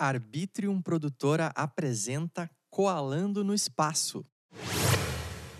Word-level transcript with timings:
Arbitrium 0.00 0.80
Produtora 0.80 1.52
apresenta 1.54 2.50
Coalando 2.70 3.44
no 3.44 3.52
Espaço. 3.52 4.24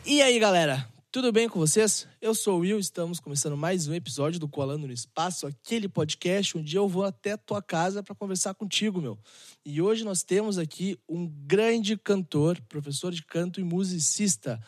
E 0.06 0.22
aí, 0.22 0.38
galera? 0.38 0.88
Tudo 1.12 1.30
bem 1.30 1.46
com 1.46 1.58
vocês? 1.58 2.08
Eu 2.22 2.34
sou 2.34 2.56
o 2.56 2.61
Will, 2.61 2.79
estamos 2.79 3.21
começando 3.21 3.54
mais 3.54 3.87
um 3.87 3.92
episódio 3.92 4.40
do 4.40 4.48
Coalando 4.48 4.87
no 4.87 4.95
Espaço, 4.95 5.46
aquele 5.46 5.90
podcast 5.90 6.56
onde 6.56 6.74
eu 6.74 6.88
vou 6.88 7.04
até 7.04 7.37
tua 7.37 7.61
casa 7.61 8.03
para 8.03 8.14
conversar 8.14 8.54
contigo, 8.54 8.98
meu. 8.98 9.18
E 9.62 9.82
hoje 9.82 10.04
nós 10.04 10.22
temos 10.22 10.57
aqui 10.57 10.98
um 11.07 11.29
grande 11.29 11.98
cantor, 11.98 12.59
professor 12.62 13.12
de 13.12 13.22
canto 13.22 13.61
e 13.61 13.64
musicista, 13.64 14.59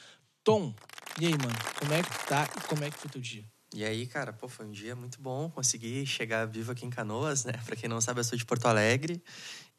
Tom. 0.45 0.75
E 1.19 1.25
aí, 1.25 1.33
mano, 1.33 1.59
como 1.79 1.95
é 1.95 2.03
que 2.03 2.27
tá 2.27 2.47
e 2.59 2.69
como 2.69 2.85
é 2.85 2.91
que 2.91 2.99
foi 2.99 3.11
teu 3.11 3.23
dia? 3.23 3.45
E 3.75 3.85
aí, 3.85 4.07
cara, 4.07 4.35
pô, 4.35 4.49
foi 4.49 4.67
um 4.67 4.71
dia 4.71 4.95
muito 4.95 5.19
bom. 5.19 5.49
Consegui 5.49 6.05
chegar 6.05 6.45
vivo 6.45 6.73
aqui 6.73 6.85
em 6.85 6.91
Canoas, 6.91 7.47
né? 7.47 7.55
Pra 7.65 7.75
quem 7.75 7.89
não 7.89 8.03
sabe, 8.03 8.21
eu 8.21 8.25
sou 8.25 8.37
de 8.37 8.45
Porto 8.45 8.67
Alegre 8.67 9.23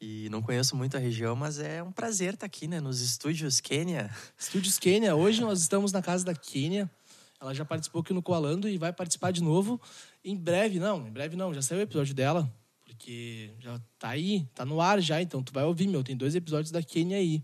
e 0.04 0.28
não 0.28 0.42
conheço 0.42 0.76
muito 0.76 0.96
a 0.98 1.00
região, 1.00 1.34
mas 1.34 1.58
é 1.58 1.82
um 1.82 1.90
prazer 1.90 2.34
estar 2.34 2.44
aqui, 2.44 2.68
né? 2.68 2.78
Nos 2.78 3.00
estúdios 3.00 3.58
Quênia. 3.58 4.14
Estúdios 4.38 4.78
Quênia. 4.78 5.16
Hoje 5.16 5.40
nós 5.40 5.62
estamos 5.62 5.92
na 5.92 6.02
casa 6.02 6.22
da 6.22 6.34
Quênia. 6.34 6.90
Ela 7.40 7.54
já 7.54 7.64
participou 7.64 8.02
aqui 8.02 8.12
no 8.12 8.22
Coalando 8.22 8.68
e 8.68 8.76
vai 8.76 8.92
participar 8.92 9.30
de 9.30 9.42
novo 9.42 9.80
em 10.22 10.36
breve. 10.36 10.78
Não, 10.78 11.06
em 11.06 11.10
breve 11.10 11.36
não, 11.36 11.54
já 11.54 11.62
saiu 11.62 11.78
o 11.78 11.82
episódio 11.82 12.14
dela. 12.14 12.52
Porque 12.84 13.52
já 13.58 13.80
tá 13.98 14.10
aí, 14.10 14.46
tá 14.54 14.66
no 14.66 14.78
ar 14.78 15.00
já, 15.00 15.22
então 15.22 15.42
tu 15.42 15.54
vai 15.54 15.64
ouvir, 15.64 15.88
meu. 15.88 16.04
Tem 16.04 16.14
dois 16.14 16.34
episódios 16.34 16.70
da 16.70 16.82
Quênia 16.82 17.16
aí. 17.16 17.42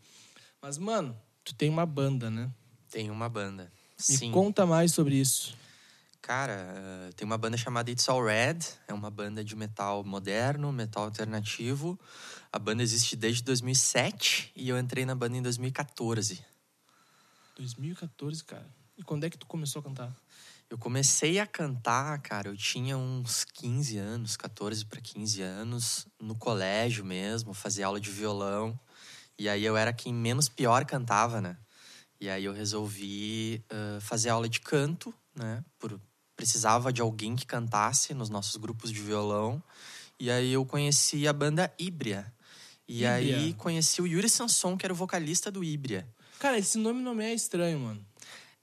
Mas, 0.61 0.77
mano, 0.77 1.17
tu 1.43 1.55
tem 1.55 1.71
uma 1.71 1.87
banda, 1.87 2.31
né? 2.31 2.51
Tem 2.91 3.11
uma 3.11 3.29
banda. 3.29 3.73
Me 4.09 4.17
Sim. 4.17 4.31
conta 4.31 4.67
mais 4.67 4.93
sobre 4.93 5.17
isso. 5.17 5.57
Cara, 6.23 6.53
eh, 6.53 7.11
tem 7.17 7.25
uma 7.25 7.39
banda 7.39 7.57
chamada 7.57 7.91
It's 7.91 8.09
All 8.09 8.25
Red. 8.25 8.59
É 8.87 8.93
uma 8.93 9.11
banda 9.11 9.43
de 9.43 9.57
metal 9.57 10.05
moderno, 10.05 10.71
metal 10.71 11.05
alternativo. 11.05 11.99
A 12.53 12.59
banda 12.59 12.83
existe 12.83 13.17
desde 13.17 13.43
2007 13.43 14.53
e 14.55 14.69
eu 14.69 14.79
entrei 14.79 15.07
na 15.07 15.15
banda 15.15 15.37
em 15.37 15.43
2014. 15.43 16.45
2014, 17.57 18.45
cara. 18.45 18.67
E 18.97 19.03
quando 19.03 19.25
é 19.25 19.31
que 19.31 19.39
tu 19.39 19.47
começou 19.47 19.81
a 19.81 19.83
cantar? 19.83 20.17
Eu 20.69 20.79
comecei 20.79 21.41
a 21.41 21.47
cantar, 21.47 22.21
cara, 22.21 22.49
eu 22.49 22.57
tinha 22.57 22.97
uns 22.97 23.45
15 23.45 23.99
anos, 23.99 24.37
14 24.37 24.85
para 24.85 25.01
15 25.01 25.43
anos, 25.43 26.07
no 26.21 26.37
colégio 26.37 27.05
mesmo, 27.05 27.53
fazia 27.53 27.87
aula 27.87 28.01
de 28.01 28.11
violão. 28.11 28.79
E 29.39 29.49
aí 29.49 29.65
eu 29.65 29.77
era 29.77 29.93
quem 29.93 30.15
menos 30.15 30.49
pior 30.49 30.85
cantava, 30.85 31.41
né? 31.41 31.57
E 32.21 32.29
aí 32.29 32.45
eu 32.45 32.53
resolvi 32.53 33.65
uh, 33.73 34.01
fazer 34.01 34.29
aula 34.29 34.49
de 34.49 34.61
canto, 34.61 35.13
né? 35.35 35.65
Por, 35.79 36.01
precisava 36.41 36.91
de 36.91 37.03
alguém 37.03 37.37
que 37.37 37.45
cantasse 37.45 38.15
nos 38.15 38.31
nossos 38.31 38.57
grupos 38.57 38.91
de 38.91 38.99
violão. 38.99 39.63
E 40.19 40.31
aí 40.31 40.55
eu 40.55 40.65
conheci 40.65 41.29
a 41.29 41.35
banda 41.35 41.71
Híbria. 41.79 42.33
E 42.89 43.05
aí 43.05 43.53
conheci 43.59 44.01
o 44.01 44.07
Yuri 44.07 44.27
Sanson, 44.27 44.75
que 44.75 44.87
era 44.87 44.93
o 44.95 44.97
vocalista 44.97 45.51
do 45.51 45.63
Híbria. 45.63 46.09
Cara, 46.39 46.57
esse 46.57 46.79
nome 46.79 47.03
não 47.03 47.15
me 47.15 47.27
é 47.27 47.35
estranho, 47.35 47.79
mano. 47.79 48.07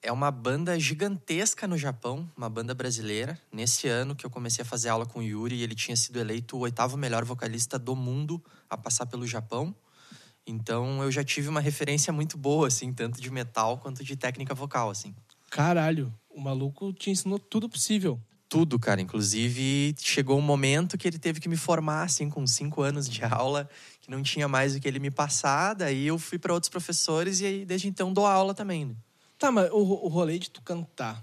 É 0.02 0.11
uma 0.11 0.31
banda 0.31 0.80
gigantesca 0.80 1.67
no 1.67 1.78
Japão, 1.78 2.28
uma 2.36 2.50
banda 2.50 2.73
brasileira. 2.73 3.39
Nesse 3.52 3.88
ano 3.88 4.16
que 4.16 4.25
eu 4.25 4.30
comecei 4.31 4.64
a 4.64 4.66
fazer 4.66 4.89
aula 4.89 5.05
com 5.05 5.20
o 5.20 5.23
Yuri, 5.23 5.61
ele 5.61 5.75
tinha 5.75 5.95
sido 5.95 6.20
eleito 6.20 6.58
o 6.58 6.61
oitavo 6.61 6.98
melhor 6.98 7.23
vocalista 7.23 7.78
do 7.78 7.95
mundo 7.95 8.44
a 8.67 8.75
passar 8.75 9.05
pelo 9.05 9.28
Japão. 9.28 9.75
Então 10.48 11.03
eu 11.03 11.11
já 11.11 11.23
tive 11.23 11.48
uma 11.48 11.61
referência 11.61 12.11
muito 12.11 12.39
boa, 12.39 12.70
assim, 12.70 12.92
tanto 12.92 13.22
de 13.22 13.30
metal 13.30 13.78
quanto 13.78 14.03
de 14.03 14.16
técnica 14.16 14.55
vocal, 14.55 14.89
assim. 14.89 15.14
Caralho, 15.50 16.11
o 16.38 16.41
maluco 16.41 16.93
te 16.93 17.09
ensinou 17.09 17.39
tudo 17.39 17.67
possível. 17.67 18.21
Tudo, 18.47 18.77
cara. 18.80 19.02
Inclusive, 19.02 19.95
chegou 19.99 20.38
um 20.38 20.41
momento 20.41 20.97
que 20.97 21.07
ele 21.07 21.17
teve 21.17 21.39
que 21.39 21.49
me 21.49 21.57
formar, 21.57 22.03
assim, 22.03 22.30
com 22.30 22.45
cinco 22.45 22.83
anos 22.83 23.09
de 23.09 23.25
aula, 23.25 23.67
que 23.99 24.11
não 24.11 24.21
tinha 24.21 24.47
mais 24.47 24.75
o 24.75 24.80
que 24.80 24.88
ele 24.88 24.99
me 24.99 25.09
passar. 25.09 25.73
Daí 25.73 26.05
eu 26.05 26.19
fui 26.19 26.38
para 26.38 26.53
outros 26.53 26.69
professores 26.69 27.41
e 27.41 27.45
aí, 27.45 27.65
desde 27.65 27.88
então, 27.88 28.13
dou 28.13 28.25
aula 28.25 28.53
também, 28.53 28.85
né? 28.85 28.95
Tá, 29.38 29.52
mas 29.52 29.69
o, 29.71 29.77
o 29.77 30.08
rolê 30.08 30.38
de 30.38 30.49
tu 30.49 30.61
cantar, 30.61 31.21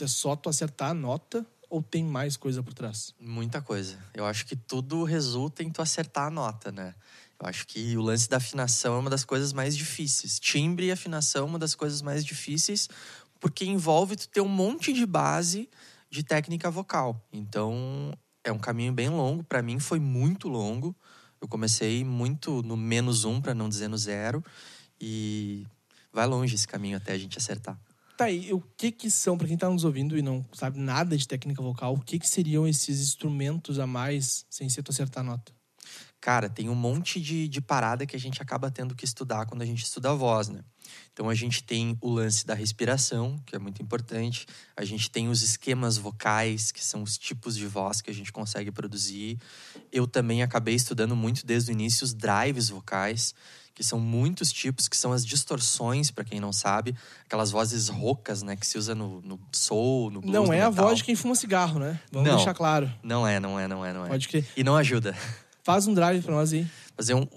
é 0.00 0.06
só 0.06 0.36
tu 0.36 0.48
acertar 0.48 0.90
a 0.90 0.94
nota 0.94 1.44
ou 1.68 1.82
tem 1.82 2.04
mais 2.04 2.36
coisa 2.36 2.62
por 2.62 2.72
trás? 2.72 3.12
Muita 3.20 3.60
coisa. 3.60 3.98
Eu 4.14 4.24
acho 4.24 4.46
que 4.46 4.56
tudo 4.56 5.02
resulta 5.02 5.62
em 5.62 5.70
tu 5.70 5.82
acertar 5.82 6.26
a 6.26 6.30
nota, 6.30 6.72
né? 6.72 6.94
Eu 7.40 7.48
acho 7.48 7.66
que 7.68 7.96
o 7.96 8.02
lance 8.02 8.28
da 8.28 8.38
afinação 8.38 8.96
é 8.96 8.98
uma 8.98 9.10
das 9.10 9.24
coisas 9.24 9.52
mais 9.52 9.76
difíceis. 9.76 10.40
Timbre 10.40 10.86
e 10.86 10.92
afinação 10.92 11.42
é 11.42 11.44
uma 11.48 11.58
das 11.58 11.72
coisas 11.72 12.02
mais 12.02 12.24
difíceis, 12.24 12.88
porque 13.40 13.64
envolve 13.64 14.16
tu 14.16 14.28
ter 14.28 14.40
um 14.40 14.48
monte 14.48 14.92
de 14.92 15.06
base 15.06 15.68
de 16.10 16.22
técnica 16.22 16.70
vocal. 16.70 17.20
Então, 17.32 18.12
é 18.42 18.52
um 18.52 18.58
caminho 18.58 18.92
bem 18.92 19.08
longo. 19.08 19.44
Para 19.44 19.62
mim, 19.62 19.78
foi 19.78 20.00
muito 20.00 20.48
longo. 20.48 20.96
Eu 21.40 21.46
comecei 21.46 22.04
muito 22.04 22.62
no 22.62 22.76
menos 22.76 23.24
um, 23.24 23.40
para 23.40 23.54
não 23.54 23.68
dizer 23.68 23.88
no 23.88 23.98
zero. 23.98 24.42
E 25.00 25.66
vai 26.12 26.26
longe 26.26 26.54
esse 26.54 26.66
caminho 26.66 26.96
até 26.96 27.12
a 27.12 27.18
gente 27.18 27.38
acertar. 27.38 27.78
Tá 28.16 28.24
aí, 28.24 28.52
o 28.52 28.60
que 28.76 28.90
que 28.90 29.10
são, 29.10 29.38
pra 29.38 29.46
quem 29.46 29.56
tá 29.56 29.70
nos 29.70 29.84
ouvindo 29.84 30.18
e 30.18 30.22
não 30.22 30.44
sabe 30.52 30.76
nada 30.80 31.16
de 31.16 31.28
técnica 31.28 31.62
vocal, 31.62 31.94
o 31.94 32.00
que 32.00 32.18
que 32.18 32.28
seriam 32.28 32.66
esses 32.66 33.00
instrumentos 33.00 33.78
a 33.78 33.86
mais 33.86 34.44
sem 34.50 34.68
ser 34.68 34.82
tu 34.82 34.90
acertar 34.90 35.20
a 35.20 35.26
nota? 35.30 35.52
Cara, 36.20 36.48
tem 36.48 36.68
um 36.68 36.74
monte 36.74 37.20
de, 37.20 37.46
de 37.46 37.60
parada 37.60 38.04
que 38.04 38.16
a 38.16 38.18
gente 38.18 38.42
acaba 38.42 38.70
tendo 38.70 38.94
que 38.94 39.04
estudar 39.04 39.46
quando 39.46 39.62
a 39.62 39.66
gente 39.66 39.84
estuda 39.84 40.10
a 40.10 40.14
voz, 40.14 40.48
né? 40.48 40.64
Então 41.12 41.28
a 41.28 41.34
gente 41.34 41.62
tem 41.62 41.96
o 42.00 42.10
lance 42.10 42.44
da 42.44 42.54
respiração, 42.54 43.36
que 43.46 43.54
é 43.54 43.58
muito 43.58 43.80
importante. 43.82 44.46
A 44.76 44.84
gente 44.84 45.10
tem 45.10 45.28
os 45.28 45.42
esquemas 45.42 45.96
vocais, 45.96 46.72
que 46.72 46.84
são 46.84 47.02
os 47.02 47.16
tipos 47.16 47.56
de 47.56 47.66
voz 47.66 48.00
que 48.00 48.10
a 48.10 48.14
gente 48.14 48.32
consegue 48.32 48.72
produzir. 48.72 49.38
Eu 49.92 50.06
também 50.06 50.42
acabei 50.42 50.74
estudando 50.74 51.14
muito 51.14 51.46
desde 51.46 51.70
o 51.70 51.72
início 51.72 52.04
os 52.04 52.14
drives 52.14 52.68
vocais, 52.68 53.34
que 53.74 53.84
são 53.84 54.00
muitos 54.00 54.50
tipos, 54.50 54.88
que 54.88 54.96
são 54.96 55.12
as 55.12 55.24
distorções, 55.24 56.10
para 56.10 56.24
quem 56.24 56.40
não 56.40 56.52
sabe, 56.52 56.96
aquelas 57.24 57.52
vozes 57.52 57.88
roucas, 57.88 58.42
né, 58.42 58.56
que 58.56 58.66
se 58.66 58.76
usa 58.76 58.92
no, 58.92 59.20
no 59.22 59.38
soul, 59.52 60.10
no 60.10 60.20
blues, 60.20 60.34
não 60.34 60.46
no 60.46 60.52
é 60.52 60.62
a 60.62 60.68
metal. 60.70 60.86
voz 60.86 60.98
de 60.98 61.04
quem 61.04 61.14
fuma 61.14 61.36
cigarro, 61.36 61.78
né? 61.78 62.00
Vamos 62.10 62.28
Não. 62.28 62.36
deixar 62.36 62.54
claro. 62.54 62.92
Não 63.04 63.24
é, 63.26 63.38
não 63.38 63.58
é, 63.58 63.68
não 63.68 63.86
é, 63.86 63.92
não 63.92 64.04
é. 64.04 64.08
Pode 64.08 64.26
crer. 64.26 64.44
E 64.56 64.64
não 64.64 64.76
ajuda. 64.76 65.14
Faz 65.68 65.86
um 65.86 65.92
drive 65.92 66.24
pra 66.24 66.32
nós 66.34 66.50
aí. 66.54 66.66
Fazer 66.96 67.12
um! 67.12 67.28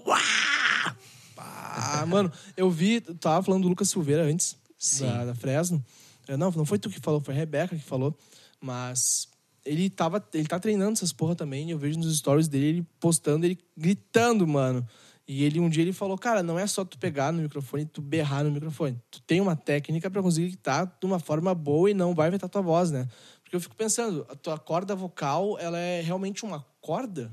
Ah, 1.36 2.06
mano, 2.06 2.32
eu 2.56 2.70
vi, 2.70 2.98
tu 2.98 3.14
tava 3.14 3.42
falando 3.42 3.64
do 3.64 3.68
Lucas 3.68 3.90
Silveira 3.90 4.24
antes, 4.24 4.56
Sim. 4.78 5.04
da, 5.04 5.26
da 5.26 5.34
Fresno. 5.34 5.84
É, 6.26 6.34
Não, 6.34 6.50
não 6.50 6.64
foi 6.64 6.78
tu 6.78 6.88
que 6.88 6.98
falou, 6.98 7.20
foi 7.20 7.34
a 7.34 7.36
Rebeca 7.36 7.76
que 7.76 7.82
falou. 7.82 8.16
Mas 8.58 9.28
ele 9.66 9.90
tava, 9.90 10.26
ele 10.32 10.46
tá 10.46 10.58
treinando 10.58 10.92
essas 10.92 11.12
porra 11.12 11.36
também. 11.36 11.68
e 11.68 11.72
Eu 11.72 11.78
vejo 11.78 11.98
nos 11.98 12.16
stories 12.16 12.48
dele, 12.48 12.66
ele 12.68 12.86
postando, 12.98 13.44
ele 13.44 13.58
gritando, 13.76 14.46
mano. 14.46 14.88
E 15.28 15.44
ele 15.44 15.60
um 15.60 15.68
dia 15.68 15.82
ele 15.82 15.92
falou, 15.92 16.16
cara, 16.16 16.42
não 16.42 16.58
é 16.58 16.66
só 16.66 16.86
tu 16.86 16.96
pegar 16.98 17.34
no 17.34 17.42
microfone 17.42 17.82
e 17.82 17.86
tu 17.86 18.00
berrar 18.00 18.44
no 18.44 18.50
microfone. 18.50 18.98
Tu 19.10 19.20
tem 19.26 19.42
uma 19.42 19.56
técnica 19.56 20.10
pra 20.10 20.22
conseguir 20.22 20.46
gritar 20.48 20.86
de 20.86 21.06
uma 21.06 21.18
forma 21.18 21.54
boa 21.54 21.90
e 21.90 21.92
não 21.92 22.14
vai 22.14 22.30
vetar 22.30 22.48
tua 22.48 22.62
voz, 22.62 22.90
né? 22.90 23.06
Porque 23.42 23.54
eu 23.54 23.60
fico 23.60 23.76
pensando, 23.76 24.26
a 24.30 24.34
tua 24.34 24.58
corda 24.58 24.96
vocal, 24.96 25.58
ela 25.58 25.78
é 25.78 26.00
realmente 26.00 26.46
uma 26.46 26.64
corda? 26.80 27.30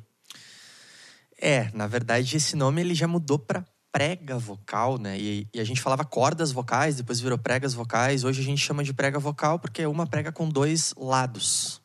É, 1.41 1.71
na 1.73 1.87
verdade, 1.87 2.35
esse 2.35 2.55
nome 2.55 2.81
ele 2.81 2.93
já 2.93 3.07
mudou 3.07 3.39
para 3.39 3.63
prega 3.91 4.37
vocal, 4.37 4.97
né? 4.97 5.17
E, 5.17 5.47
e 5.53 5.59
a 5.59 5.63
gente 5.63 5.81
falava 5.81 6.03
cordas 6.03 6.51
vocais, 6.51 6.97
depois 6.97 7.19
virou 7.19 7.37
pregas 7.37 7.73
vocais. 7.73 8.23
Hoje 8.23 8.41
a 8.41 8.43
gente 8.43 8.61
chama 8.61 8.83
de 8.83 8.93
prega 8.93 9.17
vocal 9.19 9.57
porque 9.57 9.81
é 9.81 9.87
uma 9.87 10.05
prega 10.05 10.31
com 10.31 10.47
dois 10.47 10.93
lados. 10.97 11.81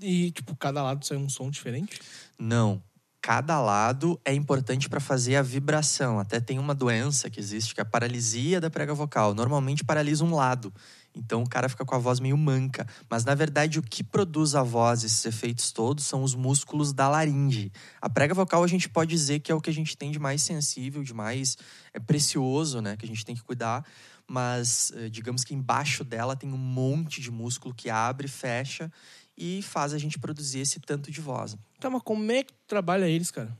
E, 0.00 0.30
tipo, 0.30 0.54
cada 0.56 0.82
lado 0.82 1.04
sai 1.04 1.16
um 1.16 1.28
som 1.28 1.50
diferente? 1.50 2.00
Não. 2.38 2.82
Cada 3.20 3.58
lado 3.60 4.20
é 4.24 4.34
importante 4.34 4.88
para 4.88 5.00
fazer 5.00 5.36
a 5.36 5.42
vibração. 5.42 6.18
Até 6.18 6.40
tem 6.40 6.58
uma 6.58 6.74
doença 6.74 7.30
que 7.30 7.40
existe, 7.40 7.74
que 7.74 7.80
é 7.80 7.82
a 7.82 7.86
paralisia 7.86 8.60
da 8.60 8.68
prega 8.68 8.92
vocal. 8.92 9.34
Normalmente 9.34 9.82
paralisa 9.82 10.24
um 10.24 10.34
lado. 10.34 10.72
Então 11.14 11.42
o 11.42 11.48
cara 11.48 11.68
fica 11.68 11.84
com 11.84 11.94
a 11.94 11.98
voz 11.98 12.18
meio 12.18 12.36
manca. 12.36 12.86
Mas 13.08 13.24
na 13.24 13.34
verdade 13.34 13.78
o 13.78 13.82
que 13.82 14.02
produz 14.02 14.54
a 14.54 14.62
voz, 14.62 15.04
esses 15.04 15.24
efeitos 15.24 15.70
todos, 15.70 16.04
são 16.04 16.22
os 16.22 16.34
músculos 16.34 16.92
da 16.92 17.08
laringe. 17.08 17.70
A 18.00 18.10
prega 18.10 18.34
vocal 18.34 18.64
a 18.64 18.66
gente 18.66 18.88
pode 18.88 19.10
dizer 19.10 19.40
que 19.40 19.52
é 19.52 19.54
o 19.54 19.60
que 19.60 19.70
a 19.70 19.74
gente 19.74 19.96
tem 19.96 20.10
de 20.10 20.18
mais 20.18 20.42
sensível, 20.42 21.02
de 21.02 21.14
mais 21.14 21.56
é, 21.92 22.00
precioso, 22.00 22.80
né? 22.80 22.96
Que 22.96 23.04
a 23.04 23.08
gente 23.08 23.24
tem 23.24 23.34
que 23.34 23.42
cuidar. 23.42 23.84
Mas 24.26 24.90
eh, 24.96 25.10
digamos 25.10 25.44
que 25.44 25.54
embaixo 25.54 26.02
dela 26.02 26.34
tem 26.34 26.50
um 26.50 26.58
monte 26.58 27.20
de 27.20 27.30
músculo 27.30 27.74
que 27.74 27.90
abre, 27.90 28.26
fecha 28.26 28.90
e 29.36 29.60
faz 29.62 29.92
a 29.92 29.98
gente 29.98 30.18
produzir 30.18 30.60
esse 30.60 30.80
tanto 30.80 31.10
de 31.10 31.20
voz. 31.20 31.56
Tá, 31.78 31.90
mas 31.90 32.02
como 32.02 32.32
é 32.32 32.42
que 32.42 32.54
trabalha 32.66 33.06
eles, 33.06 33.30
cara? 33.30 33.54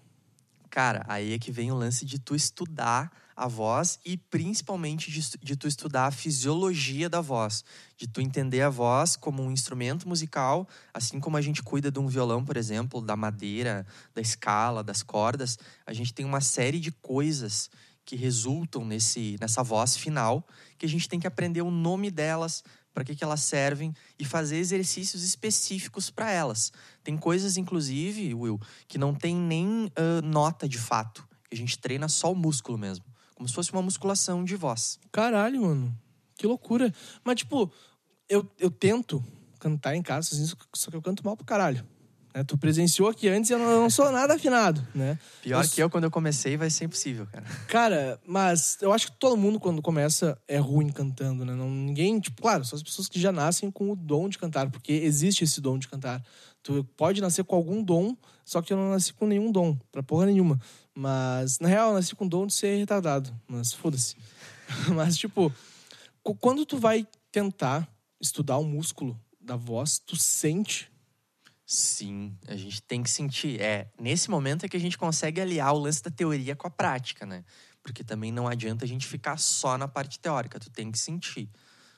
Cara, 0.74 1.04
aí 1.06 1.34
é 1.34 1.38
que 1.38 1.52
vem 1.52 1.70
o 1.70 1.76
lance 1.76 2.04
de 2.04 2.18
tu 2.18 2.34
estudar 2.34 3.08
a 3.36 3.46
voz 3.46 4.00
e 4.04 4.16
principalmente 4.16 5.08
de, 5.08 5.38
de 5.40 5.54
tu 5.54 5.68
estudar 5.68 6.06
a 6.06 6.10
fisiologia 6.10 7.08
da 7.08 7.20
voz. 7.20 7.64
De 7.96 8.08
tu 8.08 8.20
entender 8.20 8.60
a 8.60 8.68
voz 8.68 9.14
como 9.14 9.40
um 9.40 9.52
instrumento 9.52 10.08
musical, 10.08 10.66
assim 10.92 11.20
como 11.20 11.36
a 11.36 11.40
gente 11.40 11.62
cuida 11.62 11.92
de 11.92 12.00
um 12.00 12.08
violão, 12.08 12.44
por 12.44 12.56
exemplo, 12.56 13.00
da 13.00 13.14
madeira, 13.14 13.86
da 14.12 14.20
escala, 14.20 14.82
das 14.82 15.00
cordas. 15.00 15.60
A 15.86 15.92
gente 15.92 16.12
tem 16.12 16.26
uma 16.26 16.40
série 16.40 16.80
de 16.80 16.90
coisas 16.90 17.70
que 18.04 18.16
resultam 18.16 18.84
nesse, 18.84 19.36
nessa 19.40 19.62
voz 19.62 19.96
final 19.96 20.44
que 20.76 20.84
a 20.84 20.88
gente 20.88 21.08
tem 21.08 21.20
que 21.20 21.26
aprender 21.28 21.62
o 21.62 21.70
nome 21.70 22.10
delas 22.10 22.64
para 22.94 23.04
que, 23.04 23.16
que 23.16 23.24
elas 23.24 23.40
servem 23.40 23.92
e 24.16 24.24
fazer 24.24 24.56
exercícios 24.56 25.24
específicos 25.24 26.08
para 26.10 26.30
elas. 26.30 26.72
Tem 27.02 27.18
coisas, 27.18 27.56
inclusive, 27.56 28.32
Will, 28.32 28.60
que 28.86 28.96
não 28.96 29.12
tem 29.12 29.34
nem 29.34 29.86
uh, 29.86 30.22
nota 30.22 30.68
de 30.68 30.78
fato. 30.78 31.26
A 31.50 31.54
gente 31.56 31.76
treina 31.76 32.08
só 32.08 32.32
o 32.32 32.36
músculo 32.36 32.78
mesmo. 32.78 33.04
Como 33.34 33.48
se 33.48 33.54
fosse 33.54 33.72
uma 33.72 33.82
musculação 33.82 34.44
de 34.44 34.54
voz. 34.54 34.98
Caralho, 35.10 35.62
mano. 35.62 35.98
Que 36.36 36.46
loucura. 36.46 36.94
Mas, 37.24 37.36
tipo, 37.36 37.70
eu, 38.28 38.48
eu 38.58 38.70
tento 38.70 39.24
cantar 39.58 39.96
em 39.96 40.02
casa, 40.02 40.30
só 40.74 40.90
que 40.90 40.96
eu 40.96 41.02
canto 41.02 41.24
mal 41.24 41.36
pro 41.36 41.44
caralho. 41.44 41.84
Né? 42.34 42.42
Tu 42.42 42.58
presenciou 42.58 43.08
aqui 43.08 43.28
antes 43.28 43.50
e 43.50 43.52
eu 43.52 43.58
não, 43.58 43.88
sou 43.88 44.10
nada 44.10 44.34
afinado, 44.34 44.84
né? 44.92 45.16
Pior 45.40 45.66
que 45.68 45.80
eu, 45.80 45.88
quando 45.88 46.04
eu 46.04 46.10
comecei, 46.10 46.56
vai 46.56 46.68
ser 46.68 46.86
impossível, 46.86 47.26
cara. 47.26 47.44
Cara, 47.68 48.20
mas 48.26 48.76
eu 48.82 48.92
acho 48.92 49.12
que 49.12 49.18
todo 49.18 49.36
mundo, 49.36 49.60
quando 49.60 49.80
começa, 49.80 50.36
é 50.48 50.58
ruim 50.58 50.90
cantando, 50.90 51.44
né? 51.44 51.54
Não, 51.54 51.70
ninguém, 51.70 52.18
tipo, 52.18 52.42
claro, 52.42 52.64
são 52.64 52.76
as 52.76 52.82
pessoas 52.82 53.08
que 53.08 53.20
já 53.20 53.30
nascem 53.30 53.70
com 53.70 53.92
o 53.92 53.96
dom 53.96 54.28
de 54.28 54.38
cantar, 54.38 54.68
porque 54.68 54.92
existe 54.92 55.44
esse 55.44 55.60
dom 55.60 55.78
de 55.78 55.86
cantar. 55.86 56.20
Tu 56.62 56.82
pode 56.96 57.20
nascer 57.20 57.44
com 57.44 57.54
algum 57.54 57.82
dom, 57.82 58.16
só 58.44 58.60
que 58.60 58.72
eu 58.72 58.76
não 58.76 58.90
nasci 58.90 59.12
com 59.12 59.26
nenhum 59.26 59.52
dom, 59.52 59.78
pra 59.92 60.02
porra 60.02 60.26
nenhuma. 60.26 60.58
Mas, 60.94 61.58
na 61.60 61.68
real, 61.68 61.90
eu 61.90 61.94
nasci 61.94 62.16
com 62.16 62.24
o 62.24 62.28
dom 62.28 62.46
de 62.46 62.54
ser 62.54 62.76
retardado. 62.78 63.32
Mas 63.46 63.72
foda-se. 63.72 64.16
mas, 64.94 65.16
tipo, 65.16 65.52
quando 66.40 66.66
tu 66.66 66.78
vai 66.78 67.06
tentar 67.30 67.88
estudar 68.20 68.56
o 68.56 68.64
músculo 68.64 69.18
da 69.40 69.56
voz, 69.56 69.98
tu 69.98 70.16
sente 70.16 70.90
Sim, 71.66 72.36
a 72.46 72.56
gente 72.56 72.82
tem 72.82 73.02
que 73.02 73.10
sentir. 73.10 73.60
É, 73.60 73.90
nesse 73.98 74.30
momento 74.30 74.66
é 74.66 74.68
que 74.68 74.76
a 74.76 74.80
gente 74.80 74.98
consegue 74.98 75.40
aliar 75.40 75.72
o 75.72 75.78
lance 75.78 76.02
da 76.02 76.10
teoria 76.10 76.54
com 76.54 76.66
a 76.66 76.70
prática, 76.70 77.24
né? 77.24 77.42
Porque 77.82 78.04
também 78.04 78.30
não 78.30 78.46
adianta 78.46 78.84
a 78.84 78.88
gente 78.88 79.06
ficar 79.06 79.38
só 79.38 79.78
na 79.78 79.88
parte 79.88 80.18
teórica, 80.18 80.60
tu 80.60 80.70
tem 80.70 80.90
que 80.90 80.98
sentir. 80.98 81.48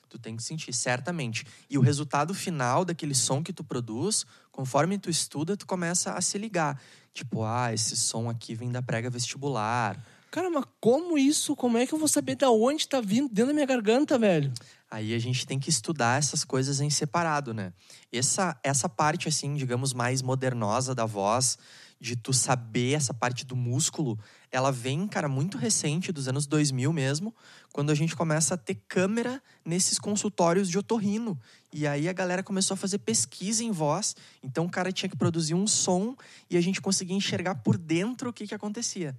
Tu 0.09 0.17
tem 0.17 0.37
que 0.37 0.43
sentir, 0.43 0.71
certamente. 0.71 1.45
E 1.69 1.77
o 1.77 1.81
resultado 1.81 2.33
final 2.33 2.85
daquele 2.85 3.13
som 3.13 3.43
que 3.43 3.51
tu 3.51 3.61
produz, 3.61 4.25
conforme 4.53 4.97
tu 4.97 5.09
estuda, 5.09 5.57
tu 5.57 5.67
começa 5.67 6.13
a 6.13 6.21
se 6.21 6.37
ligar. 6.37 6.81
Tipo, 7.13 7.43
ah, 7.43 7.73
esse 7.73 7.97
som 7.97 8.29
aqui 8.29 8.55
vem 8.55 8.71
da 8.71 8.81
prega 8.81 9.09
vestibular. 9.09 10.01
Cara, 10.29 10.49
mas 10.49 10.65
como 10.79 11.17
isso? 11.17 11.55
Como 11.55 11.77
é 11.77 11.87
que 11.87 11.93
eu 11.93 11.99
vou 11.99 12.07
saber 12.07 12.35
de 12.35 12.45
onde 12.45 12.87
tá 12.87 12.99
vindo 12.99 13.29
dentro 13.29 13.47
da 13.47 13.53
minha 13.53 13.65
garganta, 13.65 14.17
velho? 14.17 14.51
Aí 14.89 15.13
a 15.13 15.19
gente 15.19 15.45
tem 15.45 15.59
que 15.59 15.69
estudar 15.69 16.19
essas 16.19 16.43
coisas 16.43 16.79
em 16.79 16.89
separado, 16.89 17.53
né? 17.53 17.73
Essa, 18.11 18.57
essa 18.63 18.87
parte, 18.87 19.27
assim, 19.27 19.55
digamos, 19.55 19.93
mais 19.93 20.21
modernosa 20.21 20.95
da 20.95 21.05
voz, 21.05 21.57
de 21.99 22.15
tu 22.15 22.31
saber 22.31 22.93
essa 22.93 23.13
parte 23.13 23.45
do 23.45 23.55
músculo, 23.55 24.19
ela 24.51 24.71
vem, 24.71 25.07
cara, 25.07 25.27
muito 25.27 25.57
recente, 25.57 26.11
dos 26.11 26.27
anos 26.27 26.45
2000 26.45 26.93
mesmo, 26.93 27.35
quando 27.73 27.89
a 27.89 27.95
gente 27.95 28.15
começa 28.15 28.53
a 28.53 28.57
ter 28.57 28.75
câmera 28.87 29.41
nesses 29.65 29.97
consultórios 29.97 30.69
de 30.69 30.77
otorrino. 30.77 31.39
E 31.73 31.87
aí 31.87 32.07
a 32.07 32.13
galera 32.13 32.43
começou 32.43 32.75
a 32.75 32.77
fazer 32.77 32.99
pesquisa 32.99 33.63
em 33.63 33.71
voz, 33.71 34.15
então 34.43 34.65
o 34.65 34.69
cara 34.69 34.91
tinha 34.91 35.09
que 35.09 35.17
produzir 35.17 35.53
um 35.53 35.67
som 35.67 36.15
e 36.49 36.55
a 36.55 36.61
gente 36.61 36.81
conseguia 36.81 37.15
enxergar 37.15 37.55
por 37.55 37.77
dentro 37.77 38.29
o 38.29 38.33
que, 38.33 38.47
que 38.47 38.55
acontecia. 38.55 39.17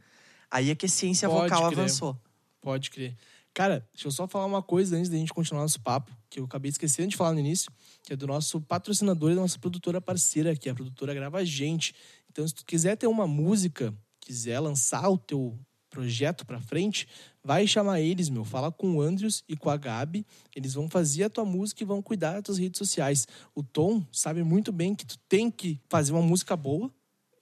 Aí 0.51 0.71
é 0.71 0.75
que 0.75 0.87
a 0.87 0.89
ciência 0.89 1.29
Pode 1.29 1.51
vocal 1.51 1.69
crer. 1.69 1.79
avançou. 1.79 2.21
Pode 2.61 2.91
crer. 2.91 3.17
Cara, 3.55 3.87
deixa 3.93 4.07
eu 4.07 4.13
só 4.13 4.29
falar 4.29 4.47
uma 4.47 4.63
coisa 4.63 4.97
antes 4.97 5.09
da 5.09 5.17
gente 5.17 5.33
continuar 5.33 5.63
nosso 5.63 5.81
papo, 5.81 6.17
que 6.31 6.39
eu 6.39 6.45
acabei 6.45 6.69
esquecendo 6.69 7.09
de 7.09 7.17
falar 7.17 7.33
no 7.33 7.41
início, 7.41 7.73
que 8.05 8.13
é 8.13 8.17
do 8.17 8.27
nosso 8.27 8.61
patrocinador 8.61 9.33
e 9.33 9.35
da 9.35 9.41
nossa 9.41 9.59
produtora 9.59 10.01
parceira, 10.01 10.55
que 10.55 10.69
é 10.69 10.73
a 10.73 10.75
produtora 10.75 11.13
Grava 11.13 11.45
Gente. 11.45 11.95
Então, 12.31 12.47
se 12.47 12.55
tu 12.55 12.65
quiser 12.65 12.97
ter 12.97 13.07
uma 13.07 13.27
música, 13.27 13.93
quiser 14.21 14.61
lançar 14.61 15.09
o 15.09 15.19
teu 15.19 15.59
projeto 15.91 16.47
para 16.47 16.61
frente, 16.61 17.09
vai 17.43 17.67
chamar 17.67 18.01
eles, 18.01 18.29
meu. 18.29 18.45
Fala 18.45 18.71
com 18.71 18.97
o 18.97 19.03
Andrews 19.03 19.43
e 19.49 19.57
com 19.57 19.71
a 19.71 19.77
Gabi. 19.77 20.25
Eles 20.55 20.75
vão 20.75 20.89
fazer 20.89 21.25
a 21.25 21.31
tua 21.31 21.45
música 21.45 21.83
e 21.83 21.87
vão 21.87 22.03
cuidar 22.03 22.35
das 22.35 22.43
tuas 22.45 22.59
redes 22.59 22.79
sociais. 22.79 23.27
O 23.55 23.63
Tom 23.63 24.05
sabe 24.13 24.43
muito 24.43 24.71
bem 24.71 24.95
que 24.95 25.07
tu 25.07 25.19
tem 25.29 25.51
que 25.51 25.81
fazer 25.89 26.13
uma 26.13 26.23
música 26.23 26.57
boa, 26.57 26.93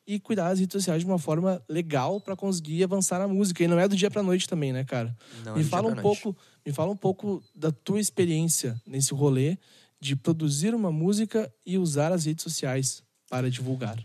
e 0.06 0.20
cuidar 0.20 0.50
das 0.50 0.60
redes 0.60 0.72
sociais 0.72 1.00
de 1.00 1.06
uma 1.06 1.18
forma 1.18 1.62
legal 1.68 2.20
para 2.20 2.36
conseguir 2.36 2.84
avançar 2.84 3.18
na 3.18 3.26
música. 3.26 3.64
E 3.64 3.68
não 3.68 3.78
é 3.78 3.88
do 3.88 3.96
dia 3.96 4.10
para 4.10 4.22
noite 4.22 4.48
também, 4.48 4.72
né, 4.72 4.84
cara? 4.84 5.16
Não, 5.44 5.54
me 5.54 5.62
é 5.62 5.64
fala 5.64 5.88
um 5.88 5.96
pouco, 5.96 6.36
me 6.64 6.72
fala 6.72 6.92
um 6.92 6.96
pouco 6.96 7.42
da 7.54 7.72
tua 7.72 8.00
experiência 8.00 8.80
nesse 8.86 9.12
rolê 9.12 9.58
de 10.00 10.14
produzir 10.14 10.74
uma 10.74 10.92
música 10.92 11.52
e 11.64 11.76
usar 11.78 12.12
as 12.12 12.26
redes 12.26 12.42
sociais 12.42 13.02
para 13.28 13.50
divulgar. 13.50 13.98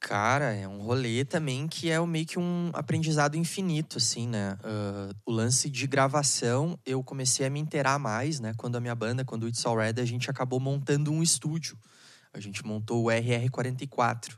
Cara, 0.00 0.54
é 0.54 0.66
um 0.68 0.78
rolê 0.78 1.24
também 1.24 1.66
que 1.66 1.90
é 1.90 2.00
meio 2.06 2.24
que 2.24 2.38
um 2.38 2.70
aprendizado 2.72 3.36
infinito, 3.36 3.98
assim, 3.98 4.28
né? 4.28 4.56
Uh, 4.62 5.14
o 5.26 5.32
lance 5.32 5.68
de 5.68 5.86
gravação, 5.88 6.78
eu 6.86 7.02
comecei 7.02 7.44
a 7.44 7.50
me 7.50 7.58
inteirar 7.58 7.98
mais, 7.98 8.38
né? 8.38 8.54
Quando 8.56 8.76
a 8.76 8.80
minha 8.80 8.94
banda, 8.94 9.24
quando 9.24 9.42
o 9.42 9.48
It's 9.48 9.66
Already, 9.66 10.00
a 10.00 10.04
gente 10.04 10.30
acabou 10.30 10.60
montando 10.60 11.10
um 11.10 11.20
estúdio. 11.20 11.76
A 12.32 12.38
gente 12.38 12.64
montou 12.64 13.04
o 13.04 13.08
RR44. 13.08 14.36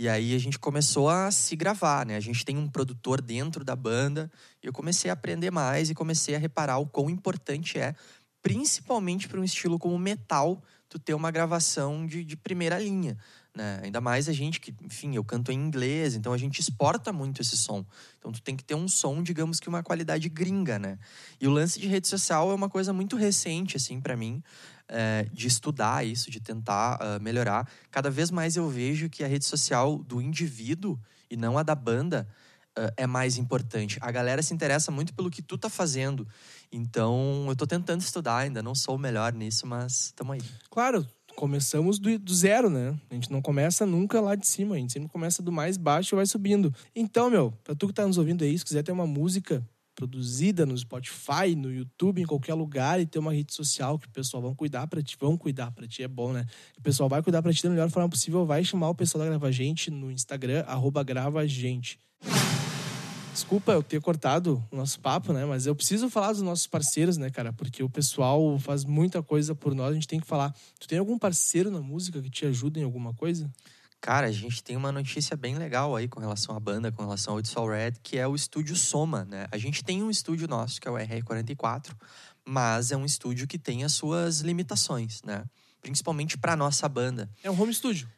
E 0.00 0.08
aí 0.08 0.32
a 0.32 0.38
gente 0.38 0.60
começou 0.60 1.10
a 1.10 1.28
se 1.28 1.56
gravar, 1.56 2.06
né? 2.06 2.14
A 2.14 2.20
gente 2.20 2.44
tem 2.44 2.56
um 2.56 2.68
produtor 2.68 3.20
dentro 3.20 3.64
da 3.64 3.74
banda. 3.74 4.30
E 4.62 4.66
eu 4.68 4.72
comecei 4.72 5.10
a 5.10 5.12
aprender 5.12 5.50
mais 5.50 5.90
e 5.90 5.94
comecei 5.94 6.36
a 6.36 6.38
reparar 6.38 6.78
o 6.78 6.86
quão 6.86 7.10
importante 7.10 7.80
é, 7.80 7.96
principalmente 8.40 9.26
para 9.26 9.40
um 9.40 9.42
estilo 9.42 9.76
como 9.76 9.98
metal, 9.98 10.62
tu 10.88 11.00
ter 11.00 11.14
uma 11.14 11.32
gravação 11.32 12.06
de, 12.06 12.22
de 12.22 12.36
primeira 12.36 12.78
linha. 12.78 13.18
Né? 13.52 13.80
Ainda 13.82 14.00
mais 14.00 14.28
a 14.28 14.32
gente 14.32 14.60
que, 14.60 14.72
enfim, 14.82 15.16
eu 15.16 15.24
canto 15.24 15.50
em 15.50 15.56
inglês, 15.56 16.14
então 16.14 16.32
a 16.32 16.38
gente 16.38 16.60
exporta 16.60 17.12
muito 17.12 17.42
esse 17.42 17.56
som. 17.56 17.84
Então 18.20 18.30
tu 18.30 18.40
tem 18.40 18.54
que 18.54 18.62
ter 18.62 18.76
um 18.76 18.86
som, 18.86 19.20
digamos 19.20 19.58
que 19.58 19.68
uma 19.68 19.82
qualidade 19.82 20.28
gringa, 20.28 20.78
né? 20.78 20.96
E 21.40 21.48
o 21.48 21.50
lance 21.50 21.80
de 21.80 21.88
rede 21.88 22.06
social 22.06 22.52
é 22.52 22.54
uma 22.54 22.68
coisa 22.70 22.92
muito 22.92 23.16
recente, 23.16 23.76
assim, 23.76 24.00
para 24.00 24.16
mim 24.16 24.44
é, 24.88 25.26
de 25.32 25.46
estudar 25.46 26.04
isso, 26.04 26.30
de 26.30 26.40
tentar 26.40 26.98
uh, 27.00 27.22
melhorar. 27.22 27.68
Cada 27.90 28.10
vez 28.10 28.30
mais 28.30 28.56
eu 28.56 28.68
vejo 28.68 29.08
que 29.08 29.22
a 29.22 29.28
rede 29.28 29.44
social 29.44 29.98
do 29.98 30.20
indivíduo 30.20 30.98
e 31.30 31.36
não 31.36 31.58
a 31.58 31.62
da 31.62 31.74
banda 31.74 32.26
uh, 32.78 32.92
é 32.96 33.06
mais 33.06 33.36
importante. 33.36 33.98
A 34.00 34.10
galera 34.10 34.42
se 34.42 34.54
interessa 34.54 34.90
muito 34.90 35.14
pelo 35.14 35.30
que 35.30 35.42
tu 35.42 35.58
tá 35.58 35.68
fazendo. 35.68 36.26
Então, 36.72 37.46
eu 37.48 37.56
tô 37.56 37.66
tentando 37.66 38.00
estudar, 38.00 38.38
ainda 38.38 38.62
não 38.62 38.74
sou 38.74 38.96
o 38.96 38.98
melhor 38.98 39.32
nisso, 39.32 39.66
mas 39.66 40.06
estamos 40.06 40.34
aí. 40.34 40.42
Claro, 40.70 41.06
começamos 41.36 41.98
do, 41.98 42.18
do, 42.18 42.34
zero, 42.34 42.68
né? 42.68 42.98
A 43.10 43.14
gente 43.14 43.30
não 43.30 43.40
começa 43.40 43.86
nunca 43.86 44.20
lá 44.20 44.34
de 44.34 44.46
cima, 44.46 44.74
a 44.74 44.78
gente 44.78 44.92
sempre 44.92 45.08
começa 45.08 45.42
do 45.42 45.52
mais 45.52 45.76
baixo 45.76 46.14
e 46.14 46.16
vai 46.16 46.26
subindo. 46.26 46.74
Então, 46.94 47.30
meu, 47.30 47.52
pra 47.62 47.74
tu 47.74 47.86
que 47.86 47.94
tá 47.94 48.06
nos 48.06 48.18
ouvindo 48.18 48.42
aí, 48.42 48.58
se 48.58 48.64
quiser 48.64 48.82
ter 48.82 48.92
uma 48.92 49.06
música 49.06 49.64
produzida 49.98 50.64
no 50.64 50.78
Spotify, 50.78 51.56
no 51.56 51.72
YouTube, 51.72 52.22
em 52.22 52.24
qualquer 52.24 52.54
lugar 52.54 53.00
e 53.00 53.06
ter 53.06 53.18
uma 53.18 53.32
rede 53.32 53.52
social 53.52 53.98
que 53.98 54.06
o 54.06 54.10
pessoal 54.10 54.40
vão 54.40 54.54
cuidar 54.54 54.86
para 54.86 55.02
ti, 55.02 55.16
vão 55.18 55.36
cuidar 55.36 55.72
para 55.72 55.88
ti, 55.88 56.04
é 56.04 56.08
bom, 56.08 56.32
né? 56.32 56.46
O 56.78 56.82
pessoal 56.82 57.08
vai 57.08 57.20
cuidar 57.20 57.42
para 57.42 57.52
ti 57.52 57.64
da 57.64 57.68
melhor 57.68 57.90
forma 57.90 58.08
possível, 58.08 58.46
vai 58.46 58.62
chamar 58.62 58.90
o 58.90 58.94
pessoal 58.94 59.24
da 59.24 59.30
Grava 59.30 59.50
Gente 59.50 59.90
no 59.90 60.08
Instagram, 60.08 60.62
arroba 60.68 61.02
Grava 61.02 61.44
Gente. 61.48 61.98
Desculpa 63.32 63.72
eu 63.72 63.82
ter 63.82 64.00
cortado 64.00 64.64
o 64.70 64.76
nosso 64.76 65.00
papo, 65.00 65.32
né? 65.32 65.44
Mas 65.44 65.66
eu 65.66 65.74
preciso 65.74 66.08
falar 66.08 66.30
dos 66.30 66.42
nossos 66.42 66.68
parceiros, 66.68 67.16
né, 67.16 67.28
cara? 67.28 67.52
Porque 67.52 67.82
o 67.82 67.90
pessoal 67.90 68.56
faz 68.60 68.84
muita 68.84 69.20
coisa 69.20 69.52
por 69.52 69.74
nós, 69.74 69.90
a 69.90 69.94
gente 69.94 70.06
tem 70.06 70.20
que 70.20 70.28
falar. 70.28 70.54
Tu 70.78 70.86
tem 70.86 71.00
algum 71.00 71.18
parceiro 71.18 71.72
na 71.72 71.80
música 71.80 72.22
que 72.22 72.30
te 72.30 72.46
ajuda 72.46 72.78
em 72.78 72.84
alguma 72.84 73.12
coisa? 73.14 73.50
Cara, 74.00 74.28
a 74.28 74.32
gente 74.32 74.62
tem 74.62 74.76
uma 74.76 74.92
notícia 74.92 75.36
bem 75.36 75.56
legal 75.56 75.96
aí 75.96 76.06
com 76.06 76.20
relação 76.20 76.54
à 76.56 76.60
banda, 76.60 76.92
com 76.92 77.02
relação 77.02 77.34
ao 77.34 77.40
It's 77.40 77.56
All 77.56 77.68
Red, 77.68 77.94
que 78.02 78.16
é 78.16 78.26
o 78.26 78.34
estúdio 78.34 78.76
Soma, 78.76 79.24
né? 79.24 79.46
A 79.50 79.58
gente 79.58 79.82
tem 79.82 80.02
um 80.02 80.10
estúdio 80.10 80.46
nosso, 80.46 80.80
que 80.80 80.86
é 80.86 80.90
o 80.90 80.94
RR44, 80.94 81.94
mas 82.44 82.92
é 82.92 82.96
um 82.96 83.04
estúdio 83.04 83.46
que 83.46 83.58
tem 83.58 83.84
as 83.84 83.92
suas 83.92 84.40
limitações, 84.40 85.20
né? 85.22 85.44
Principalmente 85.82 86.38
para 86.38 86.56
nossa 86.56 86.88
banda. 86.88 87.28
É 87.42 87.50
um 87.50 87.60
home 87.60 87.74
studio. 87.74 88.08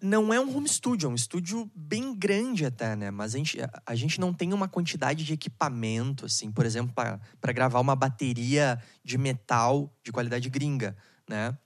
Não 0.00 0.32
é 0.32 0.38
um 0.38 0.56
home 0.56 0.68
studio, 0.68 1.08
é 1.08 1.10
um 1.10 1.14
estúdio 1.14 1.70
bem 1.74 2.14
grande 2.14 2.64
até, 2.64 2.94
né? 2.94 3.10
Mas 3.10 3.34
a 3.34 3.38
gente, 3.38 3.58
a 3.86 3.94
gente 3.94 4.20
não 4.20 4.32
tem 4.32 4.52
uma 4.52 4.68
quantidade 4.68 5.24
de 5.24 5.32
equipamento, 5.32 6.26
assim, 6.26 6.52
por 6.52 6.64
exemplo, 6.64 6.94
para 6.94 7.52
gravar 7.52 7.80
uma 7.80 7.96
bateria 7.96 8.80
de 9.02 9.18
metal 9.18 9.92
de 10.02 10.12
qualidade 10.12 10.48
gringa, 10.48 10.96
né? 11.28 11.56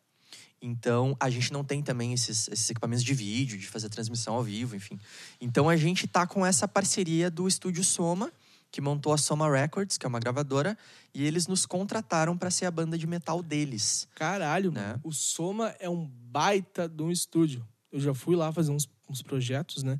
Então, 0.60 1.16
a 1.20 1.30
gente 1.30 1.52
não 1.52 1.62
tem 1.62 1.82
também 1.82 2.12
esses, 2.12 2.48
esses, 2.48 2.70
equipamentos 2.70 3.04
de 3.04 3.14
vídeo, 3.14 3.58
de 3.58 3.66
fazer 3.66 3.88
transmissão 3.88 4.34
ao 4.34 4.42
vivo, 4.42 4.74
enfim. 4.74 4.98
Então, 5.40 5.68
a 5.68 5.76
gente 5.76 6.06
tá 6.06 6.26
com 6.26 6.44
essa 6.44 6.66
parceria 6.66 7.30
do 7.30 7.46
estúdio 7.46 7.84
Soma, 7.84 8.32
que 8.70 8.80
montou 8.80 9.12
a 9.12 9.18
Soma 9.18 9.50
Records, 9.50 9.96
que 9.96 10.04
é 10.04 10.08
uma 10.08 10.18
gravadora, 10.18 10.76
e 11.14 11.24
eles 11.24 11.46
nos 11.46 11.64
contrataram 11.64 12.36
para 12.36 12.50
ser 12.50 12.66
a 12.66 12.70
banda 12.70 12.98
de 12.98 13.06
metal 13.06 13.42
deles. 13.42 14.06
Caralho, 14.14 14.70
né? 14.70 14.98
o 15.02 15.12
Soma 15.12 15.74
é 15.78 15.88
um 15.88 16.06
baita 16.06 16.88
de 16.88 17.02
um 17.02 17.10
estúdio. 17.10 17.66
Eu 17.90 18.00
já 18.00 18.12
fui 18.12 18.36
lá 18.36 18.52
fazer 18.52 18.70
uns, 18.70 18.88
uns 19.08 19.22
projetos, 19.22 19.82
né? 19.82 19.98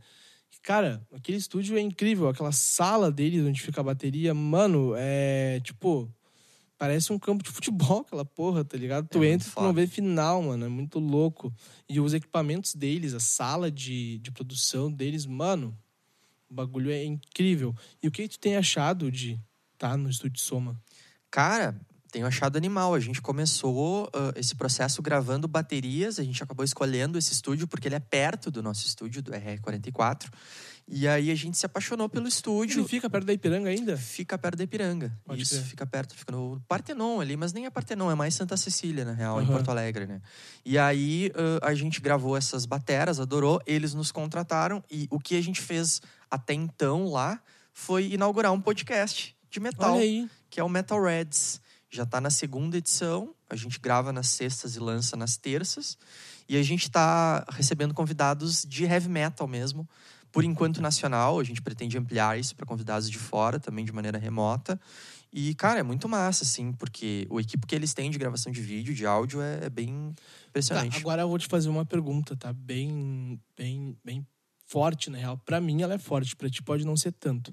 Cara, 0.63 1.01
aquele 1.15 1.39
estúdio 1.39 1.79
é 1.79 1.81
incrível. 1.81 2.29
Aquela 2.29 2.53
sala 2.53 3.11
deles 3.11 3.45
onde 3.45 3.63
fica 3.63 3.81
a 3.81 3.85
bateria, 3.85 4.35
mano, 4.35 4.93
é 4.97 5.61
tipo 5.61 6.13
Parece 6.79 7.13
um 7.13 7.19
campo 7.19 7.43
de 7.43 7.51
futebol, 7.51 8.01
aquela 8.07 8.25
porra, 8.25 8.65
tá 8.65 8.77
ligado? 8.79 9.09
Tu 9.09 9.25
é 9.25 9.33
entra 9.33 9.49
e 9.49 9.51
tu 9.51 9.61
não 9.61 9.75
vê 9.75 9.87
final, 9.87 10.43
mano. 10.43 10.65
É 10.65 10.69
muito 10.69 11.01
louco. 11.01 11.53
E 11.89 12.01
os 12.01 12.15
equipamentos 12.15 12.75
deles, 12.75 13.13
a 13.15 13.21
sala 13.21 13.71
de, 13.71 14.19
de 14.19 14.31
produção 14.31 14.91
deles, 14.91 15.27
mano, 15.27 15.77
o 16.49 16.55
bagulho 16.55 16.91
é 16.91 17.05
incrível. 17.05 17.75
E 18.03 18.07
o 18.07 18.11
que 18.11 18.29
tu 18.29 18.39
tem 18.39 18.57
achado 18.57 19.11
de 19.11 19.33
estar 19.75 19.91
tá 19.91 19.97
no 19.97 20.09
estúdio 20.09 20.41
Soma? 20.41 20.81
Cara, 21.31 21.79
Tenho 22.11 22.27
achado 22.27 22.57
animal. 22.57 22.95
A 22.95 23.01
gente 23.01 23.21
começou 23.21 24.05
uh, 24.07 24.33
esse 24.37 24.55
processo 24.55 25.03
gravando 25.03 25.47
baterias. 25.47 26.19
A 26.19 26.25
gente 26.25 26.43
acabou 26.43 26.65
escolhendo 26.65 27.19
esse 27.19 27.33
estúdio 27.33 27.67
porque 27.67 27.89
ele 27.89 27.95
é 27.95 28.01
perto 28.01 28.51
do 28.51 28.63
nosso 28.63 28.87
estúdio, 28.87 29.23
do 29.23 29.33
RR44. 29.33 30.29
E 30.91 31.07
aí 31.07 31.31
a 31.31 31.35
gente 31.35 31.59
se 31.59 31.67
apaixonou 31.67 32.09
pelo 32.09 32.27
estúdio. 32.27 32.81
Ele 32.81 32.89
fica 32.89 33.11
perto 33.11 33.27
da 33.27 33.33
Ipiranga 33.35 33.69
ainda? 33.69 33.97
Fica 33.97 34.39
perto 34.39 34.57
da 34.57 34.65
Ipiranga. 34.65 35.13
Pode 35.23 35.43
Isso, 35.43 35.63
fica 35.65 35.87
perto, 35.87 36.17
fica 36.17 36.33
no 36.33 36.59
Partenon 36.67 37.21
ali, 37.21 37.37
mas 37.37 37.53
nem 37.53 37.67
é 37.67 37.71
Partenon, 37.71 38.11
é 38.11 38.15
mais 38.15 38.35
Santa 38.35 38.57
Cecília, 38.57 39.05
na 39.05 39.13
real, 39.13 39.39
em 39.39 39.45
Aham. 39.45 39.53
Porto 39.53 39.71
Alegre, 39.71 40.07
né? 40.07 40.23
E 40.65 40.79
aí 40.79 41.31
uh, 41.35 41.63
a 41.63 41.75
gente 41.75 42.01
gravou 42.01 42.35
essas 42.35 42.65
bateras, 42.65 43.21
adorou, 43.21 43.61
eles 43.67 43.93
nos 43.93 44.11
contrataram 44.11 44.83
e 44.91 45.07
o 45.11 45.21
que 45.21 45.37
a 45.37 45.43
gente 45.43 45.61
fez 45.61 46.01
até 46.31 46.55
então 46.55 47.05
lá 47.05 47.39
foi 47.71 48.13
inaugurar 48.13 48.53
um 48.53 48.61
podcast 48.61 49.37
de 49.51 49.61
metal 49.61 49.99
que 50.51 50.59
é 50.59 50.65
o 50.65 50.69
Metal 50.69 51.01
Reds. 51.03 51.61
Já 51.91 52.03
está 52.03 52.21
na 52.21 52.31
segunda 52.31 52.77
edição. 52.77 53.35
A 53.49 53.57
gente 53.57 53.79
grava 53.81 54.13
nas 54.13 54.29
sextas 54.29 54.77
e 54.77 54.79
lança 54.81 55.17
nas 55.17 55.37
terças. 55.37 55.97
E 56.49 56.57
a 56.57 56.63
gente 56.63 56.83
está 56.85 57.45
recebendo 57.51 57.95
convidados 57.95 58.65
de 58.67 58.85
heavy 58.85 59.09
metal 59.09 59.47
mesmo. 59.47 59.89
Por 60.31 60.45
enquanto 60.45 60.83
nacional, 60.83 61.41
a 61.41 61.45
gente 61.45 61.63
pretende 61.63 61.97
ampliar 61.97 62.39
isso 62.39 62.55
para 62.55 62.67
convidados 62.67 63.11
de 63.11 63.19
fora, 63.19 63.59
também 63.59 63.85
de 63.85 63.93
maneira 63.93 64.19
remota. 64.19 64.79
E, 65.33 65.55
cara, 65.55 65.81
é 65.81 65.83
muito 65.83 66.07
massa, 66.09 66.45
assim, 66.45 66.73
porque 66.73 67.27
o 67.31 67.41
equipe 67.41 67.67
que 67.67 67.75
eles 67.75 67.95
têm 67.95 68.11
de 68.11 68.19
gravação 68.19 68.53
de 68.53 68.61
vídeo, 68.61 68.95
de 68.95 69.07
áudio, 69.07 69.41
é, 69.41 69.65
é 69.65 69.71
bem 69.71 70.15
Tá, 70.15 70.23
impressionante. 70.49 70.99
agora 70.99 71.23
eu 71.23 71.29
vou 71.29 71.39
te 71.39 71.47
fazer 71.47 71.71
uma 71.71 71.85
pergunta, 71.87 72.37
tá? 72.37 72.53
Bem, 72.53 73.41
bem, 73.57 73.97
bem 74.05 74.27
forte, 74.67 75.09
na 75.09 75.17
real. 75.19 75.39
Pra 75.39 75.61
mim 75.63 75.81
ela 75.81 75.95
é 75.95 75.99
forte, 75.99 76.37
pra 76.37 76.51
ti 76.51 76.63
pode 76.63 76.85
não 76.85 76.97
ser 76.97 77.13
tanto. 77.13 77.53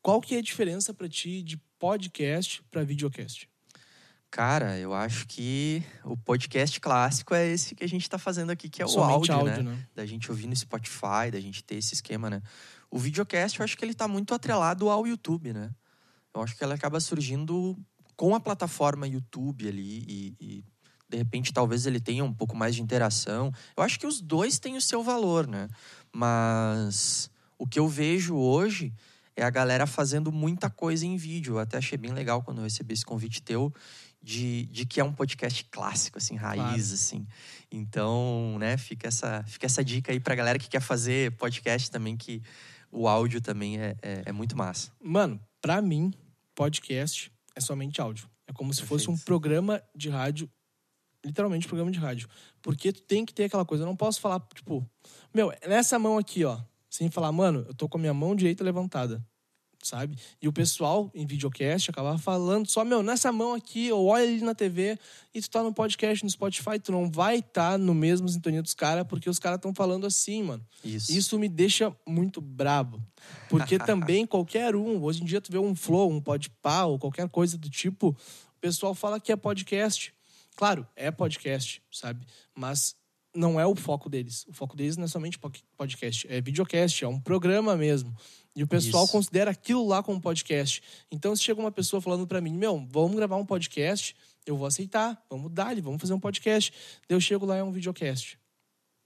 Qual 0.00 0.20
que 0.20 0.36
é 0.36 0.38
a 0.38 0.42
diferença 0.42 0.94
pra 0.94 1.08
ti 1.08 1.42
de 1.42 1.56
podcast 1.78 2.62
pra 2.70 2.84
videocast? 2.84 3.48
Cara, 4.32 4.78
eu 4.78 4.94
acho 4.94 5.26
que 5.26 5.84
o 6.02 6.16
podcast 6.16 6.80
clássico 6.80 7.34
é 7.34 7.46
esse 7.48 7.74
que 7.74 7.84
a 7.84 7.86
gente 7.86 8.00
está 8.00 8.16
fazendo 8.16 8.48
aqui, 8.48 8.66
que 8.66 8.80
é 8.80 8.84
o 8.86 8.88
Somente 8.88 9.30
áudio, 9.30 9.34
áudio, 9.34 9.62
né? 9.62 9.72
né? 9.72 9.88
da 9.94 10.06
gente 10.06 10.30
ouvir 10.30 10.46
no 10.46 10.56
Spotify, 10.56 11.30
da 11.30 11.38
gente 11.38 11.62
ter 11.62 11.74
esse 11.74 11.92
esquema, 11.92 12.30
né? 12.30 12.42
O 12.90 12.98
videocast, 12.98 13.58
eu 13.58 13.64
acho 13.64 13.76
que 13.76 13.84
ele 13.84 13.92
tá 13.92 14.08
muito 14.08 14.32
atrelado 14.32 14.88
ao 14.88 15.06
YouTube, 15.06 15.52
né? 15.52 15.70
Eu 16.34 16.40
acho 16.40 16.56
que 16.56 16.64
ele 16.64 16.72
acaba 16.72 16.98
surgindo 16.98 17.76
com 18.16 18.34
a 18.34 18.40
plataforma 18.40 19.06
YouTube 19.06 19.68
ali 19.68 20.02
e, 20.08 20.36
e, 20.40 20.64
de 21.10 21.18
repente 21.18 21.52
talvez 21.52 21.84
ele 21.84 22.00
tenha 22.00 22.24
um 22.24 22.32
pouco 22.32 22.56
mais 22.56 22.74
de 22.74 22.80
interação. 22.80 23.52
Eu 23.76 23.82
acho 23.82 24.00
que 24.00 24.06
os 24.06 24.22
dois 24.22 24.58
têm 24.58 24.78
o 24.78 24.80
seu 24.80 25.02
valor, 25.02 25.46
né? 25.46 25.68
Mas 26.10 27.30
o 27.58 27.66
que 27.66 27.78
eu 27.78 27.86
vejo 27.86 28.34
hoje 28.34 28.94
é 29.36 29.42
a 29.42 29.50
galera 29.50 29.86
fazendo 29.86 30.32
muita 30.32 30.70
coisa 30.70 31.04
em 31.04 31.18
vídeo. 31.18 31.54
Eu 31.54 31.58
até 31.58 31.76
achei 31.76 31.98
bem 31.98 32.12
legal 32.12 32.42
quando 32.42 32.58
eu 32.58 32.64
recebi 32.64 32.94
esse 32.94 33.04
convite 33.04 33.42
teu 33.42 33.72
de, 34.22 34.66
de 34.66 34.86
que 34.86 35.00
é 35.00 35.04
um 35.04 35.12
podcast 35.12 35.64
clássico, 35.64 36.18
assim, 36.18 36.36
raiz, 36.36 36.60
Claro. 36.62 36.74
assim. 36.94 37.26
Então, 37.70 38.56
né, 38.58 38.76
fica 38.76 39.08
essa, 39.08 39.42
fica 39.46 39.66
essa 39.66 39.84
dica 39.84 40.12
aí 40.12 40.20
pra 40.20 40.34
galera 40.34 40.58
que 40.58 40.68
quer 40.68 40.80
fazer 40.80 41.32
podcast 41.36 41.90
também, 41.90 42.16
que 42.16 42.42
o 42.90 43.08
áudio 43.08 43.40
também 43.40 43.80
é, 43.80 43.96
é, 44.02 44.22
é 44.26 44.32
muito 44.32 44.56
massa. 44.56 44.92
Mano, 45.02 45.40
pra 45.60 45.80
mim, 45.82 46.12
podcast 46.54 47.32
é 47.56 47.60
somente 47.60 48.00
áudio. 48.00 48.28
É 48.46 48.52
como 48.52 48.72
se 48.72 48.82
fosse 48.82 49.04
um 49.04 49.12
Perfeito. 49.14 49.26
programa 49.26 49.82
de 49.96 50.08
rádio, 50.10 50.48
literalmente 51.24 51.66
um 51.66 51.68
programa 51.70 51.90
de 51.90 51.98
rádio. 51.98 52.28
Porque 52.60 52.92
tu 52.92 53.02
tem 53.02 53.24
que 53.24 53.32
ter 53.32 53.44
aquela 53.44 53.64
coisa. 53.64 53.82
Eu 53.84 53.88
não 53.88 53.96
posso 53.96 54.20
falar, 54.20 54.40
tipo, 54.54 54.86
meu, 55.34 55.52
nessa 55.66 55.98
mão 55.98 56.18
aqui, 56.18 56.44
ó, 56.44 56.60
sem 56.90 57.10
falar, 57.10 57.32
mano, 57.32 57.64
eu 57.66 57.74
tô 57.74 57.88
com 57.88 57.96
a 57.96 58.00
minha 58.00 58.14
mão 58.14 58.36
direita 58.36 58.62
levantada. 58.62 59.24
Sabe? 59.82 60.16
E 60.40 60.46
o 60.46 60.52
pessoal 60.52 61.10
em 61.12 61.26
videocast 61.26 61.90
acabava 61.90 62.16
falando 62.16 62.70
só, 62.70 62.84
meu, 62.84 63.02
nessa 63.02 63.32
mão 63.32 63.52
aqui, 63.52 63.90
ou 63.90 64.06
olha 64.06 64.22
ali 64.22 64.40
na 64.40 64.54
TV, 64.54 64.96
e 65.34 65.40
tu 65.40 65.50
tá 65.50 65.60
no 65.60 65.74
podcast, 65.74 66.22
no 66.22 66.30
Spotify, 66.30 66.78
tu 66.78 66.92
não 66.92 67.10
vai 67.10 67.38
estar 67.38 67.76
no 67.76 67.92
mesmo 67.92 68.28
sintonia 68.28 68.62
dos 68.62 68.74
caras, 68.74 69.04
porque 69.08 69.28
os 69.28 69.40
caras 69.40 69.56
estão 69.56 69.74
falando 69.74 70.06
assim, 70.06 70.44
mano. 70.44 70.64
Isso. 70.84 71.10
Isso 71.12 71.36
me 71.36 71.48
deixa 71.48 71.92
muito 72.06 72.40
brabo. 72.40 73.02
Porque 73.48 73.76
também 73.84 74.24
qualquer 74.24 74.76
um, 74.76 75.02
hoje 75.02 75.20
em 75.20 75.26
dia 75.26 75.40
tu 75.40 75.50
vê 75.50 75.58
um 75.58 75.74
flow, 75.74 76.08
um 76.10 76.20
podpah 76.20 76.84
ou 76.84 76.96
qualquer 76.96 77.28
coisa 77.28 77.58
do 77.58 77.68
tipo, 77.68 78.10
o 78.10 78.60
pessoal 78.60 78.94
fala 78.94 79.18
que 79.18 79.32
é 79.32 79.36
podcast. 79.36 80.14
Claro, 80.54 80.86
é 80.94 81.10
podcast, 81.10 81.82
sabe? 81.90 82.24
Mas 82.54 82.94
não 83.34 83.58
é 83.58 83.66
o 83.66 83.74
foco 83.74 84.08
deles. 84.08 84.44
O 84.46 84.52
foco 84.52 84.76
deles 84.76 84.96
não 84.96 85.04
é 85.04 85.08
somente 85.08 85.38
po- 85.38 85.50
podcast, 85.76 86.26
é 86.30 86.40
videocast, 86.40 87.02
é 87.02 87.08
um 87.08 87.18
programa 87.18 87.76
mesmo. 87.76 88.14
E 88.54 88.62
o 88.62 88.66
pessoal 88.66 89.04
Isso. 89.04 89.12
considera 89.12 89.50
aquilo 89.50 89.86
lá 89.86 90.02
como 90.02 90.20
podcast. 90.20 90.82
Então, 91.10 91.34
se 91.34 91.42
chega 91.42 91.60
uma 91.60 91.72
pessoa 91.72 92.00
falando 92.02 92.26
pra 92.26 92.40
mim, 92.40 92.52
meu, 92.52 92.86
vamos 92.90 93.16
gravar 93.16 93.36
um 93.36 93.46
podcast, 93.46 94.14
eu 94.44 94.56
vou 94.56 94.66
aceitar, 94.66 95.22
vamos 95.30 95.50
dar 95.50 95.74
vamos 95.80 96.00
fazer 96.00 96.12
um 96.12 96.20
podcast. 96.20 96.72
Daí 97.08 97.16
eu 97.16 97.20
chego 97.20 97.46
lá, 97.46 97.56
é 97.56 97.62
um 97.62 97.72
videocast 97.72 98.36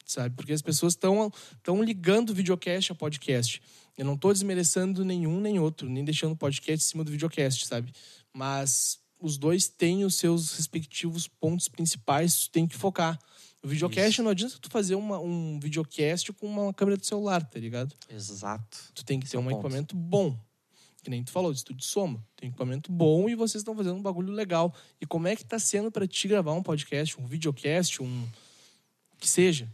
sabe? 0.06 0.34
Porque 0.34 0.52
as 0.52 0.62
pessoas 0.62 0.92
estão 0.94 1.30
estão 1.52 1.82
ligando 1.82 2.32
videocast 2.32 2.92
a 2.92 2.94
podcast. 2.94 3.60
Eu 3.98 4.04
não 4.04 4.14
estou 4.14 4.32
desmerecendo 4.32 5.04
nenhum 5.04 5.40
nem 5.40 5.58
outro, 5.58 5.88
nem 5.88 6.04
deixando 6.04 6.32
o 6.32 6.36
podcast 6.36 6.86
em 6.86 6.88
cima 6.88 7.04
do 7.04 7.10
videocast, 7.10 7.66
sabe? 7.66 7.92
Mas 8.32 8.98
os 9.20 9.36
dois 9.36 9.68
têm 9.68 10.04
os 10.04 10.14
seus 10.14 10.54
respectivos 10.56 11.26
pontos 11.26 11.68
principais, 11.68 12.48
tem 12.48 12.66
que 12.66 12.76
focar. 12.76 13.18
O 13.66 13.68
videocast 13.68 14.12
Isso. 14.12 14.22
não 14.22 14.30
adianta 14.30 14.58
tu 14.60 14.70
fazer 14.70 14.94
uma, 14.94 15.18
um 15.18 15.58
videocast 15.58 16.32
com 16.34 16.46
uma 16.46 16.72
câmera 16.72 16.96
do 16.96 17.04
celular, 17.04 17.44
tá 17.44 17.58
ligado? 17.58 17.92
Exato. 18.08 18.78
Tu 18.94 19.04
tem 19.04 19.18
que 19.18 19.28
ter 19.28 19.36
é 19.36 19.40
o 19.40 19.42
um 19.42 19.46
ponto. 19.46 19.58
equipamento 19.58 19.96
bom. 19.96 20.38
Que 21.02 21.10
nem 21.10 21.24
tu 21.24 21.32
falou, 21.32 21.50
de 21.52 21.58
estúdio 21.58 21.84
soma. 21.84 22.24
Tem 22.36 22.48
um 22.48 22.50
equipamento 22.50 22.92
bom 22.92 23.28
e 23.28 23.34
vocês 23.34 23.62
estão 23.62 23.74
fazendo 23.74 23.96
um 23.96 24.02
bagulho 24.02 24.32
legal. 24.32 24.72
E 25.00 25.06
como 25.06 25.26
é 25.26 25.34
que 25.34 25.44
tá 25.44 25.58
sendo 25.58 25.90
pra 25.90 26.06
ti 26.06 26.28
gravar 26.28 26.52
um 26.52 26.62
podcast, 26.62 27.20
um 27.20 27.26
videocast, 27.26 28.00
um. 28.00 28.28
que 29.18 29.28
seja? 29.28 29.68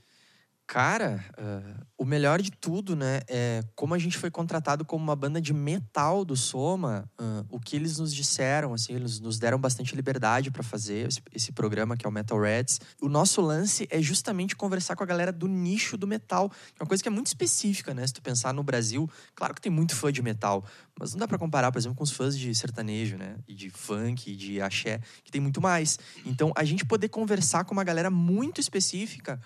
Cara, 0.73 1.23
ah, 1.37 1.85
o 1.99 2.05
melhor 2.07 2.41
de 2.41 2.51
tudo, 2.51 2.97
né, 2.97 3.21
é 3.29 3.63
como 3.77 3.93
a 3.93 3.99
gente 3.99 4.17
foi 4.17 4.31
contratado 4.31 4.87
como 4.87 5.05
uma 5.05 5.15
banda 5.15 5.39
de 5.39 5.53
metal 5.53 6.25
do 6.25 6.35
Soma, 6.35 7.05
ah, 7.19 7.45
o 7.51 7.61
que 7.61 7.77
eles 7.77 7.99
nos 7.99 8.15
disseram, 8.15 8.73
assim, 8.73 8.95
eles 8.95 9.21
nos 9.21 9.39
deram 9.39 9.59
bastante 9.59 9.95
liberdade 9.95 10.51
para 10.51 10.63
fazer 10.63 11.09
esse, 11.09 11.21
esse 11.35 11.53
programa 11.53 11.95
que 11.95 12.07
é 12.07 12.09
o 12.09 12.11
Metal 12.11 12.41
Reds. 12.41 12.81
O 13.03 13.11
nosso 13.11 13.43
lance 13.43 13.87
é 13.91 14.01
justamente 14.01 14.57
conversar 14.57 14.97
com 14.97 15.03
a 15.03 15.07
galera 15.07 15.31
do 15.31 15.47
nicho 15.47 15.99
do 15.99 16.07
metal, 16.07 16.49
que 16.49 16.81
é 16.81 16.83
uma 16.83 16.89
coisa 16.89 17.03
que 17.03 17.09
é 17.11 17.13
muito 17.13 17.27
específica, 17.27 17.93
né? 17.93 18.07
Se 18.07 18.15
tu 18.15 18.23
pensar 18.23 18.55
no 18.55 18.63
Brasil, 18.63 19.07
claro 19.35 19.53
que 19.53 19.61
tem 19.61 19.71
muito 19.71 19.95
fã 19.95 20.11
de 20.11 20.23
metal, 20.23 20.65
mas 20.99 21.13
não 21.13 21.19
dá 21.19 21.29
para 21.29 21.37
comparar, 21.37 21.71
por 21.71 21.79
exemplo, 21.79 21.99
com 21.99 22.05
os 22.05 22.13
fãs 22.13 22.35
de 22.35 22.55
sertanejo, 22.55 23.19
né? 23.19 23.37
E 23.47 23.55
de 23.55 23.69
funk, 23.69 24.33
e 24.33 24.35
de 24.35 24.59
axé, 24.59 25.01
que 25.23 25.31
tem 25.31 25.39
muito 25.39 25.61
mais. 25.61 25.99
Então, 26.25 26.51
a 26.57 26.65
gente 26.65 26.83
poder 26.87 27.11
conversar 27.11 27.67
com 27.67 27.75
uma 27.75 27.85
galera 27.85 28.09
muito 28.09 28.59
específica 28.59 29.39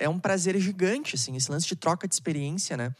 é 0.00 0.08
um 0.08 0.18
prazer 0.18 0.58
gigante, 0.58 1.14
assim, 1.14 1.36
esse 1.36 1.50
lance 1.50 1.66
de 1.66 1.76
troca 1.76 2.08
de 2.08 2.14
experiência, 2.14 2.76
né? 2.76 2.94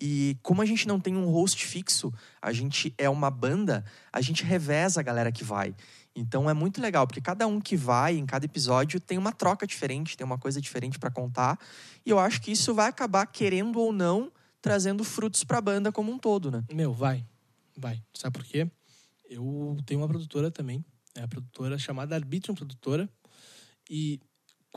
E 0.00 0.36
como 0.42 0.60
a 0.60 0.66
gente 0.66 0.88
não 0.88 0.98
tem 0.98 1.14
um 1.14 1.30
host 1.30 1.64
fixo, 1.64 2.12
a 2.40 2.52
gente 2.52 2.92
é 2.98 3.08
uma 3.08 3.30
banda, 3.30 3.84
a 4.12 4.20
gente 4.20 4.42
reveza 4.42 5.00
a 5.00 5.02
galera 5.02 5.30
que 5.30 5.44
vai. 5.44 5.74
Então 6.14 6.48
é 6.48 6.54
muito 6.54 6.80
legal, 6.80 7.06
porque 7.06 7.20
cada 7.20 7.46
um 7.46 7.60
que 7.60 7.76
vai 7.76 8.16
em 8.16 8.24
cada 8.24 8.46
episódio 8.46 8.98
tem 8.98 9.18
uma 9.18 9.32
troca 9.32 9.66
diferente, 9.66 10.16
tem 10.16 10.24
uma 10.24 10.38
coisa 10.38 10.60
diferente 10.60 10.98
pra 10.98 11.10
contar. 11.10 11.58
E 12.04 12.10
eu 12.10 12.18
acho 12.18 12.40
que 12.40 12.50
isso 12.50 12.74
vai 12.74 12.88
acabar, 12.88 13.26
querendo 13.26 13.78
ou 13.78 13.92
não, 13.92 14.32
trazendo 14.60 15.04
frutos 15.04 15.44
pra 15.44 15.60
banda 15.60 15.92
como 15.92 16.10
um 16.10 16.18
todo, 16.18 16.50
né? 16.50 16.64
Meu, 16.72 16.92
vai. 16.92 17.24
Vai. 17.76 18.02
Sabe 18.14 18.38
por 18.38 18.44
quê? 18.46 18.70
Eu 19.28 19.76
tenho 19.84 20.00
uma 20.00 20.08
produtora 20.08 20.50
também. 20.50 20.84
É 21.14 21.22
a 21.22 21.28
produtora 21.28 21.78
chamada 21.78 22.14
Arbitrium 22.14 22.54
Produtora. 22.54 23.08
E 23.88 24.18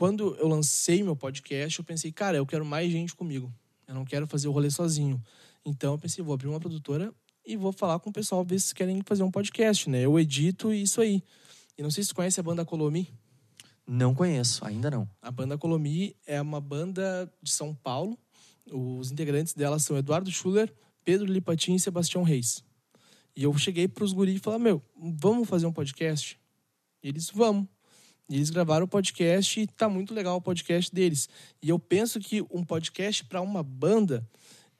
quando 0.00 0.34
eu 0.36 0.48
lancei 0.48 1.02
meu 1.02 1.14
podcast, 1.14 1.78
eu 1.78 1.84
pensei, 1.84 2.10
cara, 2.10 2.38
eu 2.38 2.46
quero 2.46 2.64
mais 2.64 2.90
gente 2.90 3.14
comigo. 3.14 3.52
Eu 3.86 3.94
não 3.94 4.02
quero 4.02 4.26
fazer 4.26 4.48
o 4.48 4.50
rolê 4.50 4.70
sozinho. 4.70 5.22
Então 5.62 5.92
eu 5.92 5.98
pensei, 5.98 6.24
vou 6.24 6.32
abrir 6.32 6.48
uma 6.48 6.58
produtora 6.58 7.12
e 7.44 7.54
vou 7.54 7.70
falar 7.70 7.98
com 7.98 8.08
o 8.08 8.12
pessoal, 8.12 8.42
ver 8.42 8.58
se 8.60 8.74
querem 8.74 9.02
fazer 9.04 9.22
um 9.24 9.30
podcast, 9.30 9.90
né? 9.90 10.00
Eu 10.00 10.18
edito 10.18 10.72
e 10.72 10.80
isso 10.80 11.02
aí. 11.02 11.22
E 11.76 11.82
não 11.82 11.90
sei 11.90 12.02
se 12.02 12.08
tu 12.08 12.14
conhece 12.14 12.40
a 12.40 12.42
banda 12.42 12.64
Colomi. 12.64 13.12
Não 13.86 14.14
conheço, 14.14 14.64
ainda 14.64 14.90
não. 14.90 15.06
A 15.20 15.30
banda 15.30 15.58
Colomi 15.58 16.16
é 16.26 16.40
uma 16.40 16.62
banda 16.62 17.30
de 17.42 17.52
São 17.52 17.74
Paulo. 17.74 18.18
Os 18.72 19.12
integrantes 19.12 19.52
dela 19.52 19.78
são 19.78 19.98
Eduardo 19.98 20.30
Schuller, 20.30 20.72
Pedro 21.04 21.30
Lipatin 21.30 21.74
e 21.74 21.78
Sebastião 21.78 22.22
Reis. 22.22 22.64
E 23.36 23.42
eu 23.42 23.54
cheguei 23.58 23.86
pros 23.86 24.14
guris 24.14 24.36
e 24.36 24.38
falei, 24.38 24.60
meu, 24.60 24.82
vamos 24.96 25.46
fazer 25.46 25.66
um 25.66 25.72
podcast? 25.74 26.40
E 27.02 27.08
eles, 27.10 27.28
vamos. 27.28 27.68
E 28.30 28.36
eles 28.36 28.48
gravaram 28.48 28.84
o 28.84 28.88
podcast 28.88 29.60
e 29.60 29.66
tá 29.66 29.88
muito 29.88 30.14
legal 30.14 30.36
o 30.36 30.40
podcast 30.40 30.94
deles. 30.94 31.28
E 31.60 31.68
eu 31.68 31.80
penso 31.80 32.20
que 32.20 32.40
um 32.42 32.62
podcast 32.64 33.24
para 33.24 33.40
uma 33.40 33.60
banda 33.60 34.24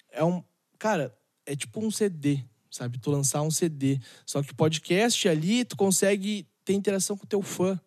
é 0.09 0.23
um... 0.23 0.41
Cara, 0.79 1.13
é 1.45 1.57
tipo 1.57 1.85
um 1.85 1.91
CD, 1.91 2.45
sabe? 2.71 2.97
Tu 2.99 3.11
lançar 3.11 3.43
um 3.43 3.51
CD. 3.51 3.99
Só 4.25 4.41
que 4.41 4.55
podcast 4.55 5.29
ali, 5.29 5.65
tu 5.65 5.77
consegue 5.77 6.47
ter 6.65 6.75
interação 6.75 7.17
com 7.17 7.25
o 7.25 7.27
teu 7.27 7.43
fã. 7.43 7.79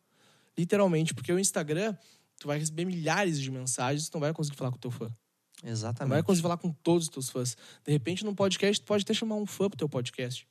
Literalmente. 0.57 1.13
Porque 1.13 1.31
o 1.31 1.39
Instagram, 1.39 1.95
tu 2.37 2.47
vai 2.47 2.59
receber 2.59 2.83
milhares 2.83 3.39
de 3.39 3.49
mensagens, 3.49 4.09
tu 4.09 4.15
não 4.15 4.21
vai 4.21 4.33
conseguir 4.33 4.57
falar 4.57 4.69
com 4.69 4.77
o 4.77 4.81
teu 4.81 4.91
fã. 4.91 5.09
Não 5.63 5.71
Exatamente. 5.71 6.13
vai 6.13 6.23
conseguir 6.23 6.43
falar 6.43 6.57
com 6.57 6.73
todos 6.73 7.05
os 7.05 7.09
teus 7.09 7.29
fãs. 7.29 7.55
De 7.85 7.91
repente, 7.93 8.25
num 8.25 8.35
podcast, 8.35 8.81
tu 8.81 8.85
pode 8.85 9.03
até 9.03 9.13
chamar 9.13 9.35
um 9.35 9.45
fã 9.45 9.69
pro 9.69 9.77
teu 9.77 9.87
podcast. 9.87 10.45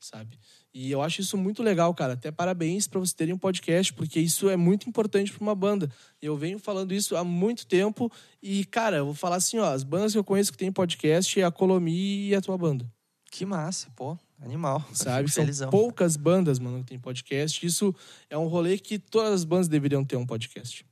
Sabe? 0.00 0.38
E 0.72 0.90
eu 0.90 1.02
acho 1.02 1.20
isso 1.20 1.36
muito 1.36 1.62
legal, 1.62 1.92
cara. 1.94 2.12
Até 2.12 2.30
parabéns 2.30 2.86
para 2.86 3.00
vocês 3.00 3.12
terem 3.12 3.34
um 3.34 3.38
podcast, 3.38 3.92
porque 3.92 4.20
isso 4.20 4.48
é 4.48 4.56
muito 4.56 4.88
importante 4.88 5.32
para 5.32 5.42
uma 5.42 5.54
banda. 5.54 5.90
Eu 6.20 6.36
venho 6.36 6.58
falando 6.58 6.92
isso 6.92 7.16
há 7.16 7.24
muito 7.24 7.66
tempo 7.66 8.10
e, 8.42 8.64
cara, 8.66 8.98
eu 8.98 9.06
vou 9.06 9.14
falar 9.14 9.36
assim, 9.36 9.58
ó, 9.58 9.72
as 9.72 9.82
bandas 9.82 10.12
que 10.12 10.18
eu 10.18 10.24
conheço 10.24 10.52
que 10.52 10.58
tem 10.58 10.70
podcast 10.70 11.40
é 11.40 11.44
a 11.44 11.50
Colomi 11.50 12.28
e 12.28 12.34
a 12.34 12.40
tua 12.40 12.56
banda. 12.56 12.90
Que 13.30 13.44
massa, 13.44 13.90
pô. 13.94 14.16
Animal. 14.40 14.84
Sabe? 14.92 15.30
São 15.30 15.42
felizão. 15.42 15.70
poucas 15.70 16.16
bandas, 16.16 16.58
mano, 16.58 16.80
que 16.80 16.86
tem 16.86 16.98
podcast. 16.98 17.64
Isso 17.64 17.94
é 18.30 18.38
um 18.38 18.46
rolê 18.46 18.78
que 18.78 18.98
todas 18.98 19.32
as 19.32 19.44
bandas 19.44 19.68
deveriam 19.68 20.04
ter 20.04 20.16
um 20.16 20.26
podcast. 20.26 20.84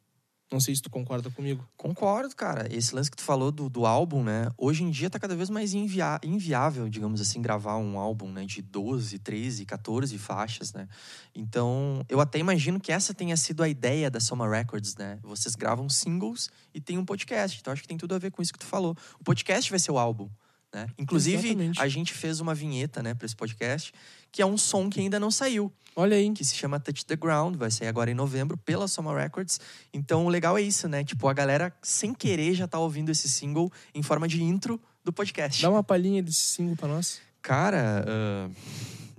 Não 0.51 0.61
sei 0.61 0.77
se 0.77 0.81
tu 0.81 0.89
concorda 0.89 1.29
comigo. 1.29 1.69
Concordo, 1.77 2.35
cara. 2.37 2.73
Esse 2.73 2.95
lance 2.95 3.11
que 3.11 3.17
tu 3.17 3.25
falou 3.25 3.51
do, 3.51 3.69
do 3.69 3.85
álbum, 3.85 4.23
né? 4.23 4.49
Hoje 4.57 4.85
em 4.85 4.91
dia 4.91 5.11
tá 5.11 5.19
cada 5.19 5.35
vez 5.35 5.51
mais 5.51 5.75
invia 5.75 6.21
inviável, 6.23 6.89
digamos 6.89 7.21
assim, 7.21 7.43
gravar 7.43 7.77
um 7.79 7.99
álbum, 7.99 8.31
né? 8.31 8.45
De 8.45 8.63
12, 8.63 9.19
13, 9.19 9.67
14 9.67 10.17
faixas, 10.19 10.73
né? 10.73 10.87
Então, 11.35 12.01
eu 12.09 12.21
até 12.21 12.39
imagino 12.39 12.79
que 12.79 12.93
essa 12.93 13.13
tenha 13.13 13.37
sido 13.37 13.61
a 13.61 13.69
ideia 13.69 14.09
da 14.09 14.21
Soma 14.21 14.49
Records, 14.49 14.95
né? 14.95 15.19
Vocês 15.23 15.57
gravam 15.57 15.89
singles 15.89 16.49
e 16.73 16.81
tem 16.81 16.97
um 16.97 17.05
podcast. 17.05 17.59
Então, 17.61 17.73
acho 17.73 17.83
que 17.83 17.89
tem 17.89 17.99
tudo 17.99 18.15
a 18.15 18.19
ver 18.19 18.31
com 18.31 18.41
isso 18.41 18.53
que 18.53 18.59
tu 18.61 18.67
falou. 18.67 18.97
O 19.19 19.25
podcast 19.25 19.69
vai 19.69 19.81
ser 19.81 19.91
o 19.91 19.99
álbum. 19.99 20.31
Né? 20.77 20.89
Inclusive, 20.99 21.49
Exatamente. 21.49 21.81
a 21.81 21.89
gente 21.89 22.13
fez 22.13 22.39
uma 22.39 22.55
vinheta 22.55 23.03
né, 23.03 23.15
para 23.15 23.25
esse 23.25 23.35
podcast, 23.35 23.95
que 24.31 24.43
é 24.43 24.47
um 24.47 24.59
som 24.59 24.91
que 24.91 25.01
ainda 25.01 25.19
não 25.19 25.31
saiu. 25.31 25.73
Olha 25.97 26.15
aí. 26.15 26.31
Que 26.33 26.45
se 26.45 26.55
chama 26.55 26.79
Touch 26.79 27.07
the 27.07 27.17
Ground, 27.17 27.57
vai 27.57 27.71
sair 27.71 27.89
agora 27.89 28.11
em 28.11 28.15
novembro 28.15 28.59
pela 28.59 28.87
Soma 28.87 29.19
Records. 29.19 29.59
Então, 29.91 30.27
o 30.27 30.29
legal 30.29 30.59
é 30.59 30.61
isso, 30.61 30.87
né? 30.87 31.03
Tipo, 31.03 31.29
a 31.29 31.33
galera, 31.33 31.73
sem 31.81 32.13
querer, 32.13 32.53
já 32.53 32.69
tá 32.69 32.79
ouvindo 32.79 33.11
esse 33.11 33.27
single 33.27 33.73
em 33.95 34.03
forma 34.03 34.29
de 34.29 34.43
intro 34.43 34.79
do 35.03 35.11
podcast. 35.15 35.63
Dá 35.63 35.71
uma 35.71 35.83
palhinha 35.83 36.23
desse 36.23 36.41
single 36.41 36.77
pra 36.77 36.89
nós. 36.89 37.23
Cara, 37.41 38.05
uh, 38.07 38.55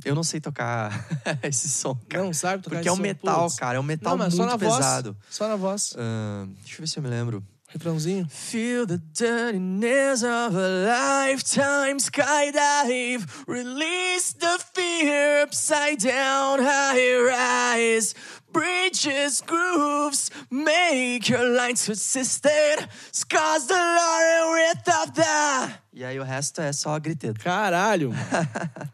eu 0.06 0.14
não 0.14 0.22
sei 0.22 0.40
tocar 0.40 1.08
esse 1.42 1.68
som, 1.70 1.96
cara. 2.08 2.24
Não 2.24 2.34
sabe 2.34 2.62
tocar 2.62 2.76
Porque 2.76 2.90
é 2.90 2.92
um 2.92 2.98
metal, 2.98 3.50
cara. 3.56 3.78
É 3.78 3.80
um 3.80 3.84
metal 3.84 4.16
não, 4.16 4.30
muito 4.30 4.60
pesado. 4.60 5.14
Voz, 5.14 5.26
só 5.36 5.48
na 5.48 5.56
voz. 5.56 5.94
Uh, 5.94 6.46
deixa 6.62 6.76
eu 6.76 6.82
ver 6.82 6.88
se 6.88 7.00
eu 7.00 7.02
me 7.02 7.10
lembro. 7.10 7.44
Refrãozinho. 7.74 8.26
Feel 8.30 8.86
the 8.88 8.98
dirtiness 9.14 10.24
of 10.24 10.56
a 10.56 10.70
lifetime 10.88 12.00
skydive. 12.00 13.28
Release 13.46 14.34
the 14.34 14.58
fear 14.74 15.44
upside 15.44 15.98
down, 15.98 16.60
high 16.62 17.18
rise. 17.20 18.16
Bridges, 18.54 19.42
grooves, 19.42 20.32
make 20.50 21.30
your 21.30 21.44
lines 21.46 21.86
persistent. 21.86 22.88
Scars 23.12 23.66
the 23.68 23.74
lower 23.74 24.54
width 24.54 24.88
of 24.88 25.12
the. 25.14 25.80
E 25.94 26.06
aí 26.06 26.18
o 26.18 26.24
resto 26.24 26.62
é 26.62 26.72
só 26.72 26.98
griteiro. 26.98 27.38
Caralho, 27.40 28.12
mano. 28.16 28.50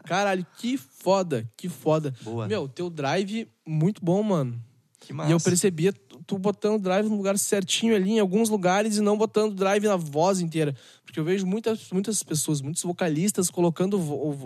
Caralho, 0.05 0.45
que 0.57 0.77
foda, 0.77 1.47
que 1.55 1.69
foda. 1.69 2.13
Boa. 2.21 2.47
Meu, 2.47 2.67
teu 2.67 2.89
drive 2.89 3.47
muito 3.65 4.03
bom, 4.03 4.23
mano. 4.23 4.59
Que 4.99 5.13
massa. 5.13 5.29
E 5.29 5.33
eu 5.33 5.39
percebia 5.39 5.93
tu 6.25 6.37
botando 6.37 6.81
drive 6.81 7.07
no 7.07 7.15
lugar 7.15 7.37
certinho 7.37 7.95
ali, 7.95 8.11
em 8.11 8.19
alguns 8.19 8.49
lugares, 8.49 8.97
e 8.97 9.01
não 9.01 9.17
botando 9.17 9.55
drive 9.55 9.85
na 9.85 9.95
voz 9.95 10.39
inteira. 10.39 10.75
Porque 11.05 11.19
eu 11.19 11.23
vejo 11.23 11.45
muitas, 11.45 11.91
muitas 11.91 12.23
pessoas, 12.23 12.61
muitos 12.61 12.83
vocalistas 12.83 13.49
colocando 13.49 13.97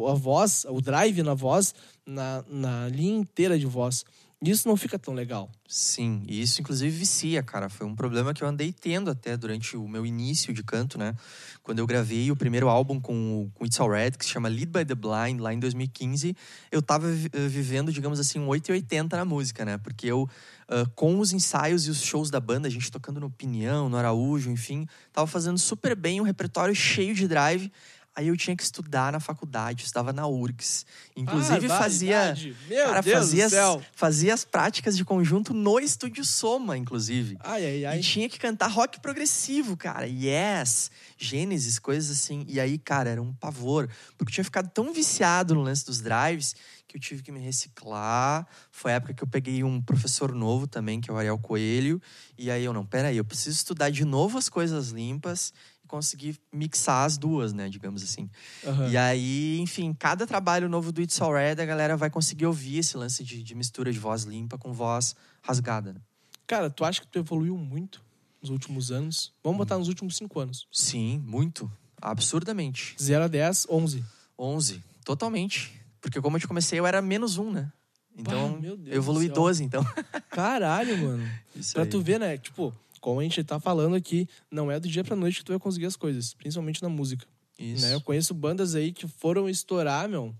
a 0.09 0.13
voz, 0.13 0.65
o 0.69 0.81
drive 0.81 1.23
na 1.23 1.33
voz, 1.33 1.73
na, 2.05 2.43
na 2.49 2.87
linha 2.89 3.19
inteira 3.19 3.57
de 3.57 3.65
voz. 3.65 4.03
Isso 4.43 4.67
não 4.67 4.77
fica 4.77 4.99
tão 4.99 5.15
legal. 5.15 5.49
Sim, 5.67 6.23
e 6.27 6.39
isso 6.39 6.61
inclusive 6.61 6.95
vicia, 6.95 7.41
cara. 7.41 7.69
Foi 7.69 7.87
um 7.87 7.95
problema 7.95 8.35
que 8.35 8.43
eu 8.43 8.47
andei 8.47 8.71
tendo 8.71 9.09
até 9.09 9.35
durante 9.35 9.75
o 9.75 9.87
meu 9.87 10.05
início 10.05 10.53
de 10.53 10.63
canto, 10.63 10.95
né? 10.95 11.15
Quando 11.63 11.79
eu 11.79 11.87
gravei 11.87 12.31
o 12.31 12.35
primeiro 12.35 12.69
álbum 12.69 13.01
com, 13.01 13.49
com 13.55 13.65
It's 13.65 13.79
Alright, 13.79 14.15
que 14.15 14.23
se 14.23 14.31
chama 14.31 14.47
Lead 14.47 14.67
by 14.67 14.85
the 14.85 14.93
Blind, 14.93 15.39
lá 15.39 15.51
em 15.51 15.59
2015, 15.59 16.35
eu 16.71 16.83
tava 16.83 17.07
eh, 17.09 17.47
vivendo, 17.47 17.91
digamos 17.91 18.19
assim, 18.19 18.37
um 18.37 18.47
880 18.47 19.17
na 19.17 19.25
música, 19.25 19.65
né? 19.65 19.79
Porque 19.79 20.05
eu, 20.05 20.21
uh, 20.21 20.89
com 20.93 21.19
os 21.19 21.33
ensaios 21.33 21.87
e 21.87 21.89
os 21.89 22.03
shows 22.03 22.29
da 22.29 22.39
banda, 22.39 22.67
a 22.67 22.71
gente 22.71 22.91
tocando 22.91 23.19
no 23.19 23.31
Pinhão, 23.31 23.89
no 23.89 23.97
Araújo, 23.97 24.51
enfim, 24.51 24.87
tava 25.11 25.25
fazendo 25.25 25.57
super 25.57 25.95
bem, 25.95 26.21
um 26.21 26.23
repertório 26.23 26.75
cheio 26.75 27.15
de 27.15 27.27
drive. 27.27 27.71
Aí 28.17 28.29
eu 28.29 28.35
tinha 28.35 28.57
que 28.57 28.63
estudar 28.63 29.11
na 29.11 29.19
faculdade, 29.19 29.83
estudava 29.83 30.11
na 30.11 30.25
URGS. 30.25 30.87
Inclusive 31.15 31.67
ah, 31.67 31.77
fazia. 31.77 32.35
Meu 32.67 32.85
cara, 32.87 33.01
Deus 33.03 33.15
fazia, 33.15 33.45
do 33.45 33.49
céu. 33.51 33.83
fazia 33.93 34.33
as 34.33 34.43
práticas 34.43 34.97
de 34.97 35.05
conjunto 35.05 35.53
no 35.53 35.79
estúdio 35.79 36.25
Soma, 36.25 36.75
inclusive. 36.75 37.37
Ai, 37.41 37.63
ai, 37.63 37.85
ai. 37.85 37.99
E 37.99 38.01
tinha 38.01 38.27
que 38.27 38.39
cantar 38.39 38.71
rock 38.71 38.99
progressivo, 39.01 39.77
cara. 39.77 40.07
Yes, 40.07 40.89
Gênesis, 41.15 41.77
coisas 41.77 42.09
assim. 42.09 42.43
E 42.47 42.59
aí, 42.59 42.79
cara, 42.79 43.11
era 43.11 43.21
um 43.21 43.31
pavor. 43.35 43.87
Porque 44.17 44.31
eu 44.31 44.33
tinha 44.33 44.43
ficado 44.43 44.71
tão 44.71 44.91
viciado 44.91 45.53
no 45.53 45.61
lance 45.61 45.85
dos 45.85 46.01
drives 46.01 46.55
que 46.87 46.97
eu 46.97 47.01
tive 47.01 47.21
que 47.21 47.31
me 47.31 47.39
reciclar. 47.39 48.47
Foi 48.71 48.93
a 48.93 48.95
época 48.95 49.13
que 49.13 49.23
eu 49.23 49.27
peguei 49.27 49.63
um 49.63 49.79
professor 49.79 50.33
novo 50.33 50.65
também, 50.65 50.99
que 50.99 51.11
é 51.11 51.13
o 51.13 51.17
Ariel 51.17 51.37
Coelho. 51.37 52.01
E 52.35 52.49
aí 52.49 52.63
eu, 52.63 52.73
não, 52.73 52.83
peraí, 52.83 53.17
eu 53.17 53.25
preciso 53.25 53.57
estudar 53.57 53.91
de 53.91 54.05
novo 54.05 54.39
as 54.39 54.49
coisas 54.49 54.89
limpas 54.89 55.53
conseguir 55.87 56.39
mixar 56.53 57.05
as 57.05 57.17
duas, 57.17 57.53
né, 57.53 57.69
digamos 57.69 58.03
assim. 58.03 58.29
Uhum. 58.63 58.89
E 58.89 58.97
aí, 58.97 59.59
enfim, 59.59 59.93
cada 59.93 60.27
trabalho 60.27 60.69
novo 60.69 60.91
do 60.91 61.01
It's 61.01 61.19
Alright, 61.21 61.59
a 61.59 61.65
galera 61.65 61.97
vai 61.97 62.09
conseguir 62.09 62.45
ouvir 62.45 62.77
esse 62.77 62.95
lance 62.97 63.23
de, 63.23 63.41
de 63.41 63.55
mistura 63.55 63.91
de 63.91 63.99
voz 63.99 64.23
limpa 64.23 64.57
com 64.57 64.73
voz 64.73 65.15
rasgada. 65.41 65.93
Né? 65.93 65.99
Cara, 66.45 66.69
tu 66.69 66.85
acha 66.85 67.01
que 67.01 67.07
tu 67.07 67.19
evoluiu 67.19 67.57
muito 67.57 68.01
nos 68.41 68.49
últimos 68.49 68.91
anos? 68.91 69.33
Vamos 69.43 69.57
botar 69.57 69.77
nos 69.77 69.87
últimos 69.87 70.15
cinco 70.15 70.39
anos. 70.39 70.67
Sim, 70.71 71.23
muito. 71.25 71.71
Absurdamente. 72.01 72.95
0 73.01 73.23
a 73.23 73.27
10, 73.27 73.67
11. 73.69 74.05
11, 74.37 74.83
totalmente. 75.03 75.81
Porque 75.99 76.21
como 76.21 76.37
eu 76.37 76.41
te 76.41 76.47
comecei, 76.47 76.79
eu 76.79 76.85
era 76.85 77.01
menos 77.01 77.37
um, 77.37 77.51
né? 77.51 77.71
Então, 78.17 78.59
Pá, 78.59 78.67
eu 78.67 78.79
evolui 78.87 79.29
12, 79.29 79.63
então. 79.63 79.85
Caralho, 80.29 80.97
mano. 80.97 81.29
Isso 81.55 81.73
pra 81.73 81.83
aí. 81.83 81.89
tu 81.89 82.01
ver, 82.01 82.19
né? 82.19 82.37
Tipo, 82.37 82.73
como 83.07 83.21
a 83.21 83.23
gente 83.23 83.41
tá 83.41 83.57
falando 83.57 83.95
aqui, 83.95 84.27
não 84.51 84.69
é 84.69 84.77
do 84.77 84.85
dia 84.89 85.01
pra 85.01 85.15
noite 85.15 85.37
que 85.39 85.45
tu 85.45 85.53
vai 85.53 85.59
conseguir 85.59 85.85
as 85.85 85.95
coisas, 85.95 86.33
principalmente 86.33 86.83
na 86.83 86.89
música. 86.89 87.25
Isso. 87.57 87.85
Né? 87.85 87.93
Eu 87.93 88.01
conheço 88.01 88.33
bandas 88.33 88.75
aí 88.75 88.91
que 88.91 89.07
foram 89.07 89.47
estourar, 89.47 90.09
meu. 90.09 90.35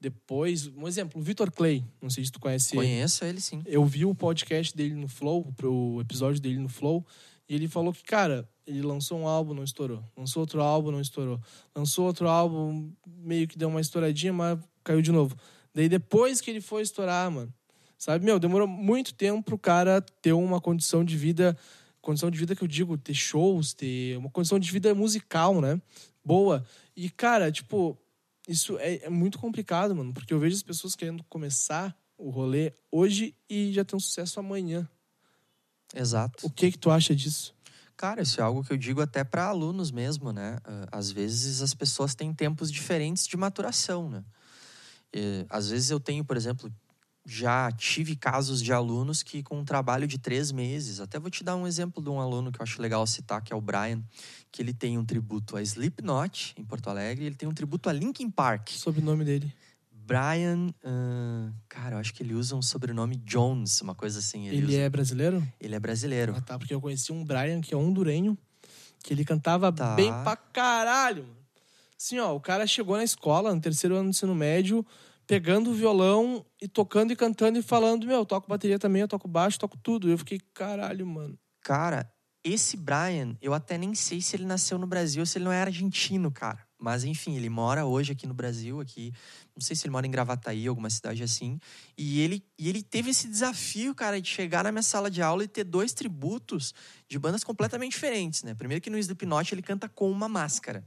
Depois, 0.00 0.66
um 0.66 0.88
exemplo, 0.88 1.20
o 1.20 1.22
Vitor 1.22 1.52
Clay, 1.52 1.84
não 2.00 2.08
sei 2.08 2.24
se 2.24 2.32
tu 2.32 2.40
conhece 2.40 2.74
Conheço 2.74 3.22
ele, 3.22 3.38
sim. 3.38 3.62
Eu 3.66 3.84
vi 3.84 4.06
o 4.06 4.14
podcast 4.14 4.74
dele 4.74 4.94
no 4.94 5.08
Flow, 5.08 5.46
o 5.62 6.00
episódio 6.00 6.40
dele 6.40 6.58
no 6.58 6.70
Flow, 6.70 7.04
e 7.46 7.54
ele 7.54 7.68
falou 7.68 7.92
que, 7.92 8.02
cara, 8.02 8.48
ele 8.66 8.80
lançou 8.80 9.18
um 9.18 9.28
álbum, 9.28 9.52
não 9.52 9.62
estourou. 9.62 10.02
Lançou 10.16 10.40
outro 10.40 10.62
álbum, 10.62 10.90
não 10.90 11.02
estourou. 11.02 11.38
Lançou 11.74 12.06
outro 12.06 12.30
álbum, 12.30 12.90
meio 13.06 13.46
que 13.46 13.58
deu 13.58 13.68
uma 13.68 13.82
estouradinha, 13.82 14.32
mas 14.32 14.58
caiu 14.82 15.02
de 15.02 15.12
novo. 15.12 15.36
Daí 15.74 15.86
depois 15.86 16.40
que 16.40 16.50
ele 16.50 16.62
foi 16.62 16.80
estourar, 16.80 17.30
mano, 17.30 17.52
sabe, 17.98 18.24
meu, 18.24 18.38
demorou 18.38 18.66
muito 18.66 19.12
tempo 19.12 19.42
pro 19.42 19.58
cara 19.58 20.00
ter 20.00 20.32
uma 20.32 20.62
condição 20.62 21.04
de 21.04 21.14
vida 21.14 21.54
condição 22.06 22.30
de 22.30 22.38
vida 22.38 22.54
que 22.54 22.62
eu 22.62 22.68
digo, 22.68 22.96
ter 22.96 23.14
shows, 23.14 23.74
ter 23.74 24.16
uma 24.16 24.30
condição 24.30 24.60
de 24.60 24.70
vida 24.70 24.94
musical, 24.94 25.60
né? 25.60 25.80
Boa. 26.24 26.64
E, 26.94 27.10
cara, 27.10 27.50
tipo, 27.50 27.98
isso 28.46 28.78
é, 28.78 29.06
é 29.06 29.10
muito 29.10 29.40
complicado, 29.40 29.94
mano, 29.94 30.14
porque 30.14 30.32
eu 30.32 30.38
vejo 30.38 30.54
as 30.54 30.62
pessoas 30.62 30.94
querendo 30.94 31.24
começar 31.24 31.96
o 32.16 32.30
rolê 32.30 32.72
hoje 32.92 33.34
e 33.50 33.72
já 33.72 33.84
ter 33.84 33.96
um 33.96 34.00
sucesso 34.00 34.38
amanhã. 34.38 34.88
Exato. 35.92 36.46
O 36.46 36.50
que 36.50 36.70
que 36.70 36.78
tu 36.78 36.92
acha 36.92 37.14
disso? 37.14 37.52
Cara, 37.96 38.22
isso 38.22 38.40
é 38.40 38.44
algo 38.44 38.62
que 38.62 38.72
eu 38.72 38.76
digo 38.76 39.00
até 39.00 39.24
para 39.24 39.46
alunos 39.46 39.90
mesmo, 39.90 40.32
né? 40.32 40.58
Às 40.92 41.10
vezes 41.10 41.60
as 41.60 41.74
pessoas 41.74 42.14
têm 42.14 42.32
tempos 42.32 42.70
diferentes 42.70 43.26
de 43.26 43.36
maturação, 43.36 44.08
né? 44.08 44.22
E, 45.12 45.44
às 45.48 45.70
vezes 45.70 45.90
eu 45.90 45.98
tenho, 45.98 46.24
por 46.24 46.36
exemplo, 46.36 46.72
já 47.26 47.72
tive 47.72 48.14
casos 48.14 48.62
de 48.62 48.72
alunos 48.72 49.20
que, 49.20 49.42
com 49.42 49.58
um 49.58 49.64
trabalho 49.64 50.06
de 50.06 50.16
três 50.16 50.52
meses, 50.52 51.00
até 51.00 51.18
vou 51.18 51.28
te 51.28 51.42
dar 51.42 51.56
um 51.56 51.66
exemplo 51.66 52.00
de 52.00 52.08
um 52.08 52.20
aluno 52.20 52.52
que 52.52 52.60
eu 52.60 52.62
acho 52.62 52.80
legal 52.80 53.04
citar, 53.04 53.42
que 53.42 53.52
é 53.52 53.56
o 53.56 53.60
Brian, 53.60 54.00
que 54.52 54.62
ele 54.62 54.72
tem 54.72 54.96
um 54.96 55.04
tributo 55.04 55.56
a 55.56 55.62
Slipknot, 55.62 56.54
em 56.56 56.64
Porto 56.64 56.88
Alegre, 56.88 57.24
e 57.24 57.26
ele 57.26 57.34
tem 57.34 57.48
um 57.48 57.52
tributo 57.52 57.88
a 57.88 57.92
Linkin 57.92 58.30
Park. 58.30 58.70
Sobre 58.70 59.00
o 59.00 59.04
nome 59.04 59.24
dele. 59.24 59.52
Brian, 59.90 60.68
uh, 60.84 61.52
cara, 61.68 61.96
eu 61.96 61.98
acho 61.98 62.14
que 62.14 62.22
ele 62.22 62.32
usa 62.32 62.54
um 62.54 62.62
sobrenome 62.62 63.16
Jones, 63.16 63.80
uma 63.80 63.94
coisa 63.94 64.20
assim. 64.20 64.46
Ele, 64.46 64.58
ele 64.58 64.66
usa... 64.66 64.78
é 64.78 64.88
brasileiro? 64.88 65.48
Ele 65.60 65.74
é 65.74 65.80
brasileiro. 65.80 66.34
Ah, 66.36 66.40
tá, 66.40 66.56
porque 66.56 66.72
eu 66.72 66.80
conheci 66.80 67.10
um 67.10 67.24
Brian 67.24 67.60
que 67.60 67.74
é 67.74 67.76
hondurenho, 67.76 68.38
que 69.02 69.12
ele 69.12 69.24
cantava 69.24 69.72
tá. 69.72 69.96
bem 69.96 70.12
pra 70.22 70.36
caralho. 70.36 71.24
Mano. 71.24 71.36
Assim, 71.98 72.20
ó, 72.20 72.36
o 72.36 72.40
cara 72.40 72.66
chegou 72.68 72.96
na 72.96 73.02
escola, 73.02 73.52
no 73.52 73.60
terceiro 73.60 73.96
ano 73.96 74.04
do 74.04 74.10
ensino 74.10 74.34
médio, 74.34 74.86
pegando 75.26 75.70
o 75.70 75.74
violão 75.74 76.44
e 76.60 76.68
tocando 76.68 77.12
e 77.12 77.16
cantando 77.16 77.58
e 77.58 77.62
falando: 77.62 78.06
Meu, 78.06 78.18
eu 78.18 78.26
toco 78.26 78.48
bateria 78.48 78.78
também, 78.78 79.02
eu 79.02 79.08
toco 79.08 79.28
baixo, 79.28 79.58
toco 79.58 79.76
tudo. 79.76 80.08
Eu 80.08 80.18
fiquei, 80.18 80.40
caralho, 80.54 81.06
mano. 81.06 81.38
Cara, 81.62 82.10
esse 82.44 82.76
Brian, 82.76 83.36
eu 83.42 83.52
até 83.52 83.76
nem 83.76 83.94
sei 83.94 84.20
se 84.20 84.36
ele 84.36 84.44
nasceu 84.44 84.78
no 84.78 84.86
Brasil 84.86 85.22
ou 85.22 85.26
se 85.26 85.38
ele 85.38 85.46
não 85.46 85.52
é 85.52 85.60
argentino, 85.60 86.30
cara. 86.30 86.64
Mas 86.78 87.04
enfim, 87.04 87.36
ele 87.36 87.48
mora 87.48 87.86
hoje 87.86 88.12
aqui 88.12 88.26
no 88.26 88.34
Brasil, 88.34 88.80
aqui. 88.80 89.12
Não 89.54 89.62
sei 89.62 89.74
se 89.74 89.86
ele 89.86 89.92
mora 89.92 90.06
em 90.06 90.10
Gravataí, 90.10 90.66
alguma 90.66 90.90
cidade 90.90 91.22
assim. 91.22 91.58
E 91.96 92.20
ele, 92.20 92.44
e 92.58 92.68
ele 92.68 92.82
teve 92.82 93.10
esse 93.10 93.26
desafio, 93.26 93.94
cara, 93.94 94.20
de 94.20 94.28
chegar 94.28 94.62
na 94.62 94.70
minha 94.70 94.82
sala 94.82 95.10
de 95.10 95.22
aula 95.22 95.42
e 95.42 95.48
ter 95.48 95.64
dois 95.64 95.92
tributos 95.92 96.74
de 97.08 97.18
bandas 97.18 97.42
completamente 97.42 97.92
diferentes, 97.92 98.42
né? 98.42 98.54
Primeiro 98.54 98.82
que 98.82 98.90
no 98.90 98.98
Slipknot 98.98 99.54
ele 99.54 99.62
canta 99.62 99.88
com 99.88 100.10
uma 100.10 100.28
máscara. 100.28 100.86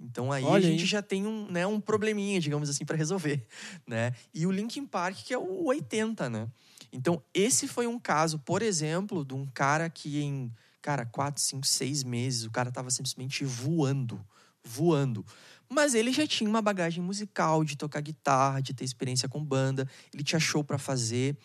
Então 0.00 0.32
aí 0.32 0.44
Olha 0.44 0.66
a 0.66 0.70
gente 0.70 0.80
aí. 0.80 0.86
já 0.86 1.02
tem 1.02 1.26
um, 1.26 1.50
né, 1.50 1.66
um 1.66 1.80
probleminha, 1.80 2.40
digamos 2.40 2.70
assim, 2.70 2.84
para 2.84 2.96
resolver, 2.96 3.46
né? 3.86 4.14
E 4.32 4.46
o 4.46 4.50
Linkin 4.50 4.86
Park 4.86 5.18
que 5.24 5.34
é 5.34 5.38
o 5.38 5.64
80, 5.64 6.30
né? 6.30 6.48
Então 6.92 7.22
esse 7.34 7.68
foi 7.68 7.86
um 7.86 7.98
caso, 7.98 8.38
por 8.38 8.62
exemplo, 8.62 9.24
de 9.24 9.34
um 9.34 9.46
cara 9.46 9.88
que 9.90 10.20
em, 10.20 10.52
cara, 10.80 11.04
4, 11.04 11.42
5, 11.42 11.66
6 11.66 12.02
meses 12.04 12.44
o 12.44 12.50
cara 12.50 12.72
tava 12.72 12.90
simplesmente 12.90 13.44
voando, 13.44 14.24
voando. 14.64 15.24
Mas 15.72 15.94
ele 15.94 16.12
já 16.12 16.26
tinha 16.26 16.50
uma 16.50 16.60
bagagem 16.60 17.02
musical 17.02 17.62
de 17.62 17.76
tocar 17.76 18.00
guitarra, 18.00 18.60
de 18.60 18.74
ter 18.74 18.84
experiência 18.84 19.28
com 19.28 19.44
banda, 19.44 19.88
ele 20.12 20.24
tinha 20.24 20.40
show 20.40 20.64
para 20.64 20.78
fazer. 20.78 21.36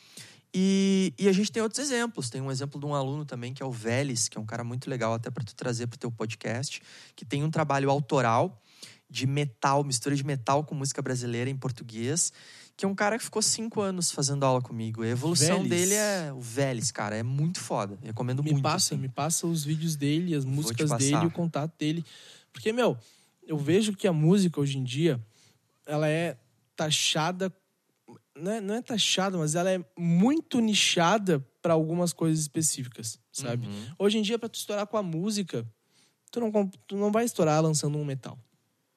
E, 0.57 1.13
e 1.19 1.27
a 1.27 1.33
gente 1.33 1.51
tem 1.51 1.61
outros 1.61 1.79
exemplos. 1.79 2.29
Tem 2.29 2.39
um 2.39 2.49
exemplo 2.49 2.79
de 2.79 2.85
um 2.85 2.95
aluno 2.95 3.25
também, 3.25 3.53
que 3.53 3.61
é 3.61 3.65
o 3.65 3.71
Vélez, 3.71 4.29
que 4.29 4.37
é 4.37 4.41
um 4.41 4.45
cara 4.45 4.63
muito 4.63 4.89
legal 4.89 5.13
até 5.13 5.29
para 5.29 5.43
tu 5.43 5.53
trazer 5.53 5.85
para 5.87 5.95
o 5.95 5.99
teu 5.99 6.09
podcast, 6.09 6.81
que 7.13 7.25
tem 7.25 7.43
um 7.43 7.51
trabalho 7.51 7.89
autoral 7.89 8.61
de 9.09 9.27
metal, 9.27 9.83
mistura 9.83 10.15
de 10.15 10.23
metal 10.23 10.63
com 10.63 10.73
música 10.73 11.01
brasileira 11.01 11.49
em 11.49 11.57
português, 11.57 12.31
que 12.77 12.85
é 12.85 12.87
um 12.87 12.95
cara 12.95 13.17
que 13.17 13.23
ficou 13.23 13.41
cinco 13.41 13.81
anos 13.81 14.11
fazendo 14.11 14.45
aula 14.45 14.61
comigo. 14.61 15.03
A 15.03 15.07
evolução 15.07 15.61
Vélez? 15.63 15.69
dele 15.69 15.93
é 15.93 16.33
o 16.33 16.39
Vélez, 16.39 16.89
cara, 16.89 17.17
é 17.17 17.23
muito 17.23 17.59
foda. 17.59 17.97
Recomendo 18.01 18.41
Me 18.41 18.51
muito. 18.51 18.63
passa, 18.63 18.95
assim. 18.95 19.01
me 19.01 19.09
passa 19.09 19.45
os 19.45 19.65
vídeos 19.65 19.97
dele, 19.97 20.33
as 20.33 20.45
músicas 20.45 20.89
dele, 20.91 21.25
o 21.25 21.31
contato 21.31 21.73
dele. 21.77 22.03
Porque, 22.53 22.71
meu, 22.71 22.97
eu 23.45 23.57
vejo 23.57 23.93
que 23.93 24.07
a 24.07 24.13
música 24.13 24.59
hoje 24.59 24.77
em 24.77 24.83
dia, 24.83 25.19
ela 25.85 26.07
é 26.07 26.37
taxada. 26.75 27.53
Não 28.37 28.51
é, 28.51 28.59
não 28.61 28.75
é 28.75 28.81
taxada, 28.81 29.37
mas 29.37 29.55
ela 29.55 29.71
é 29.71 29.83
muito 29.97 30.59
nichada 30.59 31.39
para 31.61 31.73
algumas 31.73 32.11
coisas 32.11 32.39
específicas, 32.39 33.17
sabe? 33.31 33.65
Uhum. 33.65 33.85
Hoje 33.97 34.17
em 34.17 34.21
dia, 34.21 34.37
para 34.37 34.49
tu 34.49 34.55
estourar 34.55 34.85
com 34.85 34.97
a 34.97 35.03
música, 35.03 35.65
tu 36.29 36.39
não, 36.41 36.67
tu 36.85 36.97
não 36.97 37.11
vai 37.11 37.23
estourar 37.23 37.63
lançando 37.63 37.97
um 37.97 38.03
metal. 38.03 38.37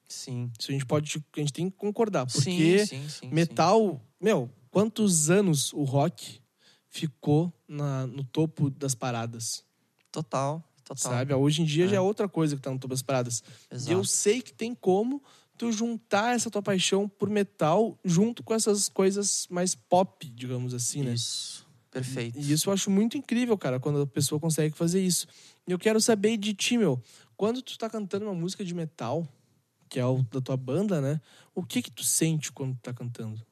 Sim. 0.08 0.50
Isso 0.58 0.70
a 0.70 0.72
gente 0.72 0.86
pode. 0.86 1.24
A 1.36 1.40
gente 1.40 1.52
tem 1.52 1.70
que 1.70 1.76
concordar. 1.76 2.26
Porque 2.26 2.40
sim, 2.80 2.86
sim, 2.86 3.08
sim, 3.08 3.28
metal, 3.30 4.00
meu, 4.20 4.50
quantos 4.70 5.30
anos 5.30 5.72
o 5.72 5.84
rock 5.84 6.40
ficou 6.88 7.52
na, 7.68 8.06
no 8.06 8.24
topo 8.24 8.70
das 8.70 8.94
paradas? 8.94 9.64
Total, 10.10 10.64
total. 10.82 11.12
Sabe? 11.12 11.34
Hoje 11.34 11.62
em 11.62 11.64
dia 11.64 11.84
É. 11.84 11.88
já 11.88 11.96
é 11.96 12.00
outra 12.00 12.28
coisa 12.28 12.56
que 12.56 12.62
tá 12.62 12.70
no 12.70 12.78
topo 12.78 12.94
das 12.94 13.02
paradas. 13.02 13.42
E 13.70 13.74
Exato. 13.74 13.92
eu 13.92 14.02
sei 14.04 14.40
que 14.40 14.52
tem 14.52 14.74
como 14.74 15.22
tu 15.58 15.72
juntar 15.72 16.34
essa 16.34 16.50
tua 16.50 16.62
paixão 16.62 17.08
por 17.08 17.28
metal 17.28 17.98
junto 18.04 18.42
com 18.42 18.54
essas 18.54 18.88
coisas 18.88 19.46
mais 19.50 19.74
pop, 19.74 20.26
digamos 20.30 20.72
assim, 20.72 21.02
né? 21.02 21.12
Isso. 21.12 21.66
Perfeito. 21.90 22.38
E 22.38 22.52
isso 22.52 22.68
eu 22.68 22.72
acho 22.72 22.90
muito 22.90 23.18
incrível, 23.18 23.58
cara, 23.58 23.80
quando 23.80 24.00
a 24.02 24.06
pessoa 24.06 24.40
consegue 24.40 24.76
fazer 24.76 25.02
isso. 25.02 25.26
E 25.66 25.72
eu 25.72 25.78
quero 25.78 26.00
saber 26.00 26.36
de 26.36 26.54
ti, 26.54 26.78
meu, 26.78 27.02
quando 27.36 27.60
tu 27.60 27.76
tá 27.76 27.90
cantando 27.90 28.26
uma 28.26 28.34
música 28.34 28.64
de 28.64 28.74
metal, 28.74 29.26
que 29.88 29.98
é 29.98 30.04
o 30.04 30.22
da 30.22 30.40
tua 30.40 30.56
banda, 30.56 31.00
né? 31.00 31.20
O 31.54 31.62
que 31.62 31.82
que 31.82 31.90
tu 31.90 32.04
sente 32.04 32.52
quando 32.52 32.74
tu 32.74 32.80
tá 32.82 32.92
cantando? 32.92 33.44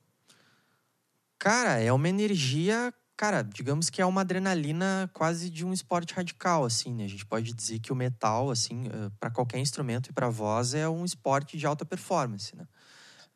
Cara, 1.39 1.81
é 1.81 1.93
uma 1.93 2.09
energia, 2.09 2.93
cara, 3.17 3.43
digamos 3.43 3.91
que 3.91 4.01
é 4.03 4.07
uma 4.07 4.21
adrenalina 4.23 5.11
quase 5.13 5.51
de 5.51 5.65
um 5.65 5.73
esporte 5.73 6.15
radical, 6.15 6.65
assim, 6.65 6.95
né? 6.95 7.05
A 7.05 7.09
gente 7.09 7.27
pode 7.27 7.53
dizer 7.55 7.79
que 7.81 7.93
o 7.93 7.97
metal, 7.97 8.51
assim, 8.51 8.85
para 9.19 9.31
qualquer 9.31 9.59
instrumento 9.59 10.11
e 10.11 10.13
para 10.13 10.29
voz 10.29 10.75
é 10.75 10.89
um 10.89 11.05
esporte 11.05 11.57
de 11.57 11.67
alta 11.67 11.85
performance, 11.85 12.55
né? 12.57 12.67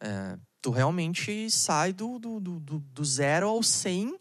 É, 0.01 0.39
tu 0.63 0.71
realmente 0.71 1.51
sai 1.51 1.93
do, 1.93 2.19
do, 2.19 2.41
do, 2.41 2.61
do- 2.61 2.81
do 2.81 3.05
zero 3.05 3.49
ao 3.49 3.63
100 3.63 4.19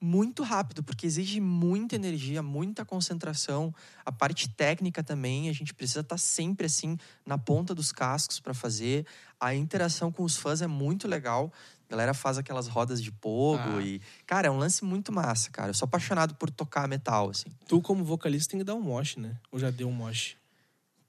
muito 0.00 0.42
rápido, 0.42 0.82
porque 0.82 1.06
exige 1.06 1.40
muita 1.40 1.96
energia, 1.96 2.42
muita 2.42 2.84
concentração. 2.84 3.74
A 4.04 4.12
parte 4.12 4.48
técnica 4.48 5.02
também, 5.02 5.48
a 5.48 5.52
gente 5.52 5.72
precisa 5.72 6.00
estar 6.00 6.18
sempre 6.18 6.66
assim 6.66 6.98
na 7.24 7.38
ponta 7.38 7.74
dos 7.74 7.92
cascos 7.92 8.38
para 8.40 8.52
fazer. 8.54 9.06
A 9.40 9.54
interação 9.54 10.12
com 10.12 10.22
os 10.22 10.36
fãs 10.36 10.60
é 10.62 10.66
muito 10.66 11.08
legal. 11.08 11.52
A 11.88 11.90
galera 11.90 12.12
faz 12.14 12.36
aquelas 12.36 12.66
rodas 12.66 13.00
de 13.02 13.12
pogo 13.12 13.78
Ah. 13.78 13.82
e, 13.82 14.00
cara, 14.26 14.48
é 14.48 14.50
um 14.50 14.58
lance 14.58 14.84
muito 14.84 15.12
massa, 15.12 15.50
cara. 15.50 15.70
Eu 15.70 15.74
sou 15.74 15.86
apaixonado 15.86 16.34
por 16.34 16.50
tocar 16.50 16.88
metal, 16.88 17.30
assim. 17.30 17.48
Tu, 17.68 17.80
como 17.80 18.04
vocalista, 18.04 18.50
tem 18.50 18.60
que 18.60 18.64
dar 18.64 18.74
um 18.74 18.82
mosh, 18.82 19.16
né? 19.16 19.36
Ou 19.52 19.58
já 19.58 19.70
deu 19.70 19.88
um 19.88 19.92
mosh? 19.92 20.36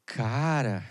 Cara, 0.07 0.83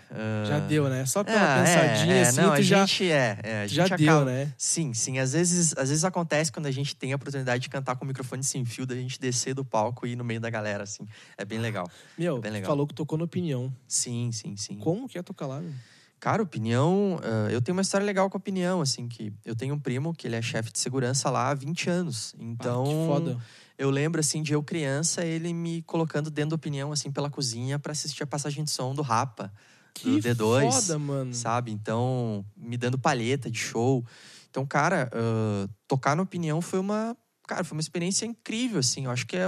Já 0.45 0.57
ah, 0.57 0.59
deu, 0.59 0.87
né? 0.87 1.03
Só 1.07 1.23
pela 1.23 1.41
ah, 1.41 1.63
pensadinha, 1.63 2.13
é, 2.13 2.17
é, 2.19 2.21
assim, 2.21 2.39
não, 2.39 2.53
a 2.53 2.61
já, 2.61 2.85
gente 2.85 3.11
é, 3.11 3.39
é, 3.43 3.61
a 3.63 3.67
já 3.67 3.87
gente 3.87 3.97
deu, 3.97 4.13
acaba- 4.13 4.31
né? 4.31 4.53
Sim, 4.55 4.93
sim. 4.93 5.17
Às 5.17 5.33
vezes, 5.33 5.75
às 5.75 5.89
vezes 5.89 6.05
acontece 6.05 6.51
quando 6.51 6.67
a 6.67 6.71
gente 6.71 6.95
tem 6.95 7.11
a 7.13 7.15
oportunidade 7.15 7.63
de 7.63 7.67
cantar 7.67 7.95
com 7.95 8.05
o 8.05 8.07
microfone 8.07 8.43
sem 8.43 8.63
fio, 8.63 8.85
da 8.85 8.93
gente 8.93 9.19
descer 9.19 9.55
do 9.55 9.65
palco 9.65 10.05
e 10.05 10.11
ir 10.11 10.15
no 10.15 10.23
meio 10.23 10.39
da 10.39 10.51
galera, 10.51 10.83
assim. 10.83 11.03
É 11.35 11.43
bem 11.43 11.57
legal. 11.57 11.89
Meu, 12.15 12.39
bem 12.39 12.51
tu 12.51 12.53
legal. 12.53 12.67
falou 12.69 12.85
que 12.85 12.93
tocou 12.93 13.17
no 13.17 13.25
Opinião. 13.25 13.73
Sim, 13.87 14.31
sim, 14.31 14.55
sim. 14.55 14.77
Como 14.77 15.09
que 15.09 15.17
é 15.17 15.23
tocar 15.23 15.47
lá, 15.47 15.59
meu? 15.59 15.73
Cara, 16.19 16.41
opinião. 16.41 17.19
ah, 17.23 17.51
eu 17.51 17.61
tenho 17.61 17.75
uma 17.75 17.81
história 17.81 18.05
legal 18.05 18.29
com 18.29 18.37
a 18.37 18.39
opinião, 18.39 18.81
assim, 18.81 19.07
que 19.07 19.33
eu 19.43 19.55
tenho 19.55 19.73
um 19.73 19.79
primo 19.79 20.13
que 20.13 20.27
ele 20.27 20.35
é 20.35 20.41
chefe 20.41 20.71
de 20.71 20.79
segurança 20.79 21.29
lá 21.29 21.49
há 21.49 21.53
20 21.55 21.89
anos. 21.89 22.35
Então, 22.39 22.83
ah, 22.83 22.87
que 22.87 23.07
foda. 23.07 23.37
Eu 23.77 23.89
lembro, 23.89 24.19
assim, 24.19 24.41
de 24.41 24.53
eu 24.53 24.63
criança, 24.63 25.23
ele 25.23 25.53
me 25.53 25.81
colocando 25.83 26.29
dentro 26.31 26.51
da 26.51 26.55
opinião, 26.55 26.91
assim, 26.91 27.11
pela 27.11 27.29
cozinha 27.29 27.77
para 27.77 27.91
assistir 27.91 28.23
a 28.23 28.27
passagem 28.27 28.63
de 28.63 28.71
som 28.71 28.93
do 28.95 29.01
Rapa. 29.01 29.53
Que 29.93 30.19
do 30.19 30.19
D2, 30.19 30.71
foda, 30.71 30.99
mano. 30.99 31.33
sabe? 31.33 31.71
Então, 31.71 32.45
me 32.55 32.77
dando 32.77 32.99
palheta 32.99 33.49
de 33.49 33.57
show. 33.57 34.05
Então, 34.49 34.65
cara, 34.65 35.09
ah, 35.13 35.67
tocar 35.87 36.15
na 36.15 36.21
opinião 36.23 36.61
foi 36.61 36.79
uma, 36.79 37.15
cara, 37.47 37.63
foi 37.63 37.75
uma 37.75 37.81
experiência 37.81 38.25
incrível, 38.25 38.79
assim. 38.79 39.05
Eu 39.05 39.11
acho 39.11 39.25
que 39.25 39.35
é, 39.35 39.45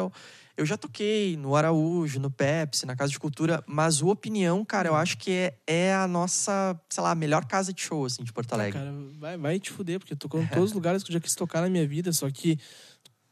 eu 0.57 0.65
já 0.65 0.75
toquei 0.75 1.37
no 1.37 1.55
Araújo, 1.55 2.19
no 2.19 2.31
Pepsi, 2.31 2.85
na 2.85 2.95
Casa 2.95 3.11
de 3.11 3.19
Cultura, 3.19 3.63
mas 3.67 4.01
o 4.01 4.07
opinião, 4.07 4.65
cara, 4.65 4.89
eu 4.89 4.95
acho 4.95 5.17
que 5.17 5.31
é, 5.31 5.57
é 5.67 5.93
a 5.93 6.07
nossa, 6.07 6.79
sei 6.89 7.03
lá, 7.03 7.11
a 7.11 7.15
melhor 7.15 7.45
casa 7.45 7.71
de 7.71 7.81
show, 7.81 8.05
assim, 8.05 8.23
de 8.23 8.33
Porto 8.33 8.51
Ah, 8.53 8.55
Alegre. 8.55 8.79
cara, 8.79 8.91
vai, 9.19 9.37
vai 9.37 9.59
te 9.59 9.69
fuder, 9.71 9.99
porque 9.99 10.15
tocou 10.15 10.41
em 10.41 10.47
todos 10.47 10.71
os 10.71 10.73
lugares 10.73 11.03
que 11.03 11.11
eu 11.11 11.13
já 11.13 11.19
quis 11.19 11.35
tocar 11.35 11.61
na 11.61 11.69
minha 11.69 11.87
vida, 11.87 12.11
só 12.11 12.29
que 12.31 12.59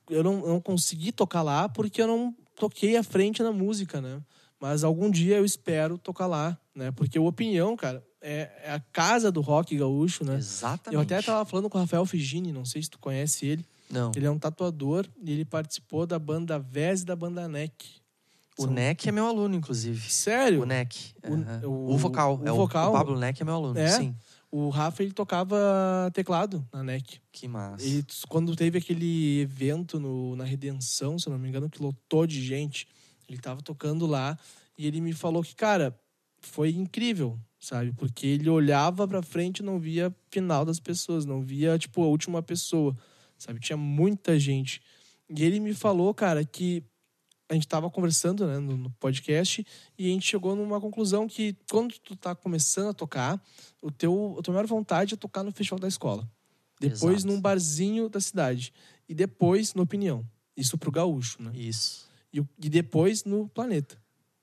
eu 0.09 0.23
não, 0.23 0.39
eu 0.41 0.47
não 0.49 0.61
consegui 0.61 1.11
tocar 1.11 1.41
lá 1.41 1.67
porque 1.69 2.01
eu 2.01 2.07
não 2.07 2.35
toquei 2.55 2.97
à 2.97 3.03
frente 3.03 3.41
na 3.43 3.51
música, 3.51 4.01
né? 4.01 4.19
Mas 4.59 4.83
algum 4.83 5.09
dia 5.11 5.37
eu 5.37 5.45
espero 5.45 5.97
tocar 5.97 6.25
lá, 6.25 6.57
né? 6.73 6.91
Porque 6.91 7.19
o 7.19 7.25
Opinião, 7.27 7.75
cara, 7.77 8.03
é, 8.21 8.49
é 8.63 8.71
a 8.71 8.79
casa 8.91 9.31
do 9.31 9.41
rock 9.41 9.77
gaúcho, 9.77 10.25
né? 10.25 10.35
Exatamente. 10.37 10.95
Eu 10.95 11.01
até 11.01 11.21
tava 11.21 11.45
falando 11.45 11.69
com 11.69 11.77
o 11.77 11.81
Rafael 11.81 12.05
Figini, 12.05 12.51
não 12.51 12.65
sei 12.65 12.81
se 12.81 12.89
tu 12.89 12.97
conhece 12.99 13.45
ele. 13.45 13.63
Não. 13.89 14.11
Ele 14.15 14.25
é 14.25 14.31
um 14.31 14.39
tatuador 14.39 15.05
e 15.23 15.31
ele 15.31 15.45
participou 15.45 16.05
da 16.07 16.17
banda 16.19 16.57
Vez 16.59 17.01
e 17.01 17.05
da 17.05 17.15
banda 17.15 17.47
NEC. 17.47 17.71
O 18.57 18.63
São- 18.63 18.71
NEC 18.71 19.07
é 19.07 19.11
meu 19.11 19.27
aluno, 19.27 19.53
inclusive. 19.55 20.09
Sério? 20.11 20.63
O 20.63 20.65
NEC. 20.65 21.13
O- 21.23 21.33
aham. 21.35 21.61
o- 21.65 21.93
O, 21.93 21.97
vocal. 21.97 22.39
o 22.43 22.47
é 22.47 22.51
o, 22.51 22.55
vocal? 22.55 22.89
o 22.89 22.93
Pablo 22.93 23.19
NEC 23.19 23.39
é 23.41 23.45
meu 23.45 23.53
aluno, 23.53 23.79
É? 23.79 23.87
sim. 23.87 24.15
O 24.49 24.69
Rafa, 24.69 25.03
ele 25.03 25.11
tocava 25.11 25.57
teclado 26.13 26.65
na 26.73 26.83
NEC. 26.83 27.19
Que 27.31 27.47
massa. 27.47 27.85
Ele, 27.85 28.05
quando 28.29 28.55
teve 28.55 28.77
aquele 28.77 29.41
evento 29.41 29.99
no, 29.99 30.35
na 30.35 30.45
Redenção, 30.45 31.19
se 31.19 31.29
não 31.29 31.37
me 31.37 31.49
engano, 31.49 31.69
que 31.69 31.81
lotou 31.81 32.25
de 32.25 32.41
gente, 32.41 32.87
ele 33.27 33.39
tava 33.39 33.61
tocando 33.61 34.05
lá 34.05 34.37
e 34.77 34.87
ele 34.87 35.01
me 35.01 35.11
falou 35.11 35.43
que, 35.43 35.53
cara, 35.53 35.99
foi 36.39 36.69
incrível, 36.69 37.37
sabe? 37.59 37.91
Porque 37.93 38.25
ele 38.25 38.49
olhava 38.49 39.07
pra 39.07 39.21
frente 39.21 39.59
e 39.59 39.63
não 39.63 39.79
via 39.79 40.15
final 40.29 40.63
das 40.63 40.79
pessoas, 40.79 41.25
não 41.25 41.41
via, 41.41 41.77
tipo, 41.77 42.01
a 42.01 42.07
última 42.07 42.41
pessoa, 42.41 42.95
sabe? 43.37 43.59
Tinha 43.59 43.77
muita 43.77 44.39
gente. 44.39 44.81
E 45.29 45.43
ele 45.43 45.59
me 45.59 45.73
falou, 45.73 46.13
cara, 46.13 46.45
que 46.45 46.83
a 47.49 47.53
gente 47.53 47.67
tava 47.67 47.89
conversando 47.89 48.45
né, 48.45 48.59
no, 48.59 48.89
podcast 48.99 49.65
e 49.97 50.07
a 50.07 50.09
gente 50.09 50.27
chegou 50.27 50.55
numa 50.55 50.81
conclusão 50.81 51.27
que 51.27 51.55
quando 51.69 51.95
tu 51.99 52.15
tá 52.15 52.35
começando 52.35 52.89
a 52.89 52.93
tocar, 52.93 53.41
o 53.81 53.89
teu, 53.89 54.35
a 54.37 54.41
tua 54.41 54.53
maior 54.53 54.67
vontade 54.67 55.13
é 55.13 55.17
tocar 55.17 55.43
no 55.43 55.51
festival 55.51 55.79
da 55.79 55.87
escola. 55.87 56.29
Depois 56.79 57.17
Exato. 57.17 57.33
num 57.33 57.41
barzinho 57.41 58.09
da 58.09 58.19
cidade. 58.19 58.73
E 59.07 59.15
depois 59.15 59.73
no 59.73 59.83
Opinião. 59.83 60.25
Isso 60.55 60.77
pro 60.77 60.91
gaúcho, 60.91 61.41
né? 61.41 61.51
Isso. 61.53 62.07
E, 62.33 62.39
e 62.39 62.69
depois 62.69 63.23
no 63.23 63.47
Planeta. 63.47 63.97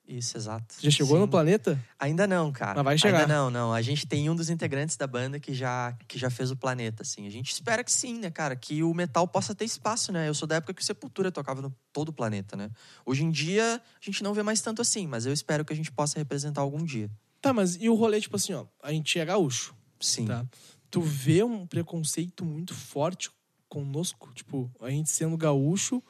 Isso, 0.07 0.37
exato. 0.37 0.75
Já 0.81 0.91
chegou 0.91 1.17
Sim. 1.17 1.23
no 1.23 1.29
Planeta? 1.29 1.83
Ainda 1.99 2.27
não, 2.27 2.53
cara. 2.53 2.75
Mas 2.77 2.85
vai 2.85 2.99
chegar. 2.99 3.21
Ainda 3.23 3.35
não, 3.35 3.51
não. 3.51 3.73
A 3.73 3.81
gente 3.81 4.07
tem 4.07 4.29
um 4.29 4.37
dos 4.37 4.51
integrantes 4.51 4.97
da 4.97 5.07
banda 5.07 5.41
que 5.41 5.55
já, 5.55 5.97
que 6.07 6.19
já 6.19 6.29
fez 6.29 6.51
o 6.51 6.57
planeta, 6.57 7.03
assim. 7.03 7.27
A 7.27 7.31
gente 7.31 7.51
espera 7.51 7.83
que 7.83 7.91
sim, 7.91 8.19
né, 8.19 8.31
cara? 8.31 8.55
Que 8.55 8.83
o 8.83 8.93
metal 8.93 9.27
possa 9.27 9.55
ter 9.55 9.65
espaço, 9.65 10.13
né? 10.13 10.29
Eu 10.29 10.35
sou 10.35 10.47
da 10.47 10.57
época 10.57 10.75
que 10.75 10.83
o 10.83 10.85
Sepultura 10.85 11.33
tocava 11.33 11.63
no 11.63 11.75
todo 11.91 12.11
o 12.11 12.13
planeta, 12.13 12.55
né? 12.55 12.71
Hoje 13.07 13.25
em 13.25 13.31
dia, 13.31 13.77
a 13.77 14.05
gente 14.05 14.23
não 14.23 14.35
vê 14.35 14.43
mais 14.43 14.61
tanto 14.61 14.83
assim, 14.83 15.07
mas 15.07 15.25
eu 15.25 15.33
espero 15.33 15.65
que 15.65 15.73
a 15.73 15.77
gente 15.77 15.91
possa 15.91 16.19
representar 16.19 16.61
algum 16.61 16.85
dia. 16.85 17.11
Tá, 17.41 17.53
mas 17.53 17.77
e 17.77 17.89
o 17.89 17.95
rolê, 17.95 18.21
tipo 18.21 18.37
assim, 18.37 18.53
ó, 18.53 18.67
a 18.83 18.93
gente 18.93 19.19
é 19.19 19.25
gaúcho, 19.25 19.75
Sim. 20.01 20.27
tá? 20.27 20.45
Tu 20.91 21.01
vê 21.01 21.43
um 21.43 21.67
preconceito 21.67 22.45
muito 22.45 22.75
forte 22.75 23.31
conosco, 23.69 24.33
tipo, 24.35 24.71
a 24.81 24.91
gente 24.91 25.11
sendo 25.11 25.37
gaúcho, 25.37 26.03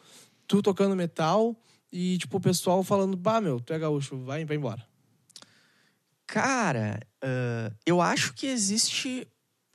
tu 0.46 0.60
tocando 0.60 0.94
metal 0.94 1.56
e, 1.94 2.18
tipo, 2.18 2.38
o 2.38 2.40
pessoal 2.40 2.82
falando, 2.82 3.16
bah, 3.16 3.40
meu, 3.40 3.60
tu 3.60 3.72
é 3.72 3.78
gaúcho, 3.78 4.18
vai, 4.24 4.44
vai 4.44 4.56
embora. 4.56 4.84
Cara, 6.26 7.00
ah, 7.22 7.70
eu 7.86 8.00
acho 8.00 8.34
que 8.34 8.46
existe. 8.48 9.28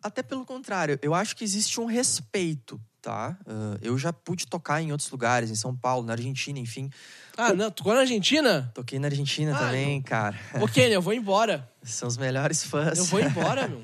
Até 0.03 0.21
pelo 0.21 0.45
contrário, 0.45 0.99
eu 1.01 1.13
acho 1.13 1.35
que 1.35 1.43
existe 1.43 1.79
um 1.79 1.85
respeito 1.85 2.79
tá? 3.01 3.37
Uh, 3.47 3.79
eu 3.81 3.97
já 3.97 4.11
pude 4.11 4.45
tocar 4.45 4.81
em 4.81 4.91
outros 4.91 5.09
lugares, 5.09 5.49
em 5.49 5.55
São 5.55 5.73
Paulo, 5.73 6.05
na 6.05 6.13
Argentina, 6.13 6.59
enfim. 6.59 6.89
Ah, 7.37 7.53
não, 7.53 7.71
tocou 7.71 7.93
na 7.93 8.01
Argentina? 8.01 8.69
Toquei 8.73 8.99
na 8.99 9.07
Argentina 9.07 9.53
Ah, 9.55 9.57
também, 9.57 9.97
eu- 9.97 10.03
cara. 10.03 10.35
Kenny, 10.73 10.93
eu 10.95 11.01
vou 11.01 11.13
embora. 11.13 11.67
São 11.81 12.07
os 12.09 12.17
melhores 12.17 12.63
fãs. 12.63 12.97
Eu 12.97 13.05
vou 13.05 13.21
embora, 13.21 13.67
meu. 13.67 13.81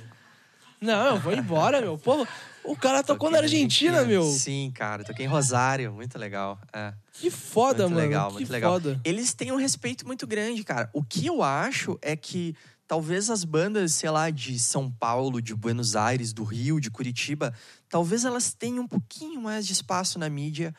Não, 0.82 1.15
eu 1.15 1.19
vou 1.19 1.34
embora, 1.34 1.80
meu. 1.82 1.98
Pô, 1.98 2.28
o 2.67 2.75
cara 2.75 3.04
tocou 3.04 3.30
na 3.30 3.39
Argentina, 3.39 4.04
meu. 4.04 4.23
Sim, 4.23 4.71
cara. 4.73 5.04
Toquei 5.04 5.25
em 5.25 5.30
Rosário, 5.30 5.91
muito 5.93 6.17
legal. 6.17 6.60
É. 6.73 6.93
Que 7.13 7.30
foda, 7.30 7.84
muito 7.84 7.95
mano. 7.95 8.08
legal, 8.08 8.28
que 8.30 8.34
muito 8.36 8.51
legal. 8.51 8.73
foda. 8.73 8.99
Eles 9.04 9.34
têm 9.34 9.51
um 9.51 9.58
respeito 9.58 10.06
muito 10.06 10.25
grande, 10.28 10.63
cara. 10.63 10.89
O 10.93 11.04
que 11.04 11.25
eu 11.25 11.41
acho 11.41 11.97
é 12.01 12.15
que 12.15 12.56
talvez 12.88 13.30
as 13.30 13.43
bandas, 13.43 13.93
sei 13.93 14.10
lá, 14.10 14.30
de 14.30 14.60
São 14.60 14.91
Paulo, 14.91 15.41
de 15.41 15.56
Buenos 15.56 15.95
Aires, 15.95 16.34
do 16.34 16.43
Rio, 16.43 16.80
de 16.80 16.91
Curitiba, 16.91 17.54
talvez 17.89 18.25
elas 18.25 18.54
tenham 18.54 18.84
um 18.84 18.88
pouquinho 18.88 19.41
mais 19.41 19.65
de 19.65 19.73
espaço 19.73 20.19
na 20.19 20.30
mídia 20.30 20.73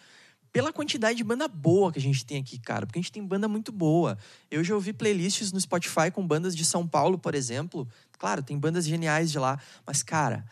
pela 0.52 0.72
quantidade 0.72 1.18
de 1.18 1.24
banda 1.24 1.46
boa 1.48 1.92
que 1.92 1.98
a 1.98 2.02
gente 2.02 2.24
tem 2.24 2.38
aqui, 2.38 2.58
cara. 2.58 2.86
Porque 2.86 2.98
a 2.98 3.02
gente 3.02 3.12
tem 3.12 3.22
banda 3.22 3.46
muito 3.46 3.70
boa. 3.70 4.16
Eu 4.50 4.64
já 4.64 4.74
ouvi 4.74 4.92
playlists 4.92 5.52
no 5.52 5.60
Spotify 5.60 6.10
com 6.10 6.26
bandas 6.26 6.56
de 6.56 6.64
São 6.64 6.88
Paulo, 6.88 7.18
por 7.18 7.34
exemplo. 7.34 7.86
Claro, 8.18 8.42
tem 8.42 8.58
bandas 8.58 8.86
geniais 8.86 9.30
de 9.30 9.38
lá, 9.38 9.60
mas, 9.86 10.02
cara, 10.02 10.46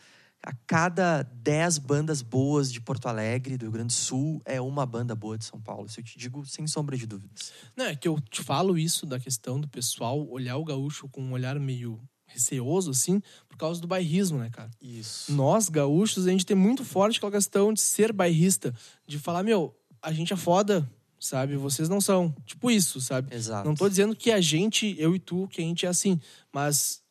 a 0.45 0.53
cada 0.67 1.23
10 1.23 1.79
bandas 1.79 2.21
boas 2.21 2.71
de 2.71 2.79
Porto 2.79 3.07
Alegre, 3.07 3.57
do 3.57 3.63
Rio 3.63 3.71
Grande 3.71 3.87
do 3.87 3.97
Sul, 3.97 4.39
é 4.45 4.61
uma 4.61 4.85
banda 4.85 5.15
boa 5.15 5.39
de 5.39 5.43
São 5.43 5.59
Paulo. 5.59 5.87
Isso 5.87 5.99
eu 5.99 6.03
te 6.03 6.19
digo 6.19 6.45
sem 6.45 6.67
sombra 6.67 6.95
de 6.95 7.07
dúvidas. 7.07 7.51
Não, 7.75 7.85
é 7.85 7.95
que 7.95 8.07
eu 8.07 8.21
te 8.21 8.43
falo 8.43 8.77
isso 8.77 9.07
da 9.07 9.19
questão 9.19 9.59
do 9.59 9.67
pessoal 9.67 10.23
olhar 10.29 10.57
o 10.57 10.63
gaúcho 10.63 11.09
com 11.09 11.19
um 11.19 11.31
olhar 11.31 11.59
meio 11.59 11.99
receoso, 12.27 12.91
assim, 12.91 13.21
por 13.49 13.57
causa 13.57 13.81
do 13.81 13.87
bairrismo, 13.87 14.37
né, 14.37 14.51
cara? 14.51 14.69
Isso. 14.79 15.33
Nós, 15.33 15.67
gaúchos, 15.67 16.27
a 16.27 16.29
gente 16.29 16.45
tem 16.45 16.55
muito 16.55 16.85
forte 16.85 17.17
aquela 17.17 17.31
questão 17.31 17.73
de 17.73 17.81
ser 17.81 18.13
bairrista, 18.13 18.71
de 19.07 19.17
falar, 19.17 19.41
meu, 19.41 19.75
a 19.99 20.11
gente 20.11 20.31
é 20.31 20.35
foda, 20.35 20.87
sabe? 21.19 21.55
Vocês 21.55 21.89
não 21.89 21.99
são. 21.99 22.31
Tipo 22.45 22.69
isso, 22.69 23.01
sabe? 23.01 23.33
Exato. 23.33 23.67
Não 23.67 23.73
tô 23.73 23.89
dizendo 23.89 24.15
que 24.15 24.29
a 24.31 24.39
gente, 24.39 24.95
eu 24.99 25.15
e 25.15 25.19
tu, 25.19 25.47
que 25.47 25.59
a 25.59 25.63
gente 25.63 25.87
é 25.87 25.89
assim, 25.89 26.19
mas 26.53 27.03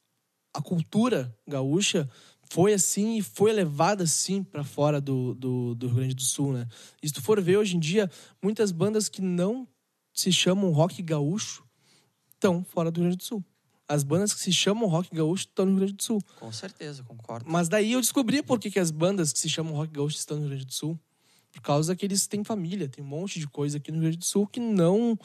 a 0.55 0.63
cultura 0.63 1.37
gaúcha 1.49 2.09
foi 2.55 2.73
assim 2.73 3.17
e 3.17 3.23
foi 3.23 3.53
levada 3.53 4.05
assim 4.05 4.41
para 4.41 4.63
fora 4.63 5.01
do, 5.01 5.35
do, 5.35 5.75
do 5.75 5.89
Rio 5.89 5.97
Grande 5.97 6.15
do 6.15 6.23
Sul, 6.23 6.53
né? 6.53 6.69
E 7.03 7.09
se 7.09 7.13
tu 7.13 7.21
for 7.21 7.41
ver 7.41 7.57
hoje 7.57 7.77
em 7.77 7.81
dia, 7.81 8.09
muitas 8.41 8.71
bandas 8.71 9.09
que 9.09 9.21
não 9.21 9.67
se 10.13 10.31
chamam 10.31 10.71
rock 10.71 11.03
gaúcho 11.03 11.65
estão 12.33 12.63
fora 12.63 12.93
do 12.93 12.99
Rio 12.99 13.09
Grande 13.09 13.17
do 13.17 13.25
Sul. 13.25 13.45
As 13.89 14.05
bandas 14.05 14.33
que 14.33 14.39
se 14.39 14.53
chamam 14.53 14.89
rock 14.89 15.13
gaúcho 15.13 15.47
estão 15.47 15.65
no 15.65 15.73
Rio 15.73 15.81
Grande 15.81 15.95
do 15.95 16.03
Sul. 16.05 16.23
Com 16.39 16.53
certeza, 16.53 17.03
concordo. 17.03 17.51
Mas 17.51 17.69
daí 17.69 17.91
eu 17.91 18.01
descobri 18.01 18.41
por 18.41 18.61
que, 18.61 18.71
que 18.71 18.79
as 18.79 18.93
bandas 18.93 19.33
que 19.33 19.41
se 19.41 19.51
chamam 19.51 19.75
rock 19.75 19.93
gaúcho 19.93 20.17
estão 20.17 20.37
no 20.37 20.45
Rio 20.45 20.51
Grande 20.51 20.67
do 20.67 20.73
Sul. 20.73 20.97
Por 21.51 21.61
causa 21.61 21.97
que 21.97 22.07
eles 22.07 22.29
têm 22.29 22.45
família, 22.45 22.89
tem 22.89 23.03
um 23.03 23.09
monte 23.09 23.41
de 23.41 23.49
coisa 23.49 23.79
aqui 23.79 23.91
no 23.91 23.97
Rio 23.97 24.03
Grande 24.03 24.19
do 24.19 24.25
Sul 24.25 24.47
que 24.47 24.61
não. 24.61 25.19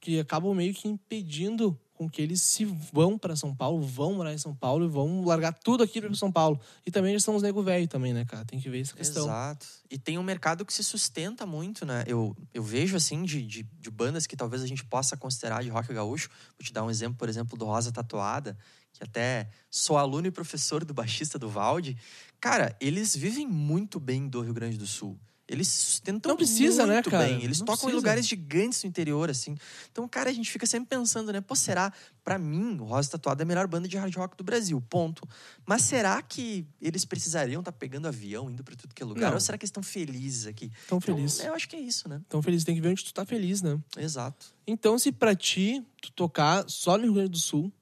que 0.00 0.20
acabam 0.20 0.54
meio 0.54 0.72
que 0.72 0.86
impedindo 0.86 1.76
com 1.96 2.08
que 2.08 2.20
eles 2.20 2.42
se 2.42 2.64
vão 2.64 3.18
para 3.18 3.34
São 3.34 3.54
Paulo, 3.54 3.80
vão 3.82 4.14
morar 4.14 4.32
em 4.32 4.38
São 4.38 4.54
Paulo 4.54 4.84
e 4.84 4.88
vão 4.88 5.24
largar 5.24 5.52
tudo 5.52 5.82
aqui 5.82 6.00
para 6.00 6.14
São 6.14 6.30
Paulo. 6.30 6.60
E 6.84 6.90
também 6.90 7.12
eles 7.12 7.24
são 7.24 7.34
os 7.34 7.42
nego 7.42 7.62
velho 7.62 7.88
também, 7.88 8.12
né, 8.12 8.24
cara? 8.24 8.44
Tem 8.44 8.60
que 8.60 8.68
ver 8.68 8.80
essa 8.80 8.94
questão. 8.94 9.24
Exato. 9.24 9.66
E 9.90 9.98
tem 9.98 10.18
um 10.18 10.22
mercado 10.22 10.64
que 10.64 10.72
se 10.72 10.84
sustenta 10.84 11.46
muito, 11.46 11.86
né? 11.86 12.04
Eu, 12.06 12.36
eu 12.52 12.62
vejo, 12.62 12.96
assim, 12.96 13.24
de, 13.24 13.42
de, 13.42 13.62
de 13.62 13.90
bandas 13.90 14.26
que 14.26 14.36
talvez 14.36 14.62
a 14.62 14.66
gente 14.66 14.84
possa 14.84 15.16
considerar 15.16 15.62
de 15.62 15.68
rock 15.68 15.92
gaúcho. 15.92 16.28
Vou 16.58 16.64
te 16.64 16.72
dar 16.72 16.84
um 16.84 16.90
exemplo, 16.90 17.16
por 17.16 17.28
exemplo, 17.28 17.58
do 17.58 17.64
Rosa 17.64 17.90
Tatuada, 17.90 18.56
que 18.92 19.02
até 19.02 19.48
sou 19.70 19.96
aluno 19.96 20.26
e 20.26 20.30
professor 20.30 20.84
do 20.84 20.92
baixista 20.94 21.38
do 21.38 21.48
Valde. 21.48 21.96
Cara, 22.40 22.76
eles 22.80 23.16
vivem 23.16 23.46
muito 23.46 23.98
bem 23.98 24.28
do 24.28 24.40
Rio 24.40 24.54
Grande 24.54 24.76
do 24.76 24.86
Sul. 24.86 25.18
Eles 25.48 25.68
sustentam 25.68 26.30
Não 26.30 26.36
precisa, 26.36 26.84
né, 26.86 26.94
muito 26.94 27.08
cara? 27.10 27.24
bem. 27.28 27.40
Eles 27.44 27.60
Não 27.60 27.66
tocam 27.66 27.82
em 27.82 27.92
precisa. 27.92 27.96
lugares 27.96 28.26
gigantes 28.26 28.82
no 28.82 28.88
interior, 28.88 29.30
assim. 29.30 29.54
Então, 29.92 30.08
cara, 30.08 30.28
a 30.28 30.32
gente 30.32 30.50
fica 30.50 30.66
sempre 30.66 30.88
pensando, 30.88 31.32
né? 31.32 31.40
Pô, 31.40 31.54
será? 31.54 31.92
Pra 32.24 32.36
mim, 32.36 32.76
o 32.80 32.84
Rosa 32.84 33.10
Tatuada 33.10 33.42
é 33.42 33.44
a 33.44 33.46
melhor 33.46 33.68
banda 33.68 33.86
de 33.86 33.96
hard 33.96 34.12
rock 34.16 34.36
do 34.36 34.42
Brasil, 34.42 34.80
ponto. 34.90 35.22
Mas 35.64 35.82
será 35.82 36.20
que 36.20 36.66
eles 36.82 37.04
precisariam 37.04 37.60
estar 37.60 37.70
pegando 37.70 38.08
avião, 38.08 38.50
indo 38.50 38.64
pra 38.64 38.74
tudo 38.74 38.92
que 38.92 39.00
é 39.00 39.06
lugar? 39.06 39.28
Não. 39.28 39.34
Ou 39.34 39.40
será 39.40 39.56
que 39.56 39.62
eles 39.62 39.68
estão 39.70 39.84
felizes 39.84 40.46
aqui? 40.46 40.68
Tão 40.88 40.98
Então, 40.98 41.14
feliz. 41.14 41.38
eu 41.38 41.54
acho 41.54 41.68
que 41.68 41.76
é 41.76 41.80
isso, 41.80 42.08
né? 42.08 42.20
Tão 42.28 42.42
feliz. 42.42 42.64
Tem 42.64 42.74
que 42.74 42.80
ver 42.80 42.88
onde 42.88 43.04
tu 43.04 43.14
tá 43.14 43.24
feliz, 43.24 43.62
né? 43.62 43.78
Exato. 43.96 44.46
Então, 44.66 44.98
se 44.98 45.12
pra 45.12 45.36
ti, 45.36 45.80
tu 46.02 46.10
tocar 46.10 46.64
só 46.68 46.96
no 46.98 47.04
Rio 47.04 47.12
Grande 47.14 47.30
do 47.30 47.38
Sul 47.38 47.72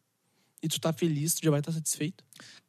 e 0.62 0.68
tu 0.68 0.78
tá 0.78 0.92
feliz, 0.92 1.32
tu 1.34 1.42
já 1.42 1.50
vai 1.50 1.60
estar 1.60 1.72
satisfeito. 1.72 2.22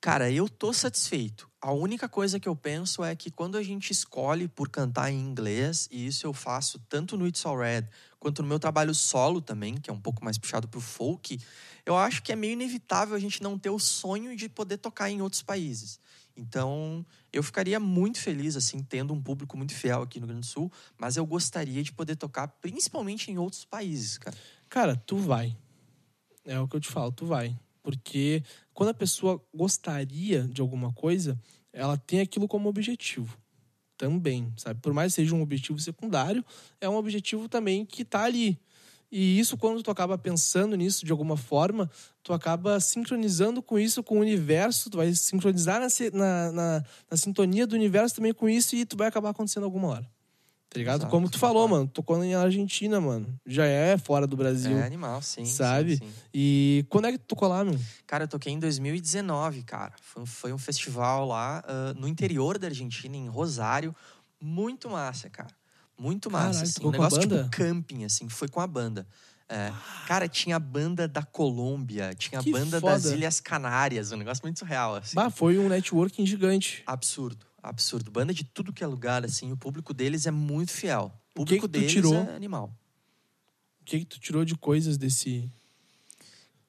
Cara, 0.06 0.30
eu 0.30 0.48
tô 0.48 0.72
satisfeito. 0.72 1.50
A 1.60 1.72
única 1.72 2.08
coisa 2.08 2.40
que 2.40 2.48
eu 2.48 2.56
penso 2.56 3.04
é 3.04 3.16
que 3.16 3.32
quando 3.32 3.58
a 3.58 3.64
gente 3.64 3.90
escolhe 3.90 4.48
por 4.48 4.70
cantar 4.70 5.12
em 5.12 5.20
inglês, 5.20 5.88
e 5.92 6.06
isso 6.06 6.28
eu 6.28 6.32
faço 6.32 6.78
tanto 6.88 7.18
no 7.18 7.26
It's 7.26 7.44
All 7.44 7.58
Red 7.58 7.88
quanto 8.20 8.44
no 8.44 8.48
meu 8.48 8.60
trabalho 8.60 8.94
solo 8.94 9.42
também, 9.42 9.74
que 9.74 9.90
é 9.90 9.94
um 9.94 10.00
pouco 10.00 10.24
mais 10.24 10.38
puxado 10.38 10.68
pro 10.68 10.80
folk, 10.80 11.40
eu 11.88 11.98
acho 11.98 12.22
que 12.22 12.32
é 12.32 12.36
meio 12.36 12.54
inevitável 12.54 13.16
a 13.16 13.20
gente 13.20 13.42
não 13.42 13.58
ter 13.58 13.72
o 13.72 13.80
sonho 13.80 14.36
de 14.36 14.48
poder 14.48 14.78
tocar 14.78 15.10
em 15.10 15.24
outros 15.24 15.42
países. 15.42 16.00
Então, 16.38 17.04
eu 17.34 17.42
ficaria 17.42 17.80
muito 17.80 18.20
feliz, 18.20 18.56
assim, 18.56 18.84
tendo 18.84 19.12
um 19.12 19.20
público 19.20 19.58
muito 19.58 19.74
fiel 19.74 20.04
aqui 20.04 20.20
no 20.20 20.28
Rio 20.28 20.36
Grande 20.36 20.48
do 20.48 20.52
Sul, 20.52 20.72
mas 21.00 21.18
eu 21.18 21.26
gostaria 21.26 21.82
de 21.82 21.92
poder 21.92 22.16
tocar 22.16 22.48
principalmente 22.48 23.32
em 23.32 23.40
outros 23.40 23.66
países, 23.66 24.20
cara. 24.20 24.38
Cara, 24.70 24.96
tu 24.96 25.18
vai. 25.18 25.58
É 26.46 26.60
o 26.60 26.68
que 26.68 26.76
eu 26.76 26.80
te 26.80 26.90
falo, 26.90 27.12
tu 27.12 27.26
vai. 27.26 27.58
Porque 27.86 28.42
quando 28.74 28.90
a 28.90 28.94
pessoa 28.96 29.40
gostaria 29.54 30.42
de 30.48 30.60
alguma 30.60 30.92
coisa, 30.92 31.40
ela 31.72 31.96
tem 31.96 32.20
aquilo 32.20 32.48
como 32.48 32.68
objetivo. 32.68 33.38
Também, 33.96 34.52
sabe? 34.58 34.82
Por 34.82 34.92
mais 34.92 35.14
que 35.14 35.22
seja 35.22 35.36
um 35.36 35.42
objetivo 35.44 35.80
secundário, 35.80 36.44
é 36.82 36.90
um 36.90 36.96
objetivo 36.96 37.48
também 37.48 37.86
que 37.86 38.04
tá 38.04 38.24
ali. 38.24 38.60
E 39.12 39.38
isso, 39.38 39.56
quando 39.56 39.84
tu 39.84 39.92
acaba 39.92 40.18
pensando 40.18 40.76
nisso 40.76 41.06
de 41.06 41.12
alguma 41.12 41.38
forma, 41.38 41.88
tu 42.24 42.34
acaba 42.34 42.80
sincronizando 42.80 43.62
com 43.62 43.78
isso, 43.78 44.02
com 44.02 44.18
o 44.18 44.22
universo, 44.22 44.90
tu 44.90 44.98
vai 44.98 45.14
sincronizar 45.14 45.80
na, 45.80 45.88
na, 46.12 46.52
na, 46.52 46.84
na 47.12 47.18
sintonia 47.18 47.68
do 47.68 47.76
universo 47.76 48.16
também 48.16 48.34
com 48.34 48.50
isso 48.50 48.76
e 48.76 48.84
tu 48.84 48.98
vai 48.98 49.10
acabar 49.10 49.30
acontecendo 49.30 49.64
alguma 49.64 49.90
hora. 49.90 50.15
Tá 50.76 50.80
ligado? 50.80 51.00
Exato, 51.02 51.12
Como 51.12 51.30
tu 51.30 51.40
falou, 51.40 51.64
concordo. 51.64 51.76
mano, 51.76 51.88
tocou 51.90 52.18
na 52.18 52.40
Argentina, 52.42 53.00
mano. 53.00 53.40
Já 53.46 53.66
é 53.66 53.98
fora 53.98 54.28
do 54.28 54.36
Brasil. 54.36 54.78
É 54.78 54.84
animal, 54.86 55.22
sim. 55.22 55.46
Sabe? 55.46 55.96
sim, 55.98 56.06
sim. 56.06 56.14
E 56.34 56.86
quando 56.90 57.06
é 57.06 57.14
que 57.14 57.18
tu 57.18 57.26
tocou 57.28 57.48
lá, 57.48 57.64
meu? 57.64 57.80
Cara, 58.06 58.26
eu 58.26 58.28
toquei 58.28 58.52
em 58.52 58.60
2019, 58.60 59.64
cara. 59.64 59.94
Foi, 60.02 60.22
um- 60.24 60.26
foi 60.26 60.52
um 60.54 60.58
festival 60.58 61.26
lá 61.26 61.64
ah, 61.66 61.94
no 61.98 62.08
interior 62.10 62.58
da 62.58 62.68
Argentina, 62.68 63.16
em 63.16 63.28
Rosário. 63.30 63.96
Muito 64.42 64.90
massa, 64.90 65.30
cara. 65.30 65.48
Muito 65.98 66.30
massa. 66.30 66.46
Caralho, 66.48 66.64
assim. 66.64 66.74
tocou 66.74 66.90
Um 66.90 66.92
negócio 66.92 67.20
tipo 67.22 67.50
camping, 67.52 68.04
assim. 68.04 68.28
Foi 68.28 68.50
com 68.50 68.60
a 68.60 68.68
banda. 68.68 69.08
É. 69.48 69.72
Cara, 70.08 70.28
tinha 70.28 70.56
a 70.56 70.60
banda 70.60 71.08
da 71.08 71.24
Colômbia, 71.24 72.14
tinha 72.18 72.40
a 72.40 72.44
banda 72.44 72.82
das 72.82 73.04
foda. 73.04 73.16
Ilhas 73.16 73.40
Canárias. 73.40 74.12
Um 74.12 74.18
negócio 74.18 74.44
muito 74.44 74.60
surreal, 74.60 74.96
assim. 74.96 75.16
Bah, 75.16 75.30
foi 75.30 75.58
um 75.58 75.70
networking 75.70 76.26
gigante. 76.26 76.84
Absurdo, 76.86 77.46
absurdo. 77.70 78.12
Banda 78.12 78.34
de 78.34 78.44
tudo 78.44 78.74
que 78.74 78.84
é 78.84 78.88
lugar, 78.88 79.24
assim. 79.26 79.52
O 79.52 79.58
público 79.58 79.94
deles 79.94 80.26
é 80.26 80.32
muito 80.32 80.72
fiel. 80.72 81.12
O 81.38 81.42
O 81.42 81.46
que 81.46 81.56
público 81.58 81.68
que 81.70 81.80
deles 81.80 81.92
tirou? 81.92 82.14
é 82.16 82.36
animal. 82.36 82.74
O 83.82 83.86
que 83.86 84.00
que 84.00 84.06
tu 84.06 84.20
tirou 84.20 84.44
de 84.46 84.56
coisas 84.56 84.98
desse... 84.98 85.52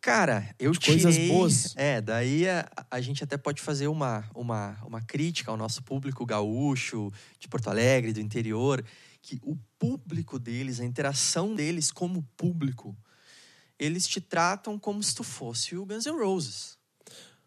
Cara, 0.01 0.55
eu 0.59 0.71
De 0.71 0.79
coisas 0.79 1.15
tirei... 1.15 1.29
boas. 1.29 1.75
É, 1.77 2.01
daí 2.01 2.49
a, 2.49 2.71
a 2.91 3.01
gente 3.01 3.25
até 3.25 3.37
pode 3.37 3.61
fazer 3.61 3.89
uma, 3.89 4.25
uma, 4.35 4.79
uma 4.85 5.01
crítica 5.01 5.51
ao 5.51 5.57
nosso 5.57 5.83
público 5.83 6.25
gaúcho, 6.25 7.11
de 7.41 7.49
Porto 7.49 7.69
Alegre, 7.69 8.13
do 8.13 8.21
interior, 8.21 8.85
que 9.21 9.41
o 9.43 9.57
público 9.79 10.39
deles, 10.39 10.79
a 10.79 10.85
interação 10.85 11.55
deles 11.57 11.91
como 11.91 12.23
público, 12.37 12.97
eles 13.79 14.07
te 14.07 14.21
tratam 14.21 14.79
como 14.79 15.03
se 15.03 15.13
tu 15.15 15.25
fosse 15.25 15.77
o 15.77 15.85
Guns 15.85 16.07
N' 16.07 16.13
Roses. 16.17 16.76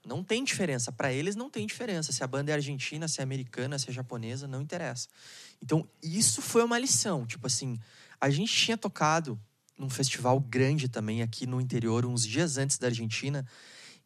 Não 0.05 0.23
tem 0.23 0.43
diferença. 0.43 0.91
Para 0.91 1.12
eles 1.12 1.35
não 1.35 1.49
tem 1.49 1.65
diferença. 1.67 2.12
Se 2.12 2.23
a 2.23 2.27
banda 2.27 2.51
é 2.51 2.55
argentina, 2.55 3.07
se 3.07 3.19
é 3.19 3.23
americana, 3.23 3.77
se 3.77 3.89
é 3.89 3.93
japonesa, 3.93 4.47
não 4.47 4.62
interessa. 4.62 5.07
Então, 5.62 5.88
isso 6.01 6.41
foi 6.41 6.63
uma 6.63 6.79
lição. 6.79 7.25
Tipo 7.25 7.47
assim, 7.47 7.77
a 8.19 8.29
gente 8.29 8.53
tinha 8.53 8.77
tocado 8.77 9.39
num 9.77 9.89
festival 9.89 10.39
grande 10.39 10.89
também 10.89 11.21
aqui 11.21 11.45
no 11.45 11.62
interior, 11.62 12.05
uns 12.05 12.25
dias 12.25 12.57
antes 12.57 12.77
da 12.77 12.88
Argentina. 12.88 13.45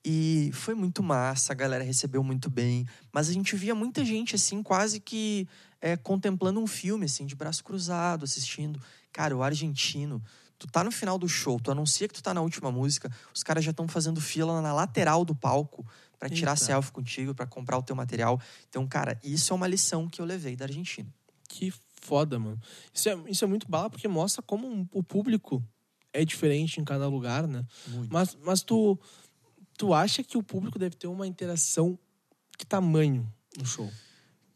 E 0.05 0.51
foi 0.53 0.75
muito 0.75 1.01
massa, 1.01 1.53
a 1.53 1.55
galera 1.55 1.83
recebeu 1.83 2.23
muito 2.23 2.49
bem. 2.49 2.85
Mas 3.11 3.29
a 3.29 3.33
gente 3.33 3.55
via 3.55 3.73
muita 3.73 4.03
gente, 4.03 4.35
assim, 4.35 4.61
quase 4.61 4.99
que 4.99 5.47
é, 5.81 5.95
contemplando 5.95 6.59
um 6.59 6.67
filme, 6.67 7.05
assim, 7.05 7.25
de 7.25 7.35
braço 7.35 7.63
cruzado, 7.63 8.23
assistindo. 8.23 8.81
Cara, 9.11 9.35
o 9.35 9.41
argentino, 9.41 10.21
tu 10.63 10.71
tá 10.71 10.81
no 10.81 10.91
final 10.91 11.17
do 11.17 11.27
show, 11.27 11.59
tu 11.59 11.71
anuncia 11.71 12.07
que 12.07 12.13
tu 12.13 12.23
tá 12.23 12.33
na 12.33 12.41
última 12.41 12.71
música, 12.71 13.11
os 13.33 13.43
caras 13.43 13.65
já 13.65 13.71
estão 13.71 13.85
fazendo 13.85 14.21
fila 14.21 14.61
na 14.61 14.73
lateral 14.73 15.25
do 15.25 15.35
palco 15.35 15.85
pra 16.17 16.29
tirar 16.29 16.51
Eita. 16.53 16.63
selfie 16.63 16.91
contigo, 16.91 17.35
pra 17.35 17.45
comprar 17.45 17.77
o 17.77 17.83
teu 17.83 17.95
material. 17.95 18.39
Então, 18.69 18.87
cara, 18.87 19.19
isso 19.21 19.51
é 19.51 19.55
uma 19.55 19.67
lição 19.67 20.07
que 20.07 20.21
eu 20.21 20.25
levei 20.25 20.55
da 20.55 20.63
Argentina. 20.63 21.13
Que 21.49 21.73
foda, 22.01 22.39
mano. 22.39 22.57
Isso 22.93 23.09
é, 23.09 23.15
isso 23.27 23.43
é 23.43 23.47
muito 23.47 23.67
bala 23.69 23.89
porque 23.89 24.07
mostra 24.07 24.41
como 24.41 24.65
um- 24.65 24.87
o 24.93 25.03
público 25.03 25.61
é 26.13 26.23
diferente 26.23 26.79
em 26.79 26.85
cada 26.85 27.07
lugar, 27.07 27.45
né? 27.45 27.65
Muito. 27.87 28.13
Mas, 28.13 28.37
mas 28.41 28.61
tu, 28.61 28.97
tu 29.77 29.93
acha 29.93 30.23
que 30.23 30.37
o 30.37 30.43
público 30.43 30.79
deve 30.79 30.95
ter 30.95 31.07
uma 31.07 31.27
interação 31.27 31.99
que 32.57 32.65
tamanho 32.65 33.29
no 33.57 33.65
show? 33.65 33.91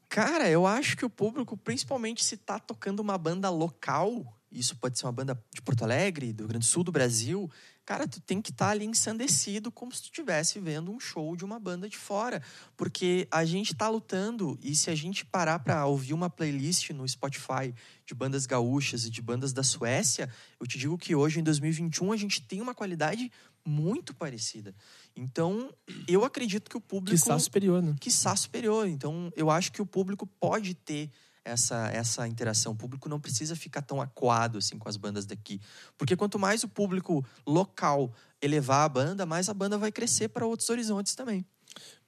Cara, 0.08 0.50
eu 0.50 0.66
acho 0.66 0.96
que 0.96 1.04
o 1.06 1.10
público, 1.10 1.58
principalmente 1.58 2.24
se 2.24 2.38
tá 2.38 2.58
tocando 2.60 3.02
uma 3.02 3.18
banda 3.18 3.50
local, 3.50 4.37
isso 4.52 4.76
pode 4.78 4.98
ser 4.98 5.06
uma 5.06 5.12
banda 5.12 5.42
de 5.54 5.62
Porto 5.62 5.84
Alegre, 5.84 6.34
do 6.34 6.44
Rio 6.44 6.50
Grande 6.50 6.66
do 6.66 6.70
Sul, 6.70 6.84
do 6.84 6.92
Brasil, 6.92 7.50
cara, 7.88 8.06
tu 8.06 8.20
tem 8.20 8.42
que 8.42 8.52
estar 8.52 8.66
tá 8.66 8.72
ali 8.72 8.86
ensandecido 8.86 9.72
como 9.72 9.94
se 9.94 10.02
tu 10.02 10.06
estivesse 10.06 10.60
vendo 10.60 10.92
um 10.92 11.00
show 11.00 11.36
de 11.38 11.46
uma 11.46 11.58
banda 11.58 11.88
de 11.88 11.98
fora. 11.98 12.44
Porque 12.76 13.28
a 13.32 13.46
gente 13.46 13.74
tá 13.74 13.88
lutando 13.88 14.60
e 14.62 14.76
se 14.76 14.90
a 14.90 14.96
gente 14.96 15.26
parar 15.26 15.60
para 15.60 15.86
ouvir 15.86 16.14
uma 16.14 16.30
playlist 16.30 16.90
no 16.90 17.08
Spotify 17.08 17.74
de 18.06 18.14
bandas 18.14 18.46
gaúchas 18.46 19.06
e 19.06 19.10
de 19.10 19.22
bandas 19.22 19.54
da 19.54 19.64
Suécia, 19.64 20.30
eu 20.60 20.68
te 20.68 20.78
digo 20.78 20.98
que 20.98 21.16
hoje, 21.16 21.40
em 21.40 21.44
2021, 21.44 22.12
a 22.12 22.18
gente 22.18 22.42
tem 22.42 22.60
uma 22.62 22.76
qualidade 22.76 23.32
muito 23.66 24.14
parecida. 24.14 24.76
Então, 25.16 25.74
eu 26.08 26.24
acredito 26.24 26.70
que 26.70 26.78
o 26.78 26.82
público. 26.82 27.18
Que 27.18 27.40
superior, 27.40 27.82
né? 27.82 27.96
Que 28.00 28.12
superior. 28.12 28.88
Então, 28.88 29.32
eu 29.36 29.50
acho 29.50 29.72
que 29.72 29.82
o 29.82 29.86
público 29.86 30.26
pode 30.26 30.74
ter 30.74 31.10
essa, 31.48 31.88
essa 31.88 32.28
interação. 32.28 32.74
O 32.74 32.76
público 32.76 33.08
não 33.08 33.20
precisa 33.20 33.56
ficar 33.56 33.82
tão 33.82 34.02
aquado 34.02 34.58
assim 34.58 34.78
com 34.78 34.90
as 34.90 34.98
bandas 34.98 35.26
daqui. 35.26 35.62
Porque 35.98 36.16
quanto 36.16 36.38
mais 36.38 36.64
o 36.64 36.68
público 36.68 37.26
local 37.46 38.12
elevar 38.42 38.86
a 38.86 38.90
banda, 38.90 39.26
mais 39.26 39.50
a 39.50 39.54
banda 39.54 39.78
vai 39.78 39.92
crescer 39.92 40.30
para 40.30 40.46
outros 40.46 40.70
horizontes 40.70 41.16
também. 41.16 41.46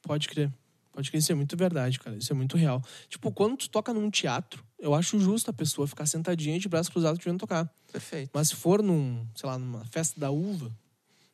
Pode 0.01 0.27
crer. 0.27 0.51
Pode 0.91 1.09
crer, 1.09 1.19
isso 1.19 1.31
é 1.31 1.35
muito 1.35 1.55
verdade, 1.55 1.99
cara. 1.99 2.17
Isso 2.17 2.31
é 2.31 2.35
muito 2.35 2.57
real. 2.57 2.83
Tipo, 3.07 3.31
quando 3.31 3.57
tu 3.57 3.69
toca 3.69 3.93
num 3.93 4.09
teatro, 4.09 4.63
eu 4.77 4.93
acho 4.93 5.19
justo 5.19 5.49
a 5.49 5.53
pessoa 5.53 5.87
ficar 5.87 6.05
sentadinha 6.05 6.59
de 6.59 6.67
braços 6.67 6.89
cruzados 6.91 7.19
te 7.19 7.25
vendo 7.25 7.39
tocar. 7.39 7.71
Perfeito. 7.91 8.31
Mas 8.33 8.49
se 8.49 8.55
for 8.55 8.83
num, 8.83 9.25
sei 9.35 9.49
lá, 9.49 9.57
numa 9.57 9.85
festa 9.85 10.19
da 10.19 10.29
uva, 10.29 10.71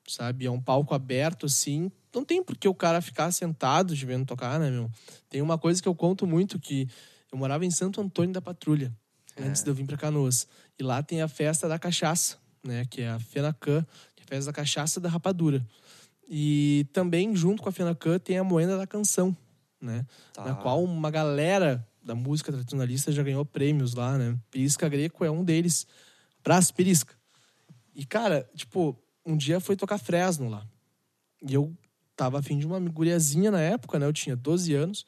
sabe? 0.08 0.46
É 0.46 0.52
um 0.52 0.62
palco 0.62 0.94
aberto, 0.94 1.46
assim. 1.46 1.91
Não 2.13 2.24
tem 2.24 2.44
por 2.44 2.56
que 2.56 2.68
o 2.68 2.76
cara 2.76 3.02
ficar 3.02 3.32
sentado 3.32 3.96
te 3.96 4.06
vendo 4.06 4.26
tocar, 4.26 4.60
né, 4.60 4.70
meu? 4.70 4.89
Tem 5.30 5.41
uma 5.41 5.58
coisa 5.58 5.82
que 5.82 5.88
eu 5.88 5.96
conto 5.96 6.28
muito 6.28 6.60
que 6.60 6.88
eu 7.36 7.38
morava 7.38 7.65
em 7.65 7.71
Santo 7.71 8.00
Antônio 8.00 8.32
da 8.32 8.41
Patrulha, 8.41 8.95
é. 9.36 9.43
antes 9.43 9.62
de 9.62 9.69
eu 9.69 9.76
vir 9.76 9.86
para 9.86 9.98
Canoas. 9.98 10.48
E 10.80 10.84
lá 10.84 11.04
tem 11.04 11.21
a 11.21 11.28
festa 11.28 11.67
da 11.67 11.78
cachaça, 11.78 12.38
né? 12.63 12.86
Que 12.89 13.02
é 13.02 13.10
a 13.10 13.19
Fenacan, 13.19 13.86
que 14.15 14.21
é 14.21 14.24
a 14.24 14.28
festa 14.28 14.52
da 14.52 14.56
cachaça 14.56 15.02
da 15.02 15.10
rapadura. 15.10 15.65
E 16.30 16.88
também, 16.93 17.36
junto 17.36 17.62
com 17.62 17.67
a 17.67 17.74
Fenacan, 17.74 18.17
tem 18.19 18.38
a 18.38 18.43
Moenda 18.43 18.78
da 18.78 18.88
Canção, 18.88 19.36
né? 19.82 20.06
Tá. 20.32 20.45
Na 20.45 20.56
qual 20.56 20.82
uma 20.82 21.12
galera 21.12 21.86
da 22.02 22.15
música 22.15 22.54
tradicionalista 22.54 23.12
já 23.12 23.21
ganhou 23.21 23.43
prêmios 23.43 23.93
lá, 23.93 24.17
né? 24.17 24.39
Perisca 24.50 24.88
Greco 24.88 25.26
é 25.26 25.30
um 25.30 25.43
deles. 25.43 25.86
Praça 26.41 26.74
Perisca. 26.74 27.15
E, 27.93 28.06
cara, 28.06 28.50
tipo, 28.56 28.98
um 29.26 29.36
dia 29.36 29.60
foi 29.60 29.76
tocar 29.76 29.98
Fresno 29.98 30.48
lá. 30.48 30.65
E 31.45 31.54
eu 31.54 31.76
tava 32.15 32.39
afim 32.39 32.58
de 32.58 32.65
uma 32.65 32.80
guriazinha 32.80 33.52
na 33.52 33.60
época, 33.60 34.00
né? 34.00 34.06
Eu 34.06 34.13
tinha 34.13 34.38
12 34.38 34.74
anos. 34.74 35.06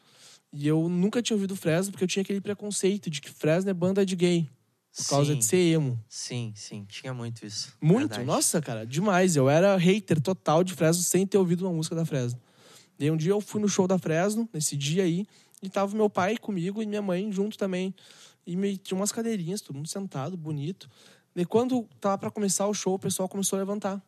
E 0.52 0.68
eu 0.68 0.88
nunca 0.88 1.22
tinha 1.22 1.36
ouvido 1.36 1.56
Fresno 1.56 1.92
porque 1.92 2.04
eu 2.04 2.08
tinha 2.08 2.22
aquele 2.22 2.42
preconceito 2.42 3.10
de 3.10 3.22
que 3.22 3.30
Fresno 3.30 3.70
é 3.70 3.74
banda 3.74 4.06
de 4.06 4.16
gay. 4.16 4.50
Por 4.96 5.04
sim, 5.04 5.10
causa 5.10 5.36
de 5.36 5.46
ser 5.46 5.58
emo. 5.58 6.04
Sim, 6.10 6.54
sim. 6.56 6.86
Tinha 6.90 7.14
muito 7.14 7.46
isso. 7.46 7.76
Muito? 7.80 8.10
Verdade. 8.10 8.26
Nossa, 8.26 8.60
cara, 8.62 8.86
demais. 8.86 9.36
Eu 9.36 9.48
era 9.50 9.78
hater 9.78 10.20
total 10.20 10.64
de 10.64 10.74
Fresno 10.74 11.04
sem 11.04 11.28
ter 11.28 11.38
ouvido 11.38 11.66
uma 11.66 11.74
música 11.74 11.96
da 11.96 12.04
Fresno. 12.04 12.42
E 13.00 13.12
um 13.12 13.18
dia 13.18 13.32
eu 13.32 13.40
fui 13.40 13.62
no 13.62 13.70
show 13.70 13.88
da 13.88 14.00
Fresno, 14.00 14.50
nesse 14.52 14.76
dia 14.76 15.04
aí, 15.04 15.28
e 15.62 15.70
tava 15.70 15.96
meu 15.96 16.10
pai 16.10 16.36
comigo 16.38 16.82
e 16.82 16.86
minha 16.88 17.02
mãe 17.02 17.32
junto 17.32 17.58
também. 17.58 17.94
E 18.46 18.56
me, 18.56 18.76
tinha 18.78 18.98
umas 18.98 19.12
cadeirinhas, 19.12 19.62
todo 19.62 19.76
mundo 19.76 19.88
sentado, 19.88 20.36
bonito. 20.36 20.90
E 21.36 21.46
quando 21.46 21.88
tava 22.00 22.18
para 22.18 22.32
começar 22.32 22.66
o 22.66 22.74
show, 22.74 22.96
o 22.96 23.00
pessoal 23.00 23.30
começou 23.30 23.58
a 23.58 23.60
levantar. 23.60 24.02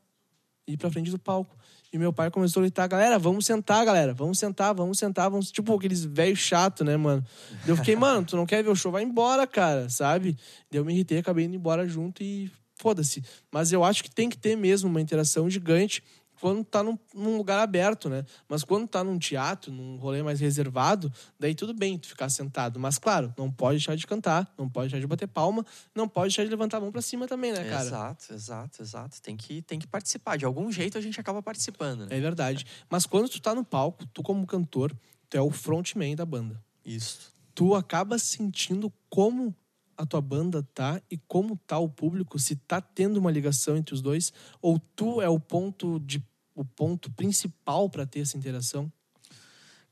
Ir 0.67 0.77
pra 0.77 0.89
frente 0.89 1.11
do 1.11 1.19
palco. 1.19 1.55
E 1.91 1.97
meu 1.97 2.13
pai 2.13 2.29
começou 2.29 2.61
a 2.61 2.63
gritar, 2.63 2.87
galera, 2.87 3.17
vamos 3.17 3.45
sentar, 3.45 3.83
galera, 3.83 4.13
vamos 4.13 4.37
sentar, 4.37 4.75
vamos 4.75 4.99
sentar, 4.99 5.29
vamos. 5.29 5.51
Tipo, 5.51 5.75
aqueles 5.75 6.05
velhos 6.05 6.37
chato, 6.37 6.83
né, 6.83 6.95
mano? 6.95 7.25
eu 7.67 7.75
fiquei, 7.75 7.95
mano, 7.97 8.25
tu 8.25 8.37
não 8.37 8.45
quer 8.45 8.63
ver 8.63 8.69
o 8.69 8.75
show? 8.75 8.91
Vai 8.91 9.03
embora, 9.03 9.47
cara, 9.47 9.89
sabe? 9.89 10.37
Daí 10.69 10.79
eu 10.79 10.85
me 10.85 10.93
irritei, 10.93 11.17
acabei 11.17 11.45
indo 11.45 11.55
embora 11.55 11.87
junto 11.87 12.21
e 12.21 12.51
foda-se. 12.75 13.23
Mas 13.51 13.71
eu 13.71 13.83
acho 13.83 14.03
que 14.03 14.11
tem 14.11 14.29
que 14.29 14.37
ter 14.37 14.55
mesmo 14.55 14.89
uma 14.89 15.01
interação 15.01 15.49
gigante 15.49 16.03
quando 16.39 16.63
tá 16.63 16.81
num, 16.81 16.97
num, 17.13 17.37
lugar 17.37 17.59
aberto, 17.59 18.09
né? 18.09 18.25
Mas 18.47 18.63
quando 18.63 18.87
tá 18.87 19.03
num 19.03 19.17
teatro, 19.17 19.71
num 19.71 19.97
rolê 19.97 20.23
mais 20.23 20.39
reservado, 20.39 21.11
daí 21.39 21.53
tudo 21.53 21.73
bem 21.73 21.97
tu 21.97 22.07
ficar 22.07 22.29
sentado. 22.29 22.79
Mas 22.79 22.97
claro, 22.97 23.33
não 23.37 23.51
pode 23.51 23.77
deixar 23.77 23.95
de 23.95 24.07
cantar, 24.07 24.51
não 24.57 24.69
pode 24.69 24.89
deixar 24.89 24.99
de 24.99 25.07
bater 25.07 25.27
palma, 25.27 25.65
não 25.93 26.07
pode 26.07 26.29
deixar 26.29 26.43
de 26.43 26.49
levantar 26.49 26.77
a 26.77 26.81
mão 26.81 26.91
para 26.91 27.01
cima 27.01 27.27
também, 27.27 27.51
né, 27.51 27.63
cara? 27.69 27.85
Exato, 27.85 28.33
exato, 28.33 28.81
exato. 28.81 29.21
Tem 29.21 29.35
que, 29.35 29.61
tem 29.61 29.79
que 29.79 29.87
participar. 29.87 30.37
De 30.37 30.45
algum 30.45 30.71
jeito 30.71 30.97
a 30.97 31.01
gente 31.01 31.19
acaba 31.19 31.41
participando, 31.41 32.05
né? 32.05 32.17
É 32.17 32.19
verdade. 32.19 32.65
Mas 32.89 33.05
quando 33.05 33.29
tu 33.29 33.41
tá 33.41 33.53
no 33.53 33.63
palco, 33.63 34.05
tu 34.07 34.23
como 34.23 34.45
cantor, 34.47 34.95
tu 35.29 35.37
é 35.37 35.41
o 35.41 35.51
frontman 35.51 36.15
da 36.15 36.25
banda. 36.25 36.61
Isso. 36.85 37.33
Tu 37.53 37.75
acaba 37.75 38.17
sentindo 38.17 38.91
como 39.09 39.53
a 39.99 40.05
tua 40.05 40.21
banda 40.21 40.63
tá 40.73 41.01
e 41.11 41.17
como 41.17 41.57
tá 41.67 41.77
o 41.77 41.89
público, 41.89 42.39
se 42.39 42.55
tá 42.55 42.79
tendo 42.79 43.17
uma 43.17 43.29
ligação 43.29 43.75
entre 43.75 43.93
os 43.93 44.01
dois, 44.01 44.31
ou 44.61 44.79
tu 44.79 45.21
é 45.21 45.27
o 45.27 45.37
ponto 45.37 45.99
de 45.99 46.23
o 46.59 46.65
ponto 46.65 47.09
principal 47.11 47.89
para 47.89 48.05
ter 48.05 48.19
essa 48.19 48.37
interação? 48.37 48.91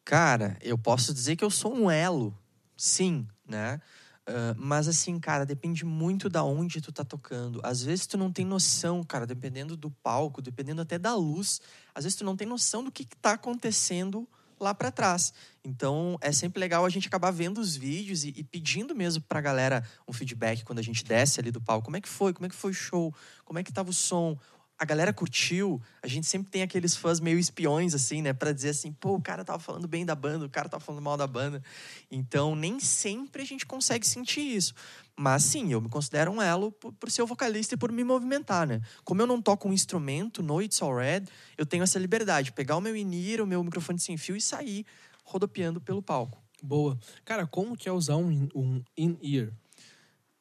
Cara, 0.03 0.57
eu 0.61 0.77
posso 0.77 1.13
dizer 1.13 1.37
que 1.37 1.43
eu 1.43 1.49
sou 1.49 1.73
um 1.73 1.89
elo, 1.89 2.37
sim, 2.75 3.25
né? 3.47 3.79
Uh, 4.27 4.53
mas 4.57 4.89
assim, 4.89 5.17
cara, 5.17 5.45
depende 5.45 5.85
muito 5.85 6.29
da 6.29 6.43
onde 6.43 6.81
tu 6.81 6.91
tá 6.91 7.05
tocando. 7.05 7.61
Às 7.63 7.81
vezes 7.81 8.05
tu 8.05 8.17
não 8.17 8.33
tem 8.33 8.45
noção, 8.45 9.01
cara, 9.01 9.25
dependendo 9.25 9.77
do 9.77 9.89
palco, 9.89 10.41
dependendo 10.41 10.81
até 10.81 10.99
da 10.99 11.15
luz. 11.15 11.61
Às 11.95 12.03
vezes 12.03 12.17
tu 12.17 12.25
não 12.25 12.35
tem 12.35 12.45
noção 12.45 12.83
do 12.83 12.91
que, 12.91 13.05
que 13.05 13.15
tá 13.15 13.31
acontecendo 13.31 14.27
lá 14.59 14.73
para 14.73 14.91
trás. 14.91 15.33
Então 15.63 16.17
é 16.19 16.33
sempre 16.33 16.59
legal 16.59 16.83
a 16.83 16.89
gente 16.89 17.07
acabar 17.07 17.31
vendo 17.31 17.59
os 17.59 17.77
vídeos 17.77 18.25
e, 18.25 18.33
e, 18.35 18.43
pedindo 18.43 18.93
mesmo 18.93 19.23
pra 19.23 19.39
galera 19.39 19.83
um 20.05 20.11
feedback 20.11 20.65
quando 20.65 20.79
a 20.79 20.83
gente 20.83 21.05
desce 21.05 21.39
ali 21.39 21.49
do 21.49 21.61
palco. 21.61 21.85
Como 21.85 21.95
é 21.95 22.01
que 22.01 22.09
foi? 22.09 22.33
Como 22.33 22.45
é 22.45 22.49
que 22.49 22.55
foi 22.55 22.71
o 22.71 22.73
show? 22.73 23.15
Como 23.45 23.57
é 23.57 23.63
que 23.63 23.71
tava 23.71 23.89
o 23.89 23.93
som? 23.93 24.37
A 24.79 24.85
galera 24.85 25.11
curtiu, 25.11 25.81
a 26.03 26.07
gente 26.07 26.27
sempre 26.27 26.51
tem 26.51 26.61
aqueles 26.61 26.95
fãs 26.95 27.19
meio 27.19 27.39
espiões, 27.39 27.95
assim, 27.95 28.21
né? 28.21 28.31
Pra 28.31 28.51
dizer 28.51 28.69
assim, 28.69 28.91
pô, 28.91 29.15
o 29.15 29.21
cara 29.21 29.43
tava 29.43 29.57
falando 29.57 29.87
bem 29.87 30.05
da 30.05 30.13
banda, 30.13 30.45
o 30.45 30.49
cara 30.49 30.69
tava 30.69 30.83
falando 30.83 31.01
mal 31.01 31.17
da 31.17 31.25
banda. 31.25 31.63
Então, 32.11 32.55
nem 32.55 32.79
sempre 32.79 33.41
a 33.41 33.45
gente 33.45 33.65
consegue 33.65 34.05
sentir 34.05 34.41
isso. 34.41 34.75
Mas 35.15 35.43
sim, 35.43 35.71
eu 35.71 35.81
me 35.81 35.89
considero 35.89 36.31
um 36.31 36.39
elo 36.39 36.71
por, 36.71 36.93
por 36.93 37.09
ser 37.09 37.23
o 37.23 37.27
vocalista 37.27 37.73
e 37.73 37.77
por 37.77 37.91
me 37.91 38.03
movimentar, 38.03 38.67
né? 38.67 38.79
Como 39.03 39.19
eu 39.19 39.25
não 39.25 39.41
toco 39.41 39.67
um 39.67 39.73
instrumento 39.73 40.43
no 40.43 40.61
It's 40.61 40.79
All 40.79 40.95
Red, 40.95 41.23
eu 41.57 41.65
tenho 41.65 41.83
essa 41.83 41.97
liberdade, 41.97 42.51
pegar 42.51 42.77
o 42.77 42.81
meu 42.81 42.95
in-ear, 42.95 43.41
o 43.41 43.47
meu 43.47 43.63
microfone 43.63 43.99
sem 43.99 44.15
fio 44.15 44.35
e 44.35 44.41
sair 44.41 44.85
rodopiando 45.23 45.81
pelo 45.81 46.03
palco. 46.03 46.39
Boa. 46.61 46.97
Cara, 47.25 47.47
como 47.47 47.75
que 47.75 47.89
é 47.89 47.91
usar 47.91 48.17
um, 48.17 48.47
um 48.53 48.83
in-ear? 48.95 49.51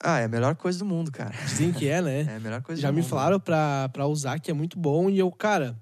Ah, 0.09 0.21
é 0.21 0.25
a 0.25 0.29
melhor 0.29 0.55
coisa 0.55 0.79
do 0.79 0.85
mundo, 0.85 1.11
cara. 1.11 1.35
Sim 1.49 1.73
que 1.73 1.89
é, 1.89 2.01
né? 2.01 2.23
É 2.31 2.37
a 2.37 2.41
melhor 2.41 2.63
coisa 2.63 2.81
Já 2.81 2.89
do 2.89 2.95
me 2.95 3.03
mundo. 3.03 3.11
falaram 3.11 3.41
pra, 3.41 3.89
pra 3.89 4.07
usar 4.07 4.39
que 4.39 4.51
é 4.51 4.55
muito 4.55 4.79
bom 4.79 5.11
e 5.11 5.19
eu, 5.19 5.31
cara, 5.33 5.77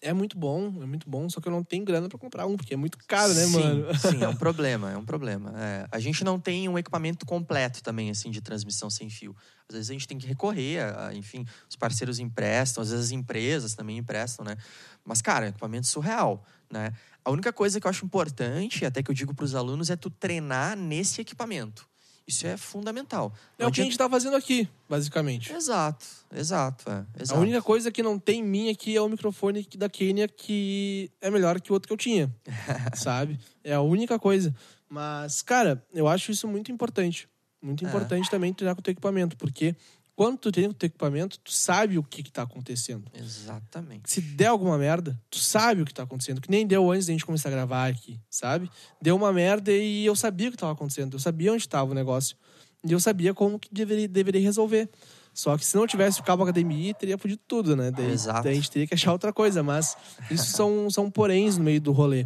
é 0.00 0.12
muito 0.12 0.38
bom, 0.38 0.72
é 0.80 0.86
muito 0.86 1.10
bom, 1.10 1.28
só 1.28 1.40
que 1.40 1.48
eu 1.48 1.52
não 1.52 1.64
tenho 1.64 1.84
grana 1.84 2.08
para 2.08 2.18
comprar 2.18 2.46
um, 2.46 2.56
porque 2.56 2.74
é 2.74 2.76
muito 2.76 2.96
caro, 3.08 3.34
né, 3.34 3.44
sim, 3.44 3.52
mano? 3.52 3.94
Sim, 3.98 4.22
é 4.22 4.28
um 4.28 4.34
problema, 4.36 4.92
é 4.92 4.96
um 4.96 5.04
problema. 5.04 5.52
É, 5.56 5.88
a 5.90 5.98
gente 5.98 6.22
não 6.22 6.38
tem 6.38 6.68
um 6.68 6.78
equipamento 6.78 7.26
completo 7.26 7.82
também, 7.82 8.10
assim, 8.10 8.30
de 8.30 8.40
transmissão 8.40 8.88
sem 8.88 9.10
fio. 9.10 9.34
Às 9.68 9.74
vezes 9.74 9.90
a 9.90 9.92
gente 9.92 10.06
tem 10.06 10.18
que 10.18 10.26
recorrer, 10.26 10.78
a, 10.96 11.12
enfim, 11.14 11.44
os 11.68 11.74
parceiros 11.74 12.20
emprestam, 12.20 12.80
às 12.80 12.90
vezes 12.90 13.06
as 13.06 13.10
empresas 13.12 13.74
também 13.74 13.98
emprestam, 13.98 14.44
né? 14.44 14.56
Mas, 15.04 15.20
cara, 15.20 15.46
é 15.46 15.48
um 15.48 15.50
equipamento 15.50 15.88
surreal, 15.88 16.44
né? 16.70 16.92
A 17.24 17.30
única 17.32 17.52
coisa 17.52 17.80
que 17.80 17.86
eu 17.86 17.90
acho 17.90 18.04
importante, 18.04 18.84
até 18.86 19.02
que 19.02 19.10
eu 19.10 19.14
digo 19.14 19.34
para 19.34 19.44
os 19.44 19.54
alunos, 19.56 19.90
é 19.90 19.96
tu 19.96 20.10
treinar 20.10 20.76
nesse 20.76 21.20
equipamento. 21.20 21.88
Isso 22.28 22.46
é 22.46 22.58
fundamental. 22.58 23.32
É 23.58 23.66
o 23.66 23.72
que 23.72 23.80
a 23.80 23.84
gente 23.84 23.92
está 23.92 24.06
fazendo 24.06 24.36
aqui, 24.36 24.68
basicamente. 24.86 25.50
Exato, 25.50 26.04
exato, 26.30 26.84
é, 26.90 27.22
exato. 27.22 27.40
A 27.40 27.42
única 27.42 27.62
coisa 27.62 27.90
que 27.90 28.02
não 28.02 28.18
tem 28.18 28.40
em 28.40 28.44
mim 28.44 28.68
aqui 28.68 28.94
é 28.94 29.00
o 29.00 29.08
microfone 29.08 29.66
da 29.78 29.88
Kenya, 29.88 30.28
que 30.28 31.10
é 31.22 31.30
melhor 31.30 31.58
que 31.58 31.72
o 31.72 31.74
outro 31.74 31.86
que 31.88 31.92
eu 31.94 31.96
tinha, 31.96 32.30
sabe? 32.94 33.40
É 33.64 33.72
a 33.72 33.80
única 33.80 34.18
coisa. 34.18 34.54
Mas, 34.90 35.40
cara, 35.40 35.82
eu 35.94 36.06
acho 36.06 36.30
isso 36.30 36.46
muito 36.46 36.70
importante. 36.70 37.26
Muito 37.62 37.82
é. 37.82 37.88
importante 37.88 38.28
é. 38.28 38.30
também 38.30 38.52
treinar 38.52 38.74
com 38.74 38.80
o 38.80 38.84
teu 38.84 38.92
equipamento, 38.92 39.34
porque 39.38 39.74
quando 40.18 40.36
tu 40.36 40.50
tem 40.50 40.66
o 40.66 40.74
teu 40.74 40.88
equipamento, 40.88 41.38
tu 41.38 41.52
sabe 41.52 41.96
o 41.96 42.02
que, 42.02 42.22
está 42.22 42.42
acontecendo. 42.42 43.08
Exatamente. 43.14 44.10
Se 44.10 44.20
der 44.20 44.48
alguma 44.48 44.76
merda, 44.76 45.16
tu 45.30 45.38
sabe 45.38 45.82
o 45.82 45.84
que 45.84 45.92
está 45.92 46.02
acontecendo. 46.02 46.40
Que 46.40 46.50
nem 46.50 46.66
deu 46.66 46.90
antes 46.90 47.06
da 47.06 47.12
gente 47.12 47.24
começar 47.24 47.50
a 47.50 47.52
gravar 47.52 47.86
aqui, 47.86 48.18
sabe? 48.28 48.68
Deu 49.00 49.14
uma 49.14 49.32
merda 49.32 49.70
e 49.70 50.04
eu 50.04 50.16
sabia 50.16 50.48
o 50.48 50.50
que 50.50 50.56
estava 50.56 50.72
acontecendo. 50.72 51.14
Eu 51.14 51.20
sabia 51.20 51.52
onde 51.52 51.62
estava 51.62 51.92
o 51.92 51.94
negócio. 51.94 52.36
E 52.84 52.90
eu 52.90 52.98
sabia 52.98 53.32
como 53.32 53.60
que 53.60 53.72
deveria, 53.72 54.08
deveria 54.08 54.40
resolver. 54.40 54.90
Só 55.32 55.56
que 55.56 55.64
se 55.64 55.76
não 55.76 55.86
tivesse 55.86 56.20
o 56.20 56.24
cabo 56.24 56.44
HDMI, 56.44 56.94
teria 56.94 57.16
fudido 57.16 57.40
tudo, 57.46 57.76
né? 57.76 57.92
Daí, 57.92 58.10
Exato. 58.10 58.42
daí 58.42 58.54
a 58.54 58.56
gente 58.56 58.72
teria 58.72 58.88
que 58.88 58.94
achar 58.94 59.12
outra 59.12 59.32
coisa. 59.32 59.62
Mas 59.62 59.96
isso 60.28 60.46
são, 60.46 60.90
são 60.90 61.08
poréns 61.08 61.56
no 61.56 61.62
meio 61.62 61.80
do 61.80 61.92
rolê. 61.92 62.24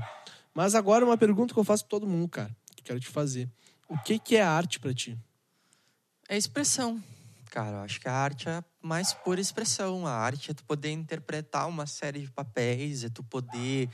Mas 0.55 0.75
agora 0.75 1.05
uma 1.05 1.19
pergunta 1.19 1.53
que 1.53 1.61
eu 1.61 1.65
faço 1.65 1.85
pra 1.85 1.91
todo 1.91 2.07
mundo, 2.07 2.27
cara. 2.27 2.57
Que 2.75 2.81
eu 2.81 2.85
quero 2.87 3.01
te 3.01 3.09
fazer. 3.09 3.51
O 3.87 3.99
que, 3.99 4.19
que 4.19 4.35
é 4.35 4.43
arte 4.43 4.81
para 4.81 4.95
ti? 4.95 5.15
É 6.27 6.39
expressão 6.39 7.03
Cara, 7.53 7.77
eu 7.77 7.81
acho 7.83 8.01
que 8.01 8.09
a 8.09 8.15
arte 8.15 8.49
é 8.49 8.65
mais 8.81 9.13
pura 9.13 9.39
expressão. 9.39 10.07
A 10.07 10.13
arte 10.13 10.51
é 10.51 10.55
tu 10.55 10.65
poder 10.65 10.91
interpretar 10.91 11.69
uma 11.69 11.87
série 11.87 12.21
de 12.21 12.31
papéis, 12.31 13.05
é 13.05 13.11
tu 13.11 13.23
poder 13.23 13.91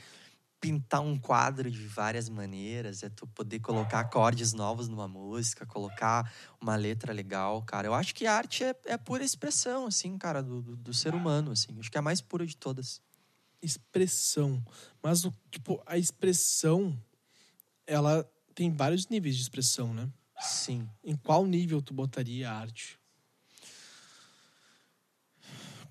pintar 0.61 1.01
um 1.01 1.19
quadro 1.19 1.69
de 1.69 1.85
várias 1.85 2.29
maneiras, 2.29 3.03
é 3.03 3.09
tu 3.09 3.27
poder 3.27 3.59
colocar 3.59 3.99
acordes 3.99 4.53
novos 4.53 4.87
numa 4.87 5.09
música, 5.09 5.65
colocar 5.65 6.31
uma 6.61 6.77
letra 6.77 7.11
legal, 7.11 7.61
cara. 7.63 7.85
Eu 7.85 7.93
acho 7.93 8.15
que 8.15 8.25
a 8.25 8.33
arte 8.33 8.63
é, 8.63 8.73
é 8.85 8.97
pura 8.97 9.25
expressão, 9.25 9.87
assim, 9.87 10.17
cara, 10.17 10.41
do, 10.41 10.61
do, 10.61 10.77
do, 10.77 10.93
ser 10.93 11.13
humano, 11.13 11.51
assim. 11.51 11.77
Acho 11.79 11.91
que 11.91 11.97
é 11.97 11.99
a 11.99 12.01
mais 12.01 12.21
pura 12.21 12.45
de 12.45 12.55
todas. 12.55 13.01
Expressão. 13.61 14.63
Mas, 15.03 15.25
o, 15.25 15.33
tipo, 15.51 15.83
a 15.85 15.97
expressão, 15.97 16.97
ela 17.85 18.23
tem 18.55 18.71
vários 18.71 19.07
níveis 19.09 19.35
de 19.35 19.41
expressão, 19.41 19.93
né? 19.93 20.09
Sim. 20.39 20.89
Em 21.03 21.17
qual 21.17 21.45
nível 21.45 21.81
tu 21.81 21.93
botaria 21.93 22.49
a 22.49 22.57
arte? 22.57 22.98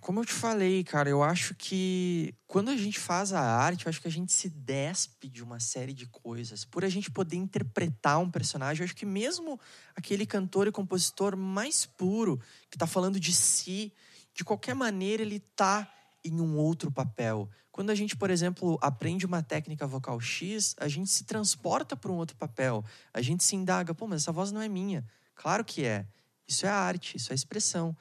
Como 0.08 0.20
eu 0.20 0.24
te 0.24 0.32
falei, 0.32 0.82
cara, 0.84 1.10
eu 1.10 1.22
acho 1.22 1.54
que 1.54 2.34
quando 2.46 2.70
a 2.70 2.76
gente 2.78 2.98
faz 2.98 3.34
a 3.34 3.42
arte, 3.42 3.84
eu 3.84 3.90
acho 3.90 4.00
que 4.00 4.08
a 4.08 4.10
gente 4.10 4.32
se 4.32 4.48
despe 4.48 5.28
de 5.28 5.44
uma 5.44 5.60
série 5.60 5.92
de 5.92 6.06
coisas. 6.06 6.64
Por 6.64 6.82
a 6.82 6.88
gente 6.88 7.10
poder 7.10 7.36
interpretar 7.36 8.18
um 8.18 8.30
personagem, 8.30 8.80
eu 8.80 8.84
acho 8.86 8.96
que 8.96 9.04
mesmo 9.04 9.60
aquele 9.94 10.24
cantor 10.24 10.66
e 10.66 10.72
compositor 10.72 11.36
mais 11.36 11.84
puro, 11.84 12.40
que 12.70 12.76
está 12.76 12.86
falando 12.86 13.20
de 13.20 13.34
si, 13.34 13.92
de 14.32 14.44
qualquer 14.44 14.74
maneira 14.74 15.22
ele 15.22 15.36
está 15.36 15.86
em 16.24 16.40
um 16.40 16.56
outro 16.56 16.90
papel. 16.90 17.46
Quando 17.70 17.90
a 17.90 17.94
gente, 17.94 18.16
por 18.16 18.30
exemplo, 18.30 18.78
aprende 18.80 19.26
uma 19.26 19.42
técnica 19.42 19.86
vocal 19.86 20.18
X, 20.18 20.74
a 20.80 20.88
gente 20.88 21.10
se 21.10 21.24
transporta 21.24 21.94
para 21.94 22.10
um 22.10 22.16
outro 22.16 22.34
papel. 22.34 22.82
A 23.12 23.20
gente 23.20 23.44
se 23.44 23.54
indaga, 23.54 23.94
pô, 23.94 24.06
mas 24.06 24.22
essa 24.22 24.32
voz 24.32 24.52
não 24.52 24.62
é 24.62 24.70
minha. 24.70 25.06
Claro 25.34 25.62
que 25.62 25.84
é. 25.84 26.06
Isso 26.46 26.64
é 26.64 26.70
arte, 26.70 27.18
isso 27.18 27.30
é 27.30 27.34
expressão 27.34 27.94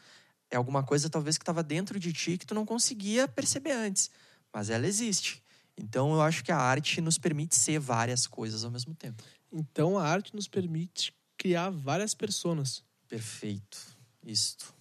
é 0.50 0.56
alguma 0.56 0.84
coisa 0.84 1.10
talvez 1.10 1.38
que 1.38 1.44
estava 1.44 1.62
dentro 1.62 2.00
de 2.00 2.14
ti 2.14 2.38
que 2.38 2.46
tu 2.46 2.56
não 2.56 2.66
conseguia 2.66 3.28
perceber 3.28 3.72
antes, 3.72 4.10
mas 4.54 4.70
ela 4.70 4.88
existe. 4.88 5.44
Então 5.78 6.14
eu 6.14 6.22
acho 6.22 6.44
que 6.44 6.52
a 6.52 6.58
arte 6.58 7.02
nos 7.02 7.18
permite 7.18 7.56
ser 7.56 7.80
várias 7.80 8.26
coisas 8.26 8.64
ao 8.64 8.72
mesmo 8.72 8.96
tempo. 8.96 9.24
Então 9.52 9.98
a 9.98 10.04
arte 10.08 10.36
nos 10.36 10.48
permite 10.48 11.14
criar 11.38 11.70
várias 11.70 12.14
pessoas. 12.14 12.84
Perfeito. 13.08 13.78
Isto. 14.26 14.74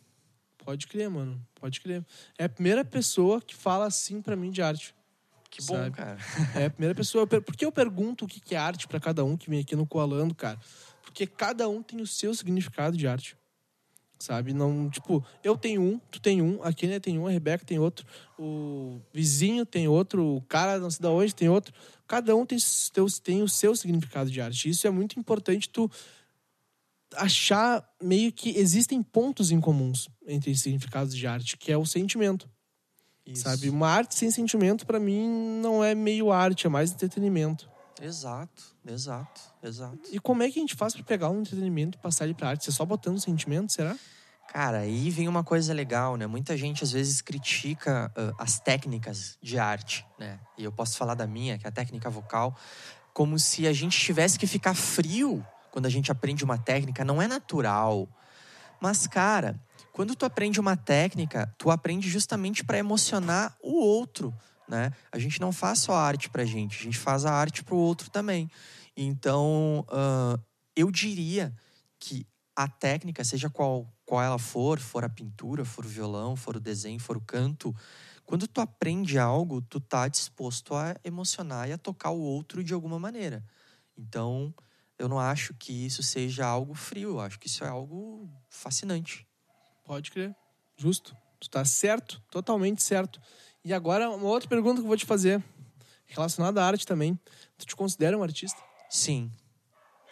Pode 0.58 0.86
crer, 0.86 1.10
mano. 1.10 1.44
Pode 1.54 1.80
crer. 1.80 2.04
É 2.38 2.44
a 2.44 2.48
primeira 2.48 2.84
pessoa 2.84 3.40
que 3.40 3.54
fala 3.54 3.86
assim 3.86 4.22
para 4.22 4.34
mim 4.34 4.50
de 4.50 4.62
arte. 4.62 4.94
Que 5.50 5.62
bom, 5.62 5.74
sabe? 5.74 5.96
cara. 5.96 6.18
É 6.54 6.66
a 6.66 6.70
primeira 6.70 6.94
pessoa. 6.94 7.26
Por 7.26 7.56
que 7.56 7.64
eu 7.64 7.70
pergunto 7.70 8.24
o 8.24 8.28
que 8.28 8.54
é 8.54 8.58
arte 8.58 8.88
para 8.88 8.98
cada 8.98 9.24
um 9.24 9.36
que 9.36 9.48
vem 9.48 9.60
aqui 9.60 9.76
no 9.76 9.86
Coalando, 9.86 10.34
cara? 10.34 10.58
Porque 11.02 11.26
cada 11.26 11.68
um 11.68 11.82
tem 11.82 12.00
o 12.00 12.06
seu 12.06 12.34
significado 12.34 12.96
de 12.96 13.06
arte 13.06 13.36
sabe? 14.18 14.52
Não, 14.52 14.88
tipo, 14.90 15.24
eu 15.42 15.56
tenho 15.56 15.82
um, 15.82 15.98
tu 16.10 16.20
tem 16.20 16.40
um, 16.42 16.62
a 16.62 16.72
Kenia 16.72 17.00
tem 17.00 17.18
um, 17.18 17.26
a 17.26 17.30
Rebeca 17.30 17.64
tem 17.64 17.78
outro, 17.78 18.06
o 18.38 19.00
vizinho 19.12 19.64
tem 19.64 19.88
outro, 19.88 20.36
o 20.36 20.40
cara 20.42 20.78
não 20.78 20.90
sei 20.90 21.00
de 21.00 21.06
onde 21.06 21.34
tem 21.34 21.48
outro. 21.48 21.74
Cada 22.06 22.34
um 22.36 22.46
tem, 22.46 22.58
tem 23.22 23.42
o 23.42 23.48
seu 23.48 23.74
significado 23.74 24.30
de 24.30 24.40
arte. 24.40 24.68
Isso 24.68 24.86
é 24.86 24.90
muito 24.90 25.18
importante 25.18 25.68
tu 25.68 25.90
achar 27.14 27.88
meio 28.02 28.32
que 28.32 28.56
existem 28.56 29.02
pontos 29.02 29.50
em 29.50 29.60
comuns 29.60 30.08
entre 30.26 30.50
os 30.50 30.60
significados 30.60 31.14
de 31.14 31.26
arte, 31.26 31.56
que 31.56 31.70
é 31.70 31.76
o 31.76 31.86
sentimento. 31.86 32.48
Isso. 33.24 33.42
Sabe? 33.42 33.68
Uma 33.68 33.88
arte 33.88 34.14
sem 34.14 34.30
sentimento 34.30 34.86
para 34.86 35.00
mim 35.00 35.60
não 35.60 35.82
é 35.82 35.94
meio 35.94 36.30
arte, 36.30 36.66
é 36.66 36.70
mais 36.70 36.92
entretenimento. 36.92 37.68
Exato, 38.00 38.75
exato, 38.88 39.40
exato. 39.62 39.98
E 40.10 40.18
como 40.18 40.42
é 40.42 40.50
que 40.50 40.58
a 40.58 40.62
gente 40.62 40.74
faz 40.74 40.94
para 40.94 41.04
pegar 41.04 41.30
um 41.30 41.40
entretenimento 41.40 41.98
e 41.98 42.00
passar 42.00 42.24
ele 42.24 42.34
para 42.34 42.50
arte? 42.50 42.64
Você 42.64 42.72
só 42.72 42.84
botando 42.84 43.20
sentimento, 43.20 43.72
será? 43.72 43.96
Cara, 44.52 44.78
aí 44.78 45.10
vem 45.10 45.28
uma 45.28 45.44
coisa 45.44 45.74
legal, 45.74 46.16
né? 46.16 46.26
Muita 46.26 46.56
gente 46.56 46.82
às 46.84 46.92
vezes 46.92 47.20
critica 47.20 48.10
uh, 48.16 48.34
as 48.38 48.58
técnicas 48.58 49.36
de 49.42 49.58
arte, 49.58 50.06
né? 50.18 50.38
E 50.56 50.64
eu 50.64 50.72
posso 50.72 50.96
falar 50.96 51.14
da 51.14 51.26
minha, 51.26 51.58
que 51.58 51.66
é 51.66 51.68
a 51.68 51.72
técnica 51.72 52.08
vocal, 52.08 52.56
como 53.12 53.38
se 53.38 53.66
a 53.66 53.72
gente 53.72 53.98
tivesse 53.98 54.38
que 54.38 54.46
ficar 54.46 54.74
frio 54.74 55.44
quando 55.70 55.86
a 55.86 55.90
gente 55.90 56.10
aprende 56.10 56.44
uma 56.44 56.56
técnica. 56.56 57.04
Não 57.04 57.20
é 57.20 57.26
natural. 57.26 58.08
Mas, 58.80 59.06
cara, 59.06 59.60
quando 59.92 60.14
tu 60.14 60.24
aprende 60.24 60.60
uma 60.60 60.76
técnica, 60.76 61.52
tu 61.58 61.70
aprende 61.70 62.08
justamente 62.08 62.64
para 62.64 62.78
emocionar 62.78 63.56
o 63.62 63.74
outro, 63.74 64.34
né? 64.68 64.90
A 65.10 65.18
gente 65.18 65.40
não 65.40 65.52
faz 65.52 65.80
só 65.80 65.94
arte 65.94 66.28
pra 66.28 66.44
gente, 66.44 66.78
a 66.78 66.82
gente 66.82 66.98
faz 66.98 67.24
a 67.24 67.32
arte 67.32 67.62
pro 67.62 67.76
outro 67.76 68.10
também. 68.10 68.50
Então, 68.96 69.84
uh, 69.88 70.40
eu 70.74 70.90
diria 70.90 71.54
que 71.98 72.26
a 72.54 72.66
técnica, 72.66 73.22
seja 73.22 73.50
qual, 73.50 73.86
qual 74.04 74.22
ela 74.22 74.38
for, 74.38 74.78
for 74.78 75.04
a 75.04 75.08
pintura, 75.08 75.64
for 75.64 75.84
o 75.84 75.88
violão, 75.88 76.34
for 76.34 76.56
o 76.56 76.60
desenho, 76.60 76.98
for 76.98 77.16
o 77.16 77.20
canto, 77.20 77.74
quando 78.24 78.48
tu 78.48 78.60
aprende 78.60 79.18
algo, 79.18 79.60
tu 79.60 79.78
tá 79.78 80.08
disposto 80.08 80.74
a 80.74 80.96
emocionar 81.04 81.68
e 81.68 81.72
a 81.72 81.78
tocar 81.78 82.10
o 82.10 82.20
outro 82.20 82.64
de 82.64 82.72
alguma 82.72 82.98
maneira. 82.98 83.44
Então, 83.96 84.52
eu 84.98 85.08
não 85.08 85.18
acho 85.18 85.54
que 85.54 85.72
isso 85.72 86.02
seja 86.02 86.46
algo 86.46 86.74
frio, 86.74 87.10
eu 87.10 87.20
acho 87.20 87.38
que 87.38 87.46
isso 87.46 87.62
é 87.62 87.68
algo 87.68 88.28
fascinante. 88.48 89.26
Pode 89.84 90.10
crer. 90.10 90.34
Justo. 90.76 91.16
Tu 91.38 91.50
tá 91.50 91.64
certo, 91.64 92.22
totalmente 92.30 92.82
certo. 92.82 93.20
E 93.66 93.74
agora, 93.74 94.08
uma 94.08 94.28
outra 94.28 94.48
pergunta 94.48 94.76
que 94.76 94.84
eu 94.84 94.86
vou 94.86 94.96
te 94.96 95.04
fazer, 95.04 95.42
relacionada 96.06 96.62
à 96.62 96.66
arte 96.68 96.86
também. 96.86 97.18
Tu 97.58 97.66
te 97.66 97.74
considera 97.74 98.16
um 98.16 98.22
artista? 98.22 98.62
Sim. 98.88 99.28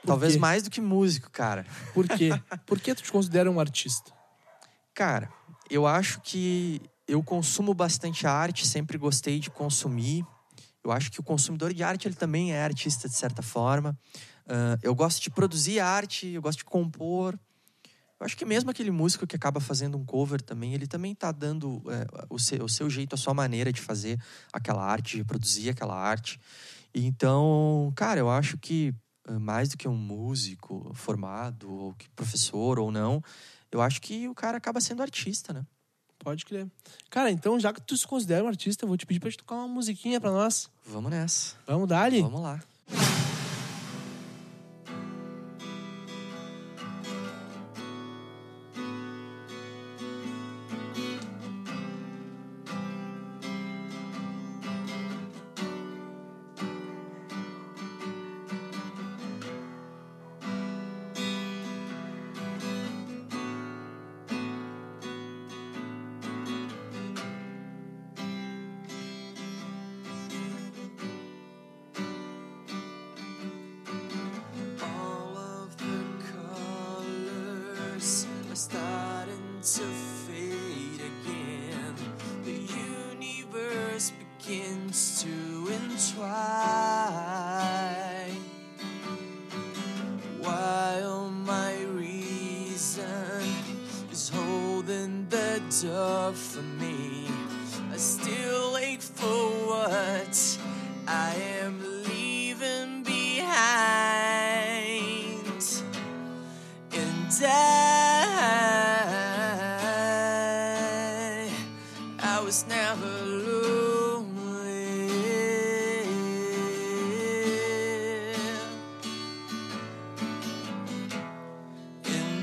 Por 0.01 0.09
Talvez 0.09 0.33
quê? 0.33 0.41
mais 0.41 0.65
do 0.65 0.71
que 0.71 0.81
músico, 0.81 1.31
cara. 1.31 1.65
Por 1.95 2.09
quê? 2.09 2.31
Por 2.67 2.81
que 2.81 2.93
tu 2.97 3.05
te 3.05 3.13
considera 3.13 3.49
um 3.49 3.61
artista? 3.61 4.11
Cara, 4.93 5.33
eu 5.71 5.87
acho 5.87 6.21
que 6.21 6.83
eu 7.07 7.23
consumo 7.23 7.73
bastante 7.73 8.27
arte, 8.27 8.67
sempre 8.67 8.99
gostei 8.99 9.39
de 9.39 9.51
consumir. 9.51 10.27
Eu 10.83 10.91
acho 10.91 11.09
que 11.13 11.21
o 11.21 11.23
consumidor 11.23 11.73
de 11.73 11.85
arte 11.85 12.09
ele 12.09 12.17
também 12.17 12.53
é 12.53 12.61
artista 12.61 13.09
de 13.09 13.15
certa 13.15 13.41
forma. 13.41 13.97
Uh, 14.47 14.77
eu 14.83 14.97
gosto 14.97 15.23
de 15.23 15.31
produzir 15.31 15.79
arte, 15.79 16.27
eu 16.27 16.43
gosto 16.43 16.59
de 16.59 16.65
compor. 16.65 17.39
Eu 18.21 18.27
acho 18.27 18.37
que 18.37 18.45
mesmo 18.45 18.71
aquele 18.71 18.91
músico 18.91 19.27
que 19.27 19.37
acaba 19.37 19.61
fazendo 19.61 19.99
um 19.99 20.05
cover 20.05 20.41
também, 20.41 20.73
ele 20.73 20.87
também 20.87 21.13
está 21.13 21.33
dando 21.33 21.83
é, 21.89 22.07
o, 22.31 22.39
seu, 22.39 22.65
o, 22.65 22.69
seu, 22.69 22.89
jeito, 22.89 23.15
a 23.15 23.19
sua 23.19 23.35
maneira 23.35 23.73
de 23.73 23.81
fazer 23.81 24.21
aquela 24.53 24.85
arte, 24.85 25.17
de 25.17 25.25
produzir 25.25 25.71
aquela 25.71 25.97
arte. 25.97 26.41
Então, 26.95 27.93
cara, 27.97 28.21
eu 28.21 28.31
acho 28.31 28.57
que 28.57 28.95
é, 29.27 29.33
mais 29.39 29.69
do 29.69 29.77
que 29.77 29.89
um 29.89 29.97
músico 29.97 30.93
formado, 30.95 31.71
ou 31.71 31.95
que 31.95 32.09
professor 32.11 32.79
ou 32.79 32.93
não, 32.93 33.23
eu 33.73 33.83
acho 33.83 34.01
que 34.01 34.29
o 34.29 34.35
cara 34.35 34.59
acaba 34.59 34.81
sendo 34.81 35.03
artista, 35.03 35.53
né? 35.53 35.67
Pode 36.19 36.45
crer. 36.45 36.67
Cara, 37.11 37.31
então, 37.31 37.59
já 37.59 37.73
que 37.73 37.83
tu 37.83 37.97
se 37.97 38.07
considera 38.07 38.45
um 38.45 38.49
artista, 38.49 38.85
eu 38.85 38.89
vou 38.89 38.97
te 38.97 39.05
pedir 39.05 39.21
pra 39.21 39.31
te 39.31 39.37
tocar 39.37 39.57
uma 39.57 39.69
musiquinha 39.69 40.21
pra 40.21 40.31
nós. 40.31 40.71
Vamos 40.87 41.11
nessa. 41.11 41.57
Vamos 41.67 41.89
dar 41.89 42.05
ali? 42.05 42.23
Vamos 42.23 42.41
lá. 42.41 42.63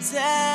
tell. 0.02 0.51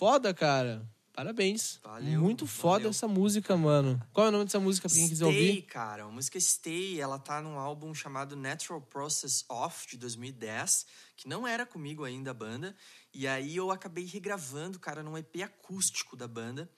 Foda, 0.00 0.32
cara. 0.32 0.88
Parabéns. 1.12 1.78
Valeu, 1.82 2.22
Muito 2.22 2.46
foda 2.46 2.76
valeu. 2.76 2.90
essa 2.90 3.06
música, 3.06 3.54
mano. 3.54 4.00
Qual 4.14 4.24
é 4.24 4.28
o 4.30 4.32
nome 4.32 4.46
dessa 4.46 4.58
música 4.58 4.88
pra 4.88 4.96
quem 4.96 5.06
quiser 5.06 5.26
Stay, 5.26 5.48
ouvir? 5.48 5.62
cara. 5.62 6.04
A 6.04 6.08
música 6.10 6.40
Stay, 6.40 6.98
ela 6.98 7.18
tá 7.18 7.42
num 7.42 7.58
álbum 7.58 7.92
chamado 7.92 8.34
Natural 8.34 8.80
Process 8.80 9.44
Off, 9.46 9.86
de 9.90 9.98
2010, 9.98 10.86
que 11.18 11.28
não 11.28 11.46
era 11.46 11.66
comigo 11.66 12.04
ainda 12.04 12.30
a 12.30 12.34
banda. 12.34 12.74
E 13.12 13.28
aí 13.28 13.56
eu 13.56 13.70
acabei 13.70 14.06
regravando, 14.06 14.78
cara, 14.80 15.02
num 15.02 15.18
EP 15.18 15.42
acústico 15.44 16.16
da 16.16 16.26
banda, 16.26 16.70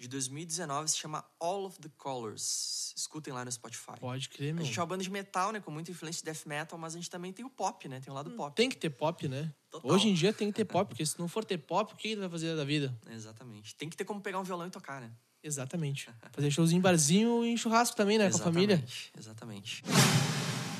de 0.00 0.08
2019, 0.08 0.88
se 0.88 0.96
chama 0.96 1.22
All 1.38 1.66
of 1.66 1.78
the 1.78 1.90
Colors. 1.98 2.94
Escutem 2.96 3.34
lá 3.34 3.44
no 3.44 3.52
Spotify. 3.52 4.00
Pode 4.00 4.30
crer, 4.30 4.52
A 4.52 4.54
meu. 4.54 4.64
gente 4.64 4.78
é 4.78 4.80
uma 4.80 4.86
banda 4.86 5.04
de 5.04 5.10
metal, 5.10 5.52
né, 5.52 5.60
com 5.60 5.70
muita 5.70 5.90
influência 5.90 6.20
de 6.20 6.24
death 6.24 6.46
metal, 6.46 6.78
mas 6.78 6.94
a 6.94 6.96
gente 6.96 7.10
também 7.10 7.32
tem 7.34 7.44
o 7.44 7.50
pop, 7.50 7.86
né? 7.86 8.00
Tem 8.00 8.10
o 8.10 8.14
lado 8.14 8.30
pop. 8.30 8.56
Tem 8.56 8.70
que 8.70 8.78
ter 8.78 8.88
pop, 8.88 9.28
né? 9.28 9.52
Total. 9.70 9.90
Hoje 9.90 10.08
em 10.08 10.14
dia 10.14 10.32
tem 10.32 10.48
que 10.48 10.54
ter 10.56 10.64
pop, 10.64 10.88
porque 10.88 11.04
se 11.04 11.18
não 11.18 11.28
for 11.28 11.44
ter 11.44 11.58
pop, 11.58 11.92
o 11.92 11.96
que 11.96 12.08
ele 12.08 12.20
vai 12.22 12.30
fazer 12.30 12.56
da 12.56 12.64
vida? 12.64 12.96
Exatamente. 13.12 13.74
Tem 13.76 13.90
que 13.90 13.96
ter 13.96 14.06
como 14.06 14.22
pegar 14.22 14.40
um 14.40 14.42
violão 14.42 14.66
e 14.66 14.70
tocar, 14.70 15.02
né? 15.02 15.12
Exatamente. 15.42 16.08
Fazer 16.32 16.50
showzinho 16.50 16.78
em 16.78 16.82
barzinho 16.82 17.44
e 17.44 17.48
em 17.50 17.56
churrasco 17.58 17.94
também, 17.94 18.16
né? 18.16 18.30
Com 18.30 18.36
a 18.36 18.40
família. 18.40 18.82
Exatamente. 19.18 19.82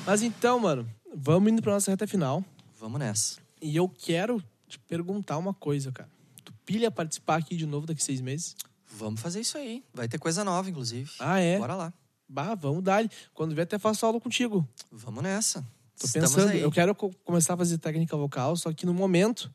Mas 0.05 0.23
então, 0.23 0.59
mano, 0.59 0.89
vamos 1.15 1.51
indo 1.51 1.61
pra 1.61 1.73
nossa 1.73 1.91
reta 1.91 2.07
final. 2.07 2.43
Vamos 2.79 2.99
nessa. 2.99 3.39
E 3.61 3.75
eu 3.75 3.87
quero 3.87 4.43
te 4.67 4.79
perguntar 4.79 5.37
uma 5.37 5.53
coisa, 5.53 5.91
cara. 5.91 6.09
Tu 6.43 6.51
pilha 6.65 6.89
participar 6.89 7.35
aqui 7.37 7.55
de 7.55 7.65
novo 7.67 7.85
daqui 7.85 8.03
seis 8.03 8.19
meses? 8.21 8.55
Vamos 8.97 9.21
fazer 9.21 9.39
isso 9.41 9.57
aí. 9.57 9.83
Vai 9.93 10.07
ter 10.07 10.17
coisa 10.19 10.43
nova, 10.43 10.69
inclusive. 10.69 11.09
Ah, 11.19 11.39
é? 11.39 11.57
Bora 11.57 11.75
lá. 11.75 11.93
Bah, 12.27 12.55
vamos 12.55 12.83
dar. 12.83 13.03
Quando 13.33 13.53
vier, 13.55 13.63
até 13.63 13.77
faço 13.79 14.05
aula 14.05 14.19
contigo. 14.19 14.67
Vamos 14.91 15.23
nessa. 15.23 15.61
Tô 15.99 16.05
Estamos 16.07 16.33
pensando, 16.33 16.49
aí. 16.51 16.61
eu 16.61 16.71
quero 16.71 16.95
co- 16.95 17.11
começar 17.23 17.53
a 17.53 17.57
fazer 17.57 17.77
técnica 17.77 18.15
vocal, 18.17 18.55
só 18.55 18.71
que 18.73 18.85
no 18.85 18.93
momento, 18.93 19.51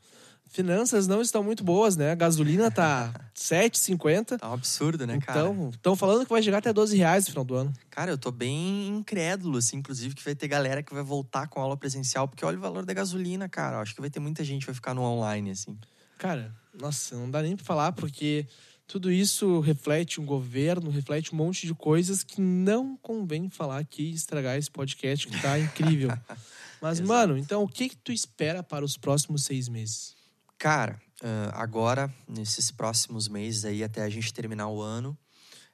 finanças 0.51 1.07
não 1.07 1.21
estão 1.21 1.43
muito 1.43 1.65
boas, 1.65 1.97
né? 1.97 2.13
A 2.13 2.15
gasolina 2.15 2.71
tá 2.71 3.13
7,50. 3.35 4.39
Tá 4.39 4.49
um 4.51 4.53
absurdo, 4.53 5.07
né, 5.07 5.19
cara? 5.19 5.41
Então, 5.41 5.71
estão 5.71 5.97
falando 5.97 6.25
que 6.25 6.31
vai 6.33 6.43
chegar 6.43 6.59
até 6.59 6.73
12 6.73 6.97
reais 6.97 7.25
no 7.25 7.31
final 7.31 7.45
do 7.45 7.55
ano. 7.57 7.73
Cara, 7.91 8.11
eu 8.11 8.19
tô 8.19 8.31
bem 8.31 8.89
incrédulo, 8.89 9.59
assim, 9.59 9.79
inclusive, 9.79 10.15
que 10.15 10.23
vai 10.25 10.35
ter 10.35 10.47
galera 10.49 10.83
que 10.83 10.95
vai 10.95 11.03
voltar 11.03 11.49
com 11.49 11.61
aula 11.61 11.77
presencial, 11.77 12.29
porque 12.29 12.45
olha 12.45 12.59
o 12.59 12.61
valor 12.61 12.85
da 12.85 12.93
gasolina, 12.95 13.49
cara. 13.49 13.77
Eu 13.77 13.81
acho 13.81 13.95
que 13.95 14.01
vai 14.01 14.11
ter 14.11 14.21
muita 14.21 14.45
gente 14.45 14.61
que 14.61 14.67
vai 14.67 14.75
ficar 14.75 14.95
no 14.95 15.03
online, 15.03 15.51
assim. 15.51 15.77
Cara, 16.19 16.55
nossa, 16.79 17.17
não 17.17 17.31
dá 17.31 17.43
nem 17.43 17.57
pra 17.57 17.65
falar, 17.65 17.93
porque 17.93 18.47
tudo 18.87 19.11
isso 19.11 19.61
reflete 19.61 20.21
um 20.21 20.25
governo, 20.25 20.91
reflete 20.91 21.35
um 21.35 21.37
monte 21.37 21.67
de 21.67 21.75
coisas 21.75 22.23
que 22.23 22.41
não 22.41 22.97
convém 22.97 23.51
falar 23.51 23.79
aqui 23.79 24.05
e 24.05 24.15
estragar 24.15 24.57
esse 24.57 24.71
podcast 24.71 25.27
que 25.27 25.41
tá 25.43 25.59
incrível. 25.59 26.11
Mas, 26.81 27.01
mano, 27.01 27.37
então 27.37 27.63
o 27.63 27.69
que 27.69 27.89
que 27.89 27.97
tu 27.97 28.13
espera 28.13 28.63
para 28.63 28.85
os 28.85 28.97
próximos 28.97 29.45
seis 29.45 29.69
meses? 29.69 30.15
Cara, 30.59 31.01
ah, 31.23 31.51
agora, 31.55 32.13
nesses 32.29 32.71
próximos 32.71 33.29
meses 33.29 33.65
aí, 33.65 33.83
até 33.83 34.03
a 34.03 34.09
gente 34.09 34.33
terminar 34.33 34.69
o 34.69 34.81
ano, 34.81 35.17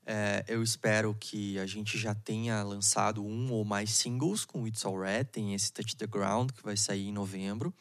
eh, 0.06 0.44
eu 0.48 0.62
espero 0.62 1.16
que 1.18 1.58
a 1.58 1.66
gente 1.66 1.98
já 1.98 2.14
tenha 2.14 2.62
lançado 2.62 3.24
um 3.24 3.52
ou 3.52 3.64
mais 3.64 3.90
singles 3.90 4.44
com 4.44 4.66
It's 4.66 4.84
All 4.84 4.98
Red. 4.98 5.24
Tem 5.24 5.54
esse 5.54 5.72
Touch 5.72 5.96
the 5.96 6.06
Ground, 6.06 6.50
que 6.50 6.62
vai 6.62 6.76
sair 6.76 7.08
em 7.08 7.12
novembro. 7.12 7.74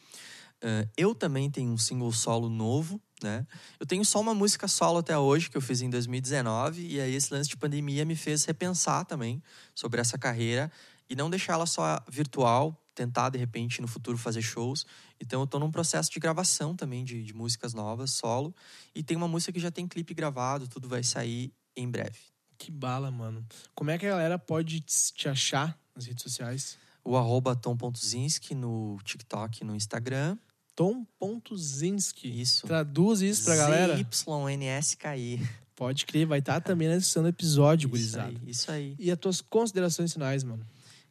Ah, 0.62 0.86
eu 0.96 1.14
também 1.14 1.50
tenho 1.50 1.70
um 1.70 1.78
single 1.78 2.12
solo 2.12 2.48
novo, 2.48 3.00
né? 3.22 3.46
Eu 3.78 3.86
tenho 3.86 4.04
só 4.04 4.20
uma 4.20 4.34
música 4.34 4.66
solo 4.68 4.98
até 4.98 5.16
hoje, 5.16 5.50
que 5.50 5.56
eu 5.56 5.60
fiz 5.60 5.80
em 5.82 5.90
2019. 5.90 6.86
E 6.86 7.00
aí 7.00 7.14
esse 7.14 7.32
lance 7.32 7.48
de 7.48 7.56
pandemia 7.56 8.04
me 8.04 8.16
fez 8.16 8.44
repensar 8.44 9.04
também 9.04 9.42
sobre 9.74 10.00
essa 10.00 10.18
carreira. 10.18 10.70
E 11.08 11.16
não 11.16 11.28
deixar 11.28 11.54
ela 11.54 11.66
só 11.66 12.02
virtual, 12.08 12.76
tentar, 12.94 13.30
de 13.30 13.38
repente, 13.38 13.80
no 13.80 13.88
futuro 13.88 14.16
fazer 14.16 14.42
shows. 14.42 14.86
Então 15.20 15.40
eu 15.40 15.46
tô 15.46 15.58
num 15.58 15.70
processo 15.70 16.10
de 16.10 16.18
gravação 16.18 16.74
também 16.74 17.04
de, 17.04 17.22
de 17.22 17.34
músicas 17.34 17.74
novas, 17.74 18.12
solo. 18.12 18.54
E 18.94 19.02
tem 19.02 19.16
uma 19.16 19.28
música 19.28 19.52
que 19.52 19.60
já 19.60 19.70
tem 19.70 19.86
clipe 19.86 20.14
gravado, 20.14 20.68
tudo 20.68 20.88
vai 20.88 21.02
sair 21.02 21.52
em 21.76 21.90
breve. 21.90 22.18
Que 22.58 22.70
bala, 22.70 23.10
mano. 23.10 23.44
Como 23.74 23.90
é 23.90 23.98
que 23.98 24.06
a 24.06 24.10
galera 24.10 24.38
pode 24.38 24.80
te 24.80 25.28
achar 25.28 25.78
nas 25.94 26.06
redes 26.06 26.22
sociais? 26.22 26.78
O 27.04 27.16
arroba 27.16 27.56
tom.zinski 27.56 28.54
no 28.54 28.98
TikTok 29.02 29.62
e 29.62 29.64
no 29.64 29.74
Instagram. 29.74 30.38
Tom.zinski. 30.74 32.40
Isso. 32.40 32.66
Traduz 32.66 33.20
isso 33.20 33.44
pra 33.44 33.56
galera. 33.56 33.96
ZYNSKI. 33.96 35.40
Pode 35.74 36.06
crer, 36.06 36.26
vai 36.26 36.38
estar 36.38 36.60
também 36.60 36.88
na 36.88 36.94
descrição 36.96 37.22
do 37.22 37.28
episódio, 37.28 37.86
Isso 37.86 37.90
gurizada. 37.90 38.28
aí, 38.28 38.38
isso 38.50 38.70
aí. 38.70 38.94
E 38.98 39.10
as 39.10 39.18
tuas 39.18 39.40
considerações 39.40 40.12
finais, 40.12 40.44
mano? 40.44 40.64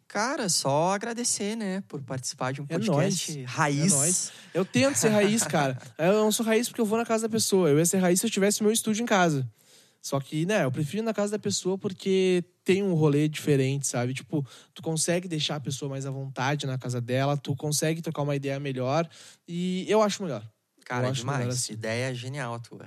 Cara, 0.08 0.50
só 0.50 0.94
agradecer, 0.94 1.56
né, 1.56 1.82
por 1.88 2.02
participar 2.02 2.52
de 2.54 2.62
um 2.62 2.66
É 2.70 2.78
podcast 2.78 3.34
nóis. 3.38 3.50
raiz. 3.50 3.92
É 3.94 3.96
nóis. 3.96 4.32
Eu 4.54 4.66
tento 4.66 4.96
ser 4.98 5.10
raiz, 5.10 5.44
cara. 5.44 5.78
Eu 5.98 6.14
não 6.14 6.32
sou 6.32 6.46
raiz 6.46 6.68
porque 6.68 6.82
eu 6.82 6.86
vou 6.86 6.98
na 6.98 7.06
casa 7.06 7.24
da 7.28 7.30
pessoa. 7.30 7.70
Eu 7.70 7.80
ia 7.80 7.86
ser 7.86 7.98
raiz 7.98 8.20
se 8.20 8.26
eu 8.26 8.30
tivesse 8.30 8.62
meu 8.62 8.72
estúdio 8.72 9.04
em 9.04 9.06
casa. 9.06 9.50
Só 10.02 10.20
que, 10.20 10.46
né, 10.46 10.66
eu 10.66 10.72
prefiro 10.72 11.04
ir 11.04 11.06
na 11.06 11.14
casa 11.14 11.34
da 11.34 11.40
pessoa 11.40 11.78
porque 11.78 12.44
tem 12.64 12.82
um 12.82 12.94
rolê 12.96 13.28
diferente, 13.28 13.86
sabe? 13.88 14.14
Tipo, 14.16 14.46
tu 14.74 14.82
consegue 14.82 15.28
deixar 15.28 15.58
a 15.58 15.60
pessoa 15.60 15.90
mais 15.90 16.06
à 16.08 16.12
vontade 16.12 16.66
na 16.66 16.78
casa 16.78 17.00
dela, 17.00 17.38
tu 17.38 17.56
consegue 17.56 18.02
trocar 18.02 18.24
uma 18.24 18.36
ideia 18.36 18.60
melhor 18.60 19.08
e 19.48 19.86
eu 19.88 20.02
acho 20.02 20.24
melhor. 20.24 20.44
Cara, 20.84 21.06
Eu 21.08 21.12
é 21.12 21.14
demais. 21.14 21.48
assim. 21.48 21.74
Ideia 21.74 22.14
genial 22.14 22.56
a 22.56 22.60
tua. 22.60 22.86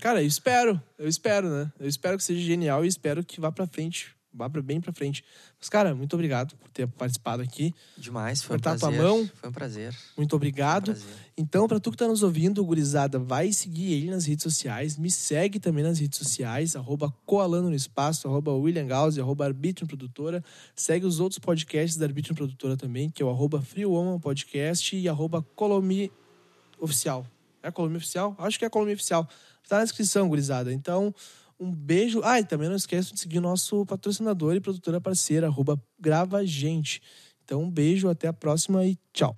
Cara, 0.00 0.22
eu 0.22 0.26
espero, 0.26 0.82
eu 0.98 1.06
espero, 1.06 1.48
né? 1.48 1.70
Eu 1.78 1.86
espero 1.86 2.16
que 2.16 2.24
seja 2.24 2.40
genial 2.40 2.84
e 2.84 2.88
espero 2.88 3.22
que 3.22 3.38
vá 3.40 3.52
pra 3.52 3.66
frente, 3.66 4.15
vá 4.36 4.48
bem 4.48 4.80
pra 4.80 4.92
frente. 4.92 5.24
Mas, 5.58 5.68
cara, 5.68 5.94
muito 5.94 6.14
obrigado 6.14 6.56
por 6.56 6.68
ter 6.70 6.86
participado 6.86 7.42
aqui. 7.42 7.74
Demais, 7.96 8.42
foi 8.42 8.56
um 8.56 8.58
Apertar 8.58 8.78
tua 8.78 8.88
prazer. 8.88 9.06
mão. 9.06 9.30
Foi 9.34 9.48
um 9.48 9.52
prazer. 9.52 9.94
Muito 10.16 10.30
Foi 10.30 10.36
um 10.36 10.38
obrigado. 10.38 10.84
prazer. 10.92 11.04
Então, 11.38 11.66
pra 11.66 11.80
tu 11.80 11.90
que 11.90 11.96
tá 11.96 12.06
nos 12.06 12.22
ouvindo, 12.22 12.64
gurizada, 12.64 13.18
vai 13.18 13.52
seguir 13.52 13.92
ele 13.92 14.10
nas 14.10 14.26
redes 14.26 14.42
sociais. 14.42 14.96
Me 14.96 15.10
segue 15.10 15.58
também 15.58 15.82
nas 15.84 15.98
redes 15.98 16.18
sociais, 16.18 16.76
arroba 16.76 17.12
Coalando 17.24 17.68
no 17.70 17.74
Espaço, 17.76 18.28
arroba 18.28 18.52
William 18.52 18.86
Gauss, 18.86 19.18
arroba 19.18 19.44
Arbitrum 19.44 19.86
Produtora. 19.86 20.42
Segue 20.74 21.06
os 21.06 21.20
outros 21.20 21.38
podcasts 21.38 21.96
da 21.96 22.06
Arbitrum 22.06 22.34
Produtora 22.34 22.76
também, 22.76 23.10
que 23.10 23.22
é 23.22 23.26
o 23.26 23.30
arroba 23.30 23.60
Free 23.60 23.86
Woman 23.86 24.18
Podcast 24.18 24.96
e 24.96 25.08
arroba 25.08 25.42
Colomi 25.54 26.10
Oficial. 26.78 27.26
É 27.62 27.70
Colomi 27.70 27.96
Oficial? 27.96 28.34
Acho 28.38 28.58
que 28.58 28.64
é 28.64 28.68
Colomi 28.70 28.92
Oficial. 28.94 29.28
Tá 29.68 29.78
na 29.78 29.84
descrição, 29.84 30.28
gurizada. 30.28 30.72
Então, 30.72 31.12
um 31.58 31.72
beijo. 31.72 32.20
Ah, 32.24 32.40
e 32.40 32.44
também 32.44 32.68
não 32.68 32.76
esqueça 32.76 33.14
de 33.14 33.20
seguir 33.20 33.40
nosso 33.40 33.84
patrocinador 33.86 34.54
e 34.54 34.60
produtora 34.60 35.00
parceira, 35.00 35.46
arroba 35.46 35.80
Grava 35.98 36.44
Gente. 36.44 37.00
Então, 37.44 37.62
um 37.62 37.70
beijo, 37.70 38.08
até 38.08 38.28
a 38.28 38.32
próxima 38.32 38.84
e 38.84 38.98
tchau. 39.12 39.36